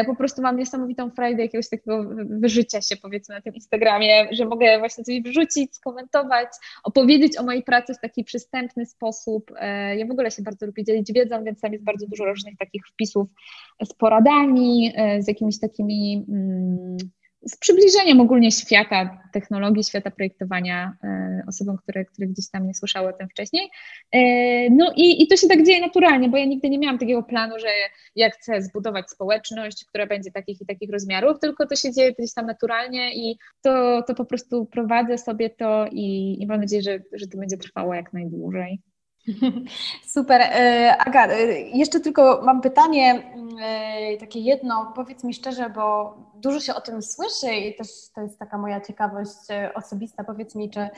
po 0.07 0.17
prostu 0.17 0.43
mam 0.43 0.57
niesamowitą 0.57 1.11
frajdę 1.11 1.43
jakiegoś 1.43 1.69
takiego 1.69 2.05
wyżycia 2.31 2.81
się 2.81 2.97
powiedzmy 2.97 3.35
na 3.35 3.41
tym 3.41 3.55
Instagramie, 3.55 4.29
że 4.31 4.45
mogę 4.45 4.79
właśnie 4.79 5.05
coś 5.05 5.23
wrzucić, 5.23 5.75
skomentować, 5.77 6.49
opowiedzieć 6.85 7.39
o 7.39 7.43
mojej 7.43 7.63
pracy 7.63 7.95
w 7.95 8.01
taki 8.01 8.25
przystępny 8.25 8.87
sposób. 8.87 9.53
E, 9.57 9.97
ja 9.97 10.07
w 10.07 10.11
ogóle 10.11 10.31
się 10.31 10.43
bardzo 10.43 10.67
lubię 10.67 10.85
dzielić 10.85 11.13
wiedzą, 11.13 11.45
więc 11.45 11.61
tam 11.61 11.73
jest 11.73 11.85
bardzo 11.85 12.07
dużo 12.07 12.25
różnych 12.25 12.57
takich 12.59 12.83
wpisów 12.87 13.29
z 13.85 13.95
poradami, 13.95 14.93
e, 14.97 15.23
z 15.23 15.29
jakimiś 15.29 15.61
takimi 15.61 16.27
mm, 16.29 16.97
z 17.45 17.57
przybliżeniem 17.57 18.21
ogólnie 18.21 18.53
świata 18.53 19.19
technologii, 19.33 19.85
świata 19.85 20.11
projektowania 20.11 20.97
e, 21.05 21.43
osobom, 21.49 21.77
które, 21.77 22.05
które 22.05 22.29
gdzieś 22.29 22.51
tam 22.51 22.67
nie 22.67 22.75
słyszały 22.75 23.09
o 23.09 23.13
tym 23.13 23.29
wcześniej. 23.29 23.71
E, 24.13 24.21
no 24.71 24.93
i, 24.97 25.23
i 25.23 25.27
to 25.27 25.37
się 25.37 25.49
tak 25.49 25.67
dzieje 25.67 25.81
naturalnie, 25.81 26.29
bo 26.29 26.37
ja 26.37 26.45
nigdy 26.45 26.71
nie 26.71 26.79
miałam 26.79 26.99
takiego 26.99 27.23
planu, 27.23 27.59
że 27.59 27.69
ja 28.17 28.31
chcę 28.31 28.63
zbudować 28.63 29.11
społeczność, 29.11 29.85
która 29.85 30.07
będzie 30.07 30.31
takich 30.31 30.61
i 30.61 30.67
takich 30.67 30.91
rozmiarów, 30.91 31.41
tylko 31.41 31.67
to 31.67 31.77
się 31.77 31.93
dzieje 31.93 32.13
gdzieś 32.13 32.35
tam 32.35 32.47
naturalnie 32.47 33.15
i 33.15 33.37
to, 33.63 34.03
to 34.03 34.15
po 34.15 34.25
prostu 34.25 34.67
prowadzę 34.67 35.19
sobie 35.19 35.51
to 35.51 35.87
i, 35.93 36.37
i 36.43 36.47
mam 36.47 36.61
nadzieję, 36.61 36.83
że, 36.83 37.03
że 37.13 37.27
to 37.27 37.39
będzie 37.39 37.57
trwało 37.57 37.95
jak 37.95 38.13
najdłużej. 38.13 38.81
Super. 40.15 40.41
E, 40.41 40.97
Aga, 40.99 41.27
jeszcze 41.75 42.01
tylko 42.01 42.41
mam 42.45 42.61
pytanie, 42.61 43.23
takie 44.21 44.41
jedno, 44.41 44.93
powiedz 44.97 45.25
mi 45.25 45.35
szczerze, 45.35 45.71
bo 45.71 46.17
dużo 46.35 46.61
się 46.61 46.75
o 46.75 46.81
tym 46.81 47.03
słyszy 47.03 47.55
i 47.55 47.75
też 47.75 47.89
to 48.15 48.21
jest 48.21 48.39
taka 48.39 48.59
moja 48.59 48.81
ciekawość 48.81 49.51
e, 49.51 49.75
osobista. 49.75 50.25
Powiedz 50.25 50.55
mi, 50.55 50.71
czy, 50.71 50.89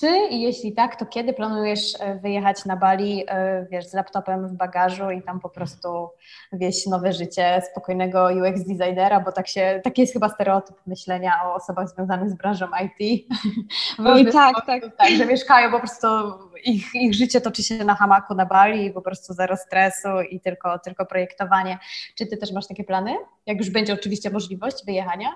czy 0.00 0.08
i 0.30 0.40
jeśli 0.40 0.72
tak, 0.72 0.96
to 0.96 1.06
kiedy 1.06 1.32
planujesz 1.32 2.00
e, 2.00 2.14
wyjechać 2.14 2.64
na 2.64 2.76
Bali, 2.76 3.24
e, 3.28 3.66
wiesz, 3.70 3.86
z 3.86 3.94
laptopem 3.94 4.48
w 4.48 4.52
bagażu 4.52 5.10
i 5.10 5.22
tam 5.22 5.40
po 5.40 5.48
prostu 5.48 6.08
wieść 6.52 6.86
nowe 6.86 7.12
życie 7.12 7.62
spokojnego 7.70 8.28
UX 8.28 8.60
designera, 8.60 9.20
bo 9.20 9.32
tak 9.32 9.48
się, 9.48 9.80
taki 9.84 10.00
jest 10.00 10.12
chyba 10.12 10.28
stereotyp 10.28 10.76
myślenia 10.86 11.32
o 11.44 11.54
osobach 11.54 11.88
związanych 11.88 12.30
z 12.30 12.34
branżą 12.34 12.66
IT. 12.84 13.26
Oj, 14.06 14.32
tak, 14.32 14.66
tak. 14.66 14.82
tak. 14.98 15.10
Że 15.10 15.26
mieszkają 15.26 15.70
po 15.70 15.78
prostu, 15.78 16.06
ich, 16.64 16.94
ich 16.94 17.14
życie 17.14 17.40
toczy 17.40 17.62
się 17.62 17.84
na 17.84 17.94
hamaku 17.94 18.34
na 18.34 18.46
Bali 18.46 18.90
po 18.90 19.02
prostu 19.02 19.34
zero 19.34 19.56
stresu 19.56 20.08
i 20.30 20.40
tylko, 20.40 20.78
tylko 20.78 21.06
projektowanie. 21.06 21.78
Czy 22.14 22.26
ty 22.26 22.36
też 22.36 22.52
masz 22.52 22.66
takie 22.66 22.84
plany? 22.84 23.16
Jak 23.46 23.58
już 23.58 23.70
będzie 23.70 23.94
oczywiście 23.94 24.30
możliwość 24.30 24.76
wyjechania? 24.86 25.28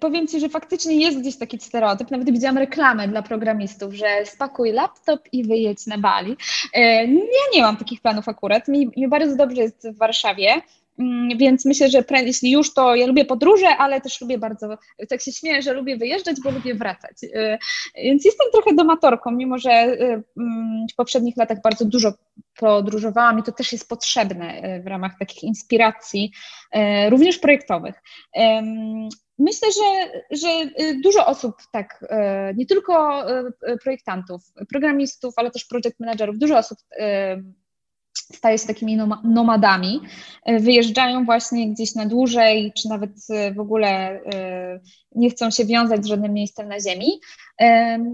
Powiem 0.00 0.26
Ci, 0.26 0.40
że 0.40 0.48
faktycznie 0.48 0.96
jest 0.96 1.20
gdzieś 1.20 1.38
taki 1.38 1.60
stereotyp. 1.60 2.10
Nawet 2.10 2.30
widziałam 2.30 2.58
reklamę 2.58 3.08
dla 3.08 3.22
programistów, 3.22 3.94
że 3.94 4.26
spakuj 4.26 4.72
laptop 4.72 5.20
i 5.32 5.44
wyjedź 5.44 5.86
na 5.86 5.98
Bali. 5.98 6.36
Ja 6.74 7.06
nie 7.54 7.62
mam 7.62 7.76
takich 7.76 8.00
planów 8.00 8.28
akurat. 8.28 8.68
Mi, 8.68 8.90
mi 8.96 9.08
bardzo 9.08 9.36
dobrze 9.36 9.62
jest 9.62 9.88
w 9.88 9.98
Warszawie. 9.98 10.62
Mm, 11.00 11.38
więc 11.38 11.64
myślę, 11.64 11.90
że 11.90 12.04
jeśli 12.24 12.50
już, 12.50 12.74
to 12.74 12.94
ja 12.94 13.06
lubię 13.06 13.24
podróże, 13.24 13.68
ale 13.68 14.00
też 14.00 14.20
lubię 14.20 14.38
bardzo, 14.38 14.78
tak 15.08 15.20
się 15.20 15.32
śmieję, 15.32 15.62
że 15.62 15.72
lubię 15.72 15.96
wyjeżdżać, 15.96 16.36
bo 16.44 16.50
lubię 16.50 16.74
wracać. 16.74 17.24
Y, 17.24 17.58
więc 17.96 18.24
jestem 18.24 18.46
trochę 18.52 18.74
domatorką, 18.74 19.30
mimo 19.30 19.58
że 19.58 19.70
y, 19.70 20.22
mm, 20.38 20.86
w 20.92 20.94
poprzednich 20.96 21.36
latach 21.36 21.62
bardzo 21.62 21.84
dużo 21.84 22.12
podróżowałam 22.58 23.38
i 23.38 23.42
to 23.42 23.52
też 23.52 23.72
jest 23.72 23.88
potrzebne 23.88 24.76
y, 24.76 24.82
w 24.82 24.86
ramach 24.86 25.12
takich 25.18 25.42
inspiracji, 25.42 26.32
również 27.08 27.38
projektowych. 27.38 28.02
Myślę, 29.38 29.68
że, 29.72 30.20
że 30.30 30.48
dużo 31.04 31.26
osób, 31.26 31.56
tak, 31.72 32.04
nie 32.56 32.66
tylko 32.66 33.24
projektantów, 33.82 34.42
programistów, 34.68 35.34
ale 35.36 35.50
też 35.50 35.64
project 35.64 36.00
managerów, 36.00 36.38
dużo 36.38 36.58
osób 36.58 36.78
staje 38.12 38.58
się 38.58 38.66
takimi 38.66 38.98
nomadami, 39.24 40.00
e, 40.44 40.60
wyjeżdżają 40.60 41.24
właśnie 41.24 41.70
gdzieś 41.72 41.94
na 41.94 42.06
dłużej, 42.06 42.72
czy 42.76 42.88
nawet 42.88 43.10
e, 43.30 43.54
w 43.54 43.60
ogóle 43.60 43.88
e, 43.88 44.80
nie 45.14 45.30
chcą 45.30 45.50
się 45.50 45.64
wiązać 45.64 46.04
z 46.04 46.08
żadnym 46.08 46.32
miejscem 46.32 46.68
na 46.68 46.80
ziemi. 46.80 47.20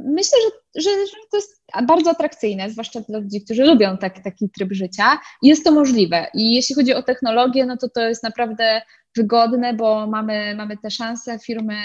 Myślę, 0.05 0.39
że, 0.75 0.83
że, 0.83 0.91
że 0.91 1.17
to 1.31 1.37
jest 1.37 1.63
bardzo 1.87 2.11
atrakcyjne, 2.11 2.71
zwłaszcza 2.71 3.01
dla 3.01 3.19
ludzi, 3.19 3.45
którzy 3.45 3.65
lubią 3.65 3.99
tak, 3.99 4.25
taki 4.25 4.51
tryb 4.51 4.73
życia. 4.73 5.19
Jest 5.43 5.65
to 5.65 5.73
możliwe 5.73 6.27
i 6.35 6.55
jeśli 6.55 6.75
chodzi 6.75 6.95
o 6.95 7.03
technologię, 7.03 7.67
no 7.67 7.77
to 7.77 7.89
to 7.89 8.09
jest 8.09 8.23
naprawdę 8.23 8.83
wygodne, 9.17 9.75
bo 9.75 10.07
mamy, 10.07 10.55
mamy 10.55 10.77
te 10.77 10.91
szanse, 10.91 11.39
firmy 11.39 11.77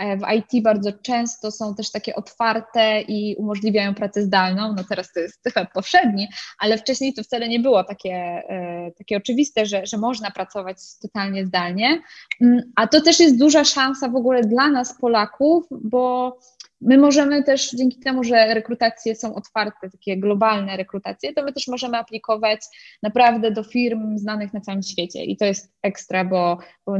w 0.00 0.34
IT 0.36 0.62
bardzo 0.62 0.92
często 0.92 1.50
są 1.50 1.74
też 1.74 1.90
takie 1.90 2.14
otwarte 2.14 3.00
i 3.00 3.36
umożliwiają 3.38 3.94
pracę 3.94 4.22
zdalną. 4.22 4.74
No 4.76 4.84
teraz 4.88 5.12
to 5.12 5.20
jest 5.20 5.40
chyba 5.44 5.66
powszedni, 5.66 6.28
ale 6.58 6.78
wcześniej 6.78 7.14
to 7.14 7.22
wcale 7.22 7.48
nie 7.48 7.60
było 7.60 7.84
takie, 7.84 8.14
e, 8.48 8.90
takie 8.98 9.16
oczywiste, 9.16 9.66
że, 9.66 9.86
że 9.86 9.98
można 9.98 10.30
pracować 10.30 10.76
totalnie 11.02 11.46
zdalnie. 11.46 12.02
Mm, 12.40 12.72
a 12.76 12.86
to 12.86 13.00
też 13.00 13.20
jest 13.20 13.38
duża 13.38 13.64
szansa 13.64 14.08
w 14.08 14.16
ogóle 14.16 14.42
dla 14.42 14.68
nas, 14.68 14.98
Polaków, 15.00 15.64
bo 15.70 16.36
My 16.80 16.98
możemy 16.98 17.42
też 17.42 17.70
dzięki 17.70 17.98
temu, 18.00 18.24
że 18.24 18.54
rekrutacje 18.54 19.14
są 19.16 19.34
otwarte, 19.34 19.90
takie 19.90 20.16
globalne 20.16 20.76
rekrutacje, 20.76 21.32
to 21.32 21.44
my 21.44 21.52
też 21.52 21.68
możemy 21.68 21.98
aplikować 21.98 22.60
naprawdę 23.02 23.50
do 23.50 23.64
firm 23.64 24.18
znanych 24.18 24.52
na 24.52 24.60
całym 24.60 24.82
świecie 24.82 25.24
i 25.24 25.36
to 25.36 25.44
jest 25.44 25.72
ekstra, 25.82 26.24
bo, 26.24 26.58
bo 26.86 26.96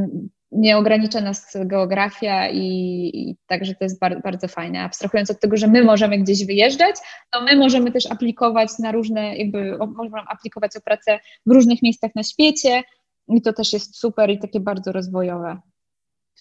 nie 0.56 0.76
ogranicza 0.76 1.20
nas 1.20 1.56
geografia 1.64 2.50
i, 2.50 2.66
i 3.14 3.36
także 3.46 3.74
to 3.74 3.84
jest 3.84 4.00
bar, 4.00 4.22
bardzo 4.22 4.48
fajne. 4.48 4.80
Abstrahując 4.80 5.30
od 5.30 5.40
tego, 5.40 5.56
że 5.56 5.66
my 5.66 5.84
możemy 5.84 6.18
gdzieś 6.18 6.46
wyjeżdżać, 6.46 6.96
to 7.30 7.40
my 7.40 7.56
możemy 7.56 7.92
też 7.92 8.10
aplikować 8.10 8.68
na 8.78 8.92
różne, 8.92 9.36
jakby 9.36 9.78
możemy 9.78 10.22
aplikować 10.28 10.76
o 10.76 10.80
pracę 10.80 11.18
w 11.46 11.52
różnych 11.52 11.82
miejscach 11.82 12.10
na 12.14 12.22
świecie 12.22 12.82
i 13.28 13.42
to 13.42 13.52
też 13.52 13.72
jest 13.72 13.98
super 13.98 14.30
i 14.30 14.38
takie 14.38 14.60
bardzo 14.60 14.92
rozwojowe. 14.92 15.60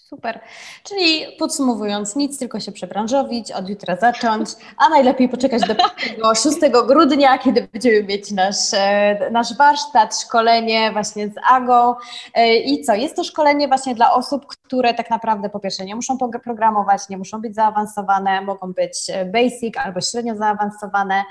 Super. 0.10 0.39
Czyli 0.84 1.38
podsumowując, 1.39 2.16
nic 2.16 2.39
tylko 2.39 2.60
się 2.60 2.72
przebranżowić, 2.72 3.51
od 3.51 3.70
jutra 3.70 3.95
zacząć, 3.95 4.49
a 4.78 4.89
najlepiej 4.89 5.30
poczekać 5.30 5.62
do 5.62 6.36
6 6.36 6.58
grudnia, 6.88 7.38
kiedy 7.38 7.68
będziemy 7.74 8.03
mieć 8.03 8.32
nasz, 8.32 8.74
e, 8.74 9.30
nasz 9.32 9.58
warsztat, 9.58 10.20
szkolenie 10.22 10.91
właśnie 10.91 11.28
z 11.28 11.34
AGO. 11.49 11.97
E, 12.34 12.56
I 12.56 12.84
co? 12.84 12.93
Jest 12.93 13.16
to 13.16 13.24
szkolenie 13.24 13.68
właśnie 13.68 13.95
dla 13.95 14.14
osób, 14.14 14.45
które 14.47 14.93
tak 14.93 15.10
naprawdę 15.10 15.49
po 15.49 15.60
pierwsze 15.60 15.86
nie 15.86 15.95
muszą 15.95 16.18
programować, 16.18 17.10
nie 17.10 17.18
muszą 17.18 17.41
być 17.41 17.56
zaawansowane, 17.56 18.41
mogą 18.41 18.74
być 18.74 19.10
e, 19.10 19.26
basic 19.26 19.78
albo 19.78 20.01
średnio 20.01 20.36
zaawansowane. 20.36 21.24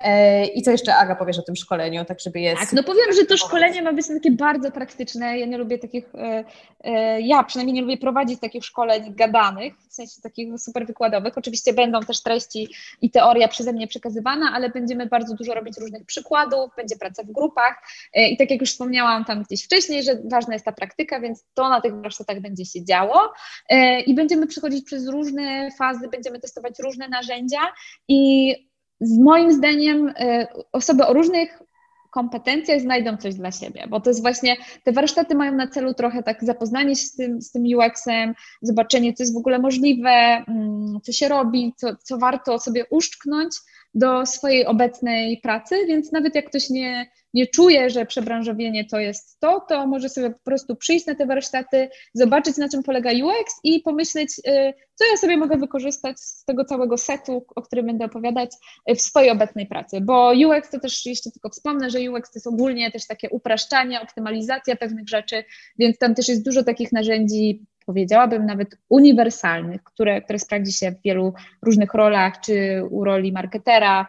E, 0.00 0.46
I 0.46 0.62
co 0.62 0.70
jeszcze 0.70 0.96
Aga 0.96 1.14
powiesz 1.14 1.38
o 1.38 1.42
tym 1.42 1.56
szkoleniu, 1.56 2.04
tak 2.04 2.20
żeby 2.20 2.40
jest... 2.40 2.60
Tak, 2.60 2.72
no 2.72 2.82
powiem, 2.82 3.12
że 3.16 3.26
to 3.26 3.36
szkolenie 3.36 3.82
ma 3.82 3.92
być 3.92 4.08
takie 4.08 4.30
bardzo 4.30 4.70
praktyczne. 4.70 5.38
Ja 5.38 5.46
nie 5.46 5.58
lubię 5.58 5.78
takich, 5.78 6.14
e, 6.14 6.44
e, 6.84 7.20
ja 7.20 7.44
przynajmniej 7.44 7.74
nie 7.74 7.82
lubię 7.82 7.96
prowadzić 7.96 8.40
takich 8.40 8.64
szkoleń 8.64 9.14
gadanych, 9.14 9.74
w 9.88 9.94
sensie 9.94 10.22
takich 10.22 10.58
super 10.58 10.86
wykładowych. 10.86 11.38
Oczywiście 11.38 11.72
będą 11.72 12.00
też 12.00 12.22
treści 12.22 12.68
i 13.02 13.10
teoria 13.10 13.48
przeze 13.48 13.72
mnie 13.72 13.86
przekazywana, 13.86 14.52
ale 14.54 14.70
będziemy 14.70 15.06
bardzo 15.06 15.34
dużo 15.34 15.54
robić 15.54 15.78
różnych 15.80 16.06
przykładów, 16.06 16.70
będzie 16.76 16.96
praca 16.96 17.22
w 17.22 17.32
grupach 17.32 17.82
i 18.14 18.36
tak 18.36 18.50
jak 18.50 18.60
już 18.60 18.70
wspomniałam 18.70 19.24
tam 19.24 19.42
gdzieś 19.42 19.64
wcześniej, 19.64 20.02
że 20.02 20.18
ważna 20.24 20.52
jest 20.52 20.64
ta 20.64 20.72
praktyka, 20.72 21.20
więc 21.20 21.44
to 21.54 21.68
na 21.68 21.80
tych 21.80 21.94
warsztatach 21.94 22.40
będzie 22.40 22.64
się 22.64 22.84
działo 22.84 23.32
i 24.06 24.14
będziemy 24.14 24.46
przechodzić 24.46 24.84
przez 24.84 25.08
różne 25.08 25.70
fazy, 25.78 26.08
będziemy 26.08 26.40
testować 26.40 26.78
różne 26.78 27.08
narzędzia 27.08 27.60
i 28.08 28.69
z 29.00 29.18
moim 29.18 29.52
zdaniem 29.52 30.08
y, 30.08 30.46
osoby 30.72 31.06
o 31.06 31.12
różnych 31.12 31.62
kompetencjach 32.10 32.80
znajdą 32.80 33.16
coś 33.16 33.34
dla 33.34 33.52
siebie, 33.52 33.86
bo 33.88 34.00
to 34.00 34.10
jest 34.10 34.22
właśnie, 34.22 34.56
te 34.84 34.92
warsztaty 34.92 35.34
mają 35.34 35.52
na 35.52 35.68
celu 35.68 35.94
trochę 35.94 36.22
tak 36.22 36.44
zapoznanie 36.44 36.96
się 36.96 37.06
z 37.06 37.16
tym, 37.16 37.42
z 37.42 37.50
tym 37.50 37.62
UX-em, 37.62 38.34
zobaczenie, 38.62 39.14
co 39.14 39.22
jest 39.22 39.34
w 39.34 39.38
ogóle 39.38 39.58
możliwe, 39.58 40.10
mm, 40.10 41.00
co 41.02 41.12
się 41.12 41.28
robi, 41.28 41.74
co, 41.76 41.96
co 42.02 42.18
warto 42.18 42.58
sobie 42.58 42.84
uszczknąć 42.90 43.56
do 43.94 44.26
swojej 44.26 44.66
obecnej 44.66 45.40
pracy, 45.42 45.86
więc 45.86 46.12
nawet 46.12 46.34
jak 46.34 46.46
ktoś 46.46 46.70
nie, 46.70 47.10
nie 47.34 47.46
czuje, 47.46 47.90
że 47.90 48.06
przebranżowienie 48.06 48.84
to 48.84 48.98
jest 48.98 49.40
to, 49.40 49.60
to 49.68 49.86
może 49.86 50.08
sobie 50.08 50.30
po 50.30 50.38
prostu 50.44 50.76
przyjść 50.76 51.06
na 51.06 51.14
te 51.14 51.26
warsztaty, 51.26 51.88
zobaczyć 52.14 52.56
na 52.56 52.68
czym 52.68 52.82
polega 52.82 53.10
UX 53.10 53.60
i 53.64 53.80
pomyśleć, 53.80 54.30
y, 54.38 54.74
co 54.94 55.04
ja 55.10 55.16
sobie 55.16 55.36
mogę 55.36 55.56
wykorzystać 55.56 56.20
z 56.20 56.44
tego 56.44 56.64
całego 56.64 56.98
setu, 56.98 57.46
o 57.56 57.62
którym 57.62 57.86
będę 57.86 58.04
opowiadać 58.04 58.50
y, 58.90 58.94
w 58.94 59.00
swojej 59.00 59.30
obecnej 59.30 59.66
pracy. 59.66 60.00
Bo 60.00 60.32
UX 60.32 60.70
to 60.70 60.80
też 60.80 61.06
jeszcze 61.06 61.30
tylko 61.30 61.48
wspomnę, 61.48 61.90
że 61.90 61.98
UX 62.10 62.30
to 62.30 62.36
jest 62.36 62.46
ogólnie 62.46 62.90
też 62.90 63.06
takie 63.06 63.30
upraszczanie, 63.30 64.00
optymalizacja 64.00 64.76
pewnych 64.76 65.08
rzeczy, 65.08 65.44
więc 65.78 65.98
tam 65.98 66.14
też 66.14 66.28
jest 66.28 66.44
dużo 66.44 66.64
takich 66.64 66.92
narzędzi 66.92 67.66
powiedziałabym 67.90 68.46
nawet 68.46 68.78
uniwersalnych, 68.88 69.84
które, 69.84 70.22
które 70.22 70.38
sprawdzi 70.38 70.72
się 70.72 70.90
w 70.90 71.02
wielu 71.04 71.34
różnych 71.62 71.94
rolach, 71.94 72.40
czy 72.40 72.82
u 72.90 73.04
roli 73.04 73.32
marketera, 73.32 74.06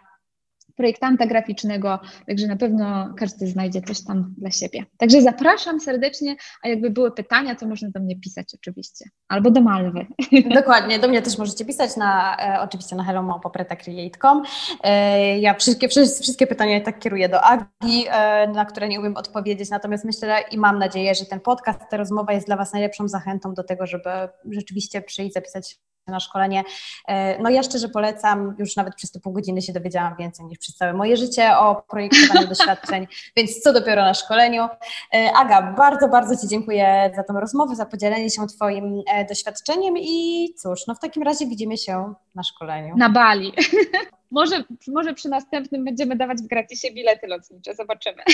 projektanta 0.81 1.25
graficznego, 1.25 1.99
także 2.27 2.47
na 2.47 2.55
pewno 2.55 3.13
każdy 3.17 3.47
znajdzie 3.47 3.81
coś 3.81 4.03
tam 4.03 4.33
dla 4.37 4.51
siebie. 4.51 4.85
Także 4.97 5.21
zapraszam 5.21 5.79
serdecznie, 5.79 6.35
a 6.63 6.67
jakby 6.67 6.89
były 6.89 7.11
pytania, 7.11 7.55
to 7.55 7.67
można 7.67 7.89
do 7.89 7.99
mnie 7.99 8.19
pisać 8.19 8.53
oczywiście, 8.55 9.05
albo 9.27 9.51
do 9.51 9.61
Malwy. 9.61 10.05
Dokładnie, 10.59 10.99
do 10.99 11.07
mnie 11.07 11.21
też 11.21 11.37
możecie 11.37 11.65
pisać 11.65 11.97
na, 11.97 12.37
e, 12.37 12.61
oczywiście 12.61 12.95
na 12.95 13.03
hello.popretacreate.com. 13.03 14.43
E, 14.83 15.39
ja 15.39 15.53
wszystkie, 15.53 15.87
wszystkie 16.21 16.47
pytania 16.47 16.81
tak 16.81 16.99
kieruję 16.99 17.29
do 17.29 17.43
Agi, 17.43 18.05
e, 18.09 18.47
na 18.47 18.65
które 18.65 18.87
nie 18.87 18.99
umiem 18.99 19.17
odpowiedzieć, 19.17 19.69
natomiast 19.69 20.05
myślę 20.05 20.43
i 20.51 20.57
mam 20.57 20.79
nadzieję, 20.79 21.15
że 21.15 21.25
ten 21.25 21.39
podcast, 21.39 21.79
ta 21.89 21.97
rozmowa 21.97 22.33
jest 22.33 22.47
dla 22.47 22.55
Was 22.55 22.73
najlepszą 22.73 23.07
zachętą 23.07 23.53
do 23.53 23.63
tego, 23.63 23.87
żeby 23.87 24.09
rzeczywiście 24.51 25.01
przyjść, 25.01 25.33
zapisać 25.33 25.79
na 26.07 26.19
szkolenie. 26.19 26.63
E, 27.07 27.41
no 27.41 27.49
ja 27.49 27.63
szczerze 27.63 27.89
polecam, 27.89 28.55
już 28.59 28.75
nawet 28.75 28.95
przez 28.95 29.11
te 29.11 29.19
pół 29.19 29.33
godziny 29.33 29.61
się 29.61 29.73
dowiedziałam 29.73 30.15
więcej 30.15 30.45
niż 30.45 30.59
przez 30.59 30.75
całe 30.75 30.93
moje 30.93 31.17
życie 31.17 31.57
o 31.57 31.83
projektowaniu 31.89 32.47
doświadczeń, 32.55 33.07
więc 33.35 33.59
co 33.59 33.73
dopiero 33.73 34.01
na 34.01 34.13
szkoleniu. 34.13 34.67
E, 35.13 35.31
Aga, 35.35 35.61
bardzo, 35.61 36.07
bardzo 36.07 36.41
Ci 36.41 36.47
dziękuję 36.47 37.11
za 37.15 37.23
tą 37.23 37.39
rozmowę, 37.39 37.75
za 37.75 37.85
podzielenie 37.85 38.29
się 38.29 38.47
Twoim 38.47 39.01
e, 39.13 39.25
doświadczeniem 39.25 39.97
i 39.97 40.47
cóż, 40.57 40.87
no 40.87 40.95
w 40.95 40.99
takim 40.99 41.23
razie 41.23 41.47
widzimy 41.47 41.77
się 41.77 42.13
na 42.35 42.43
szkoleniu. 42.43 42.97
Na 42.97 43.09
Bali. 43.09 43.53
Może, 44.31 44.63
może 44.87 45.13
przy 45.13 45.29
następnym 45.29 45.85
będziemy 45.85 46.15
dawać 46.15 46.37
w 46.37 46.47
gratisie 46.47 46.91
bilety 46.91 47.27
lotnicze, 47.27 47.75
zobaczymy. 47.75 48.23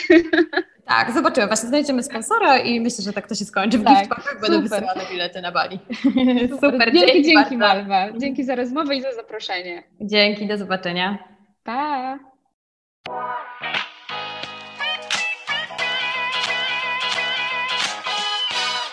Tak, 0.85 1.11
zobaczymy. 1.13 1.47
Właśnie 1.47 1.69
znajdziemy 1.69 2.03
sponsora 2.03 2.57
i 2.57 2.79
myślę, 2.79 3.03
że 3.03 3.13
tak 3.13 3.27
to 3.27 3.35
się 3.35 3.45
skończy. 3.45 3.77
W 3.77 3.83
tak, 3.83 4.07
będą 4.41 4.61
wysyłane 4.61 5.01
bilety 5.11 5.41
na 5.41 5.51
Bali. 5.51 5.79
Super, 6.51 6.71
super 6.71 6.93
dzięki, 6.93 7.13
dzięki, 7.13 7.23
dzięki 7.23 7.57
Malwa. 7.57 8.11
Dzięki 8.17 8.43
za 8.43 8.55
rozmowę 8.55 8.95
i 8.95 9.01
za 9.01 9.13
zaproszenie. 9.13 9.83
Dzięki, 10.01 10.47
do 10.47 10.57
zobaczenia. 10.57 11.17
Pa! 11.63 12.19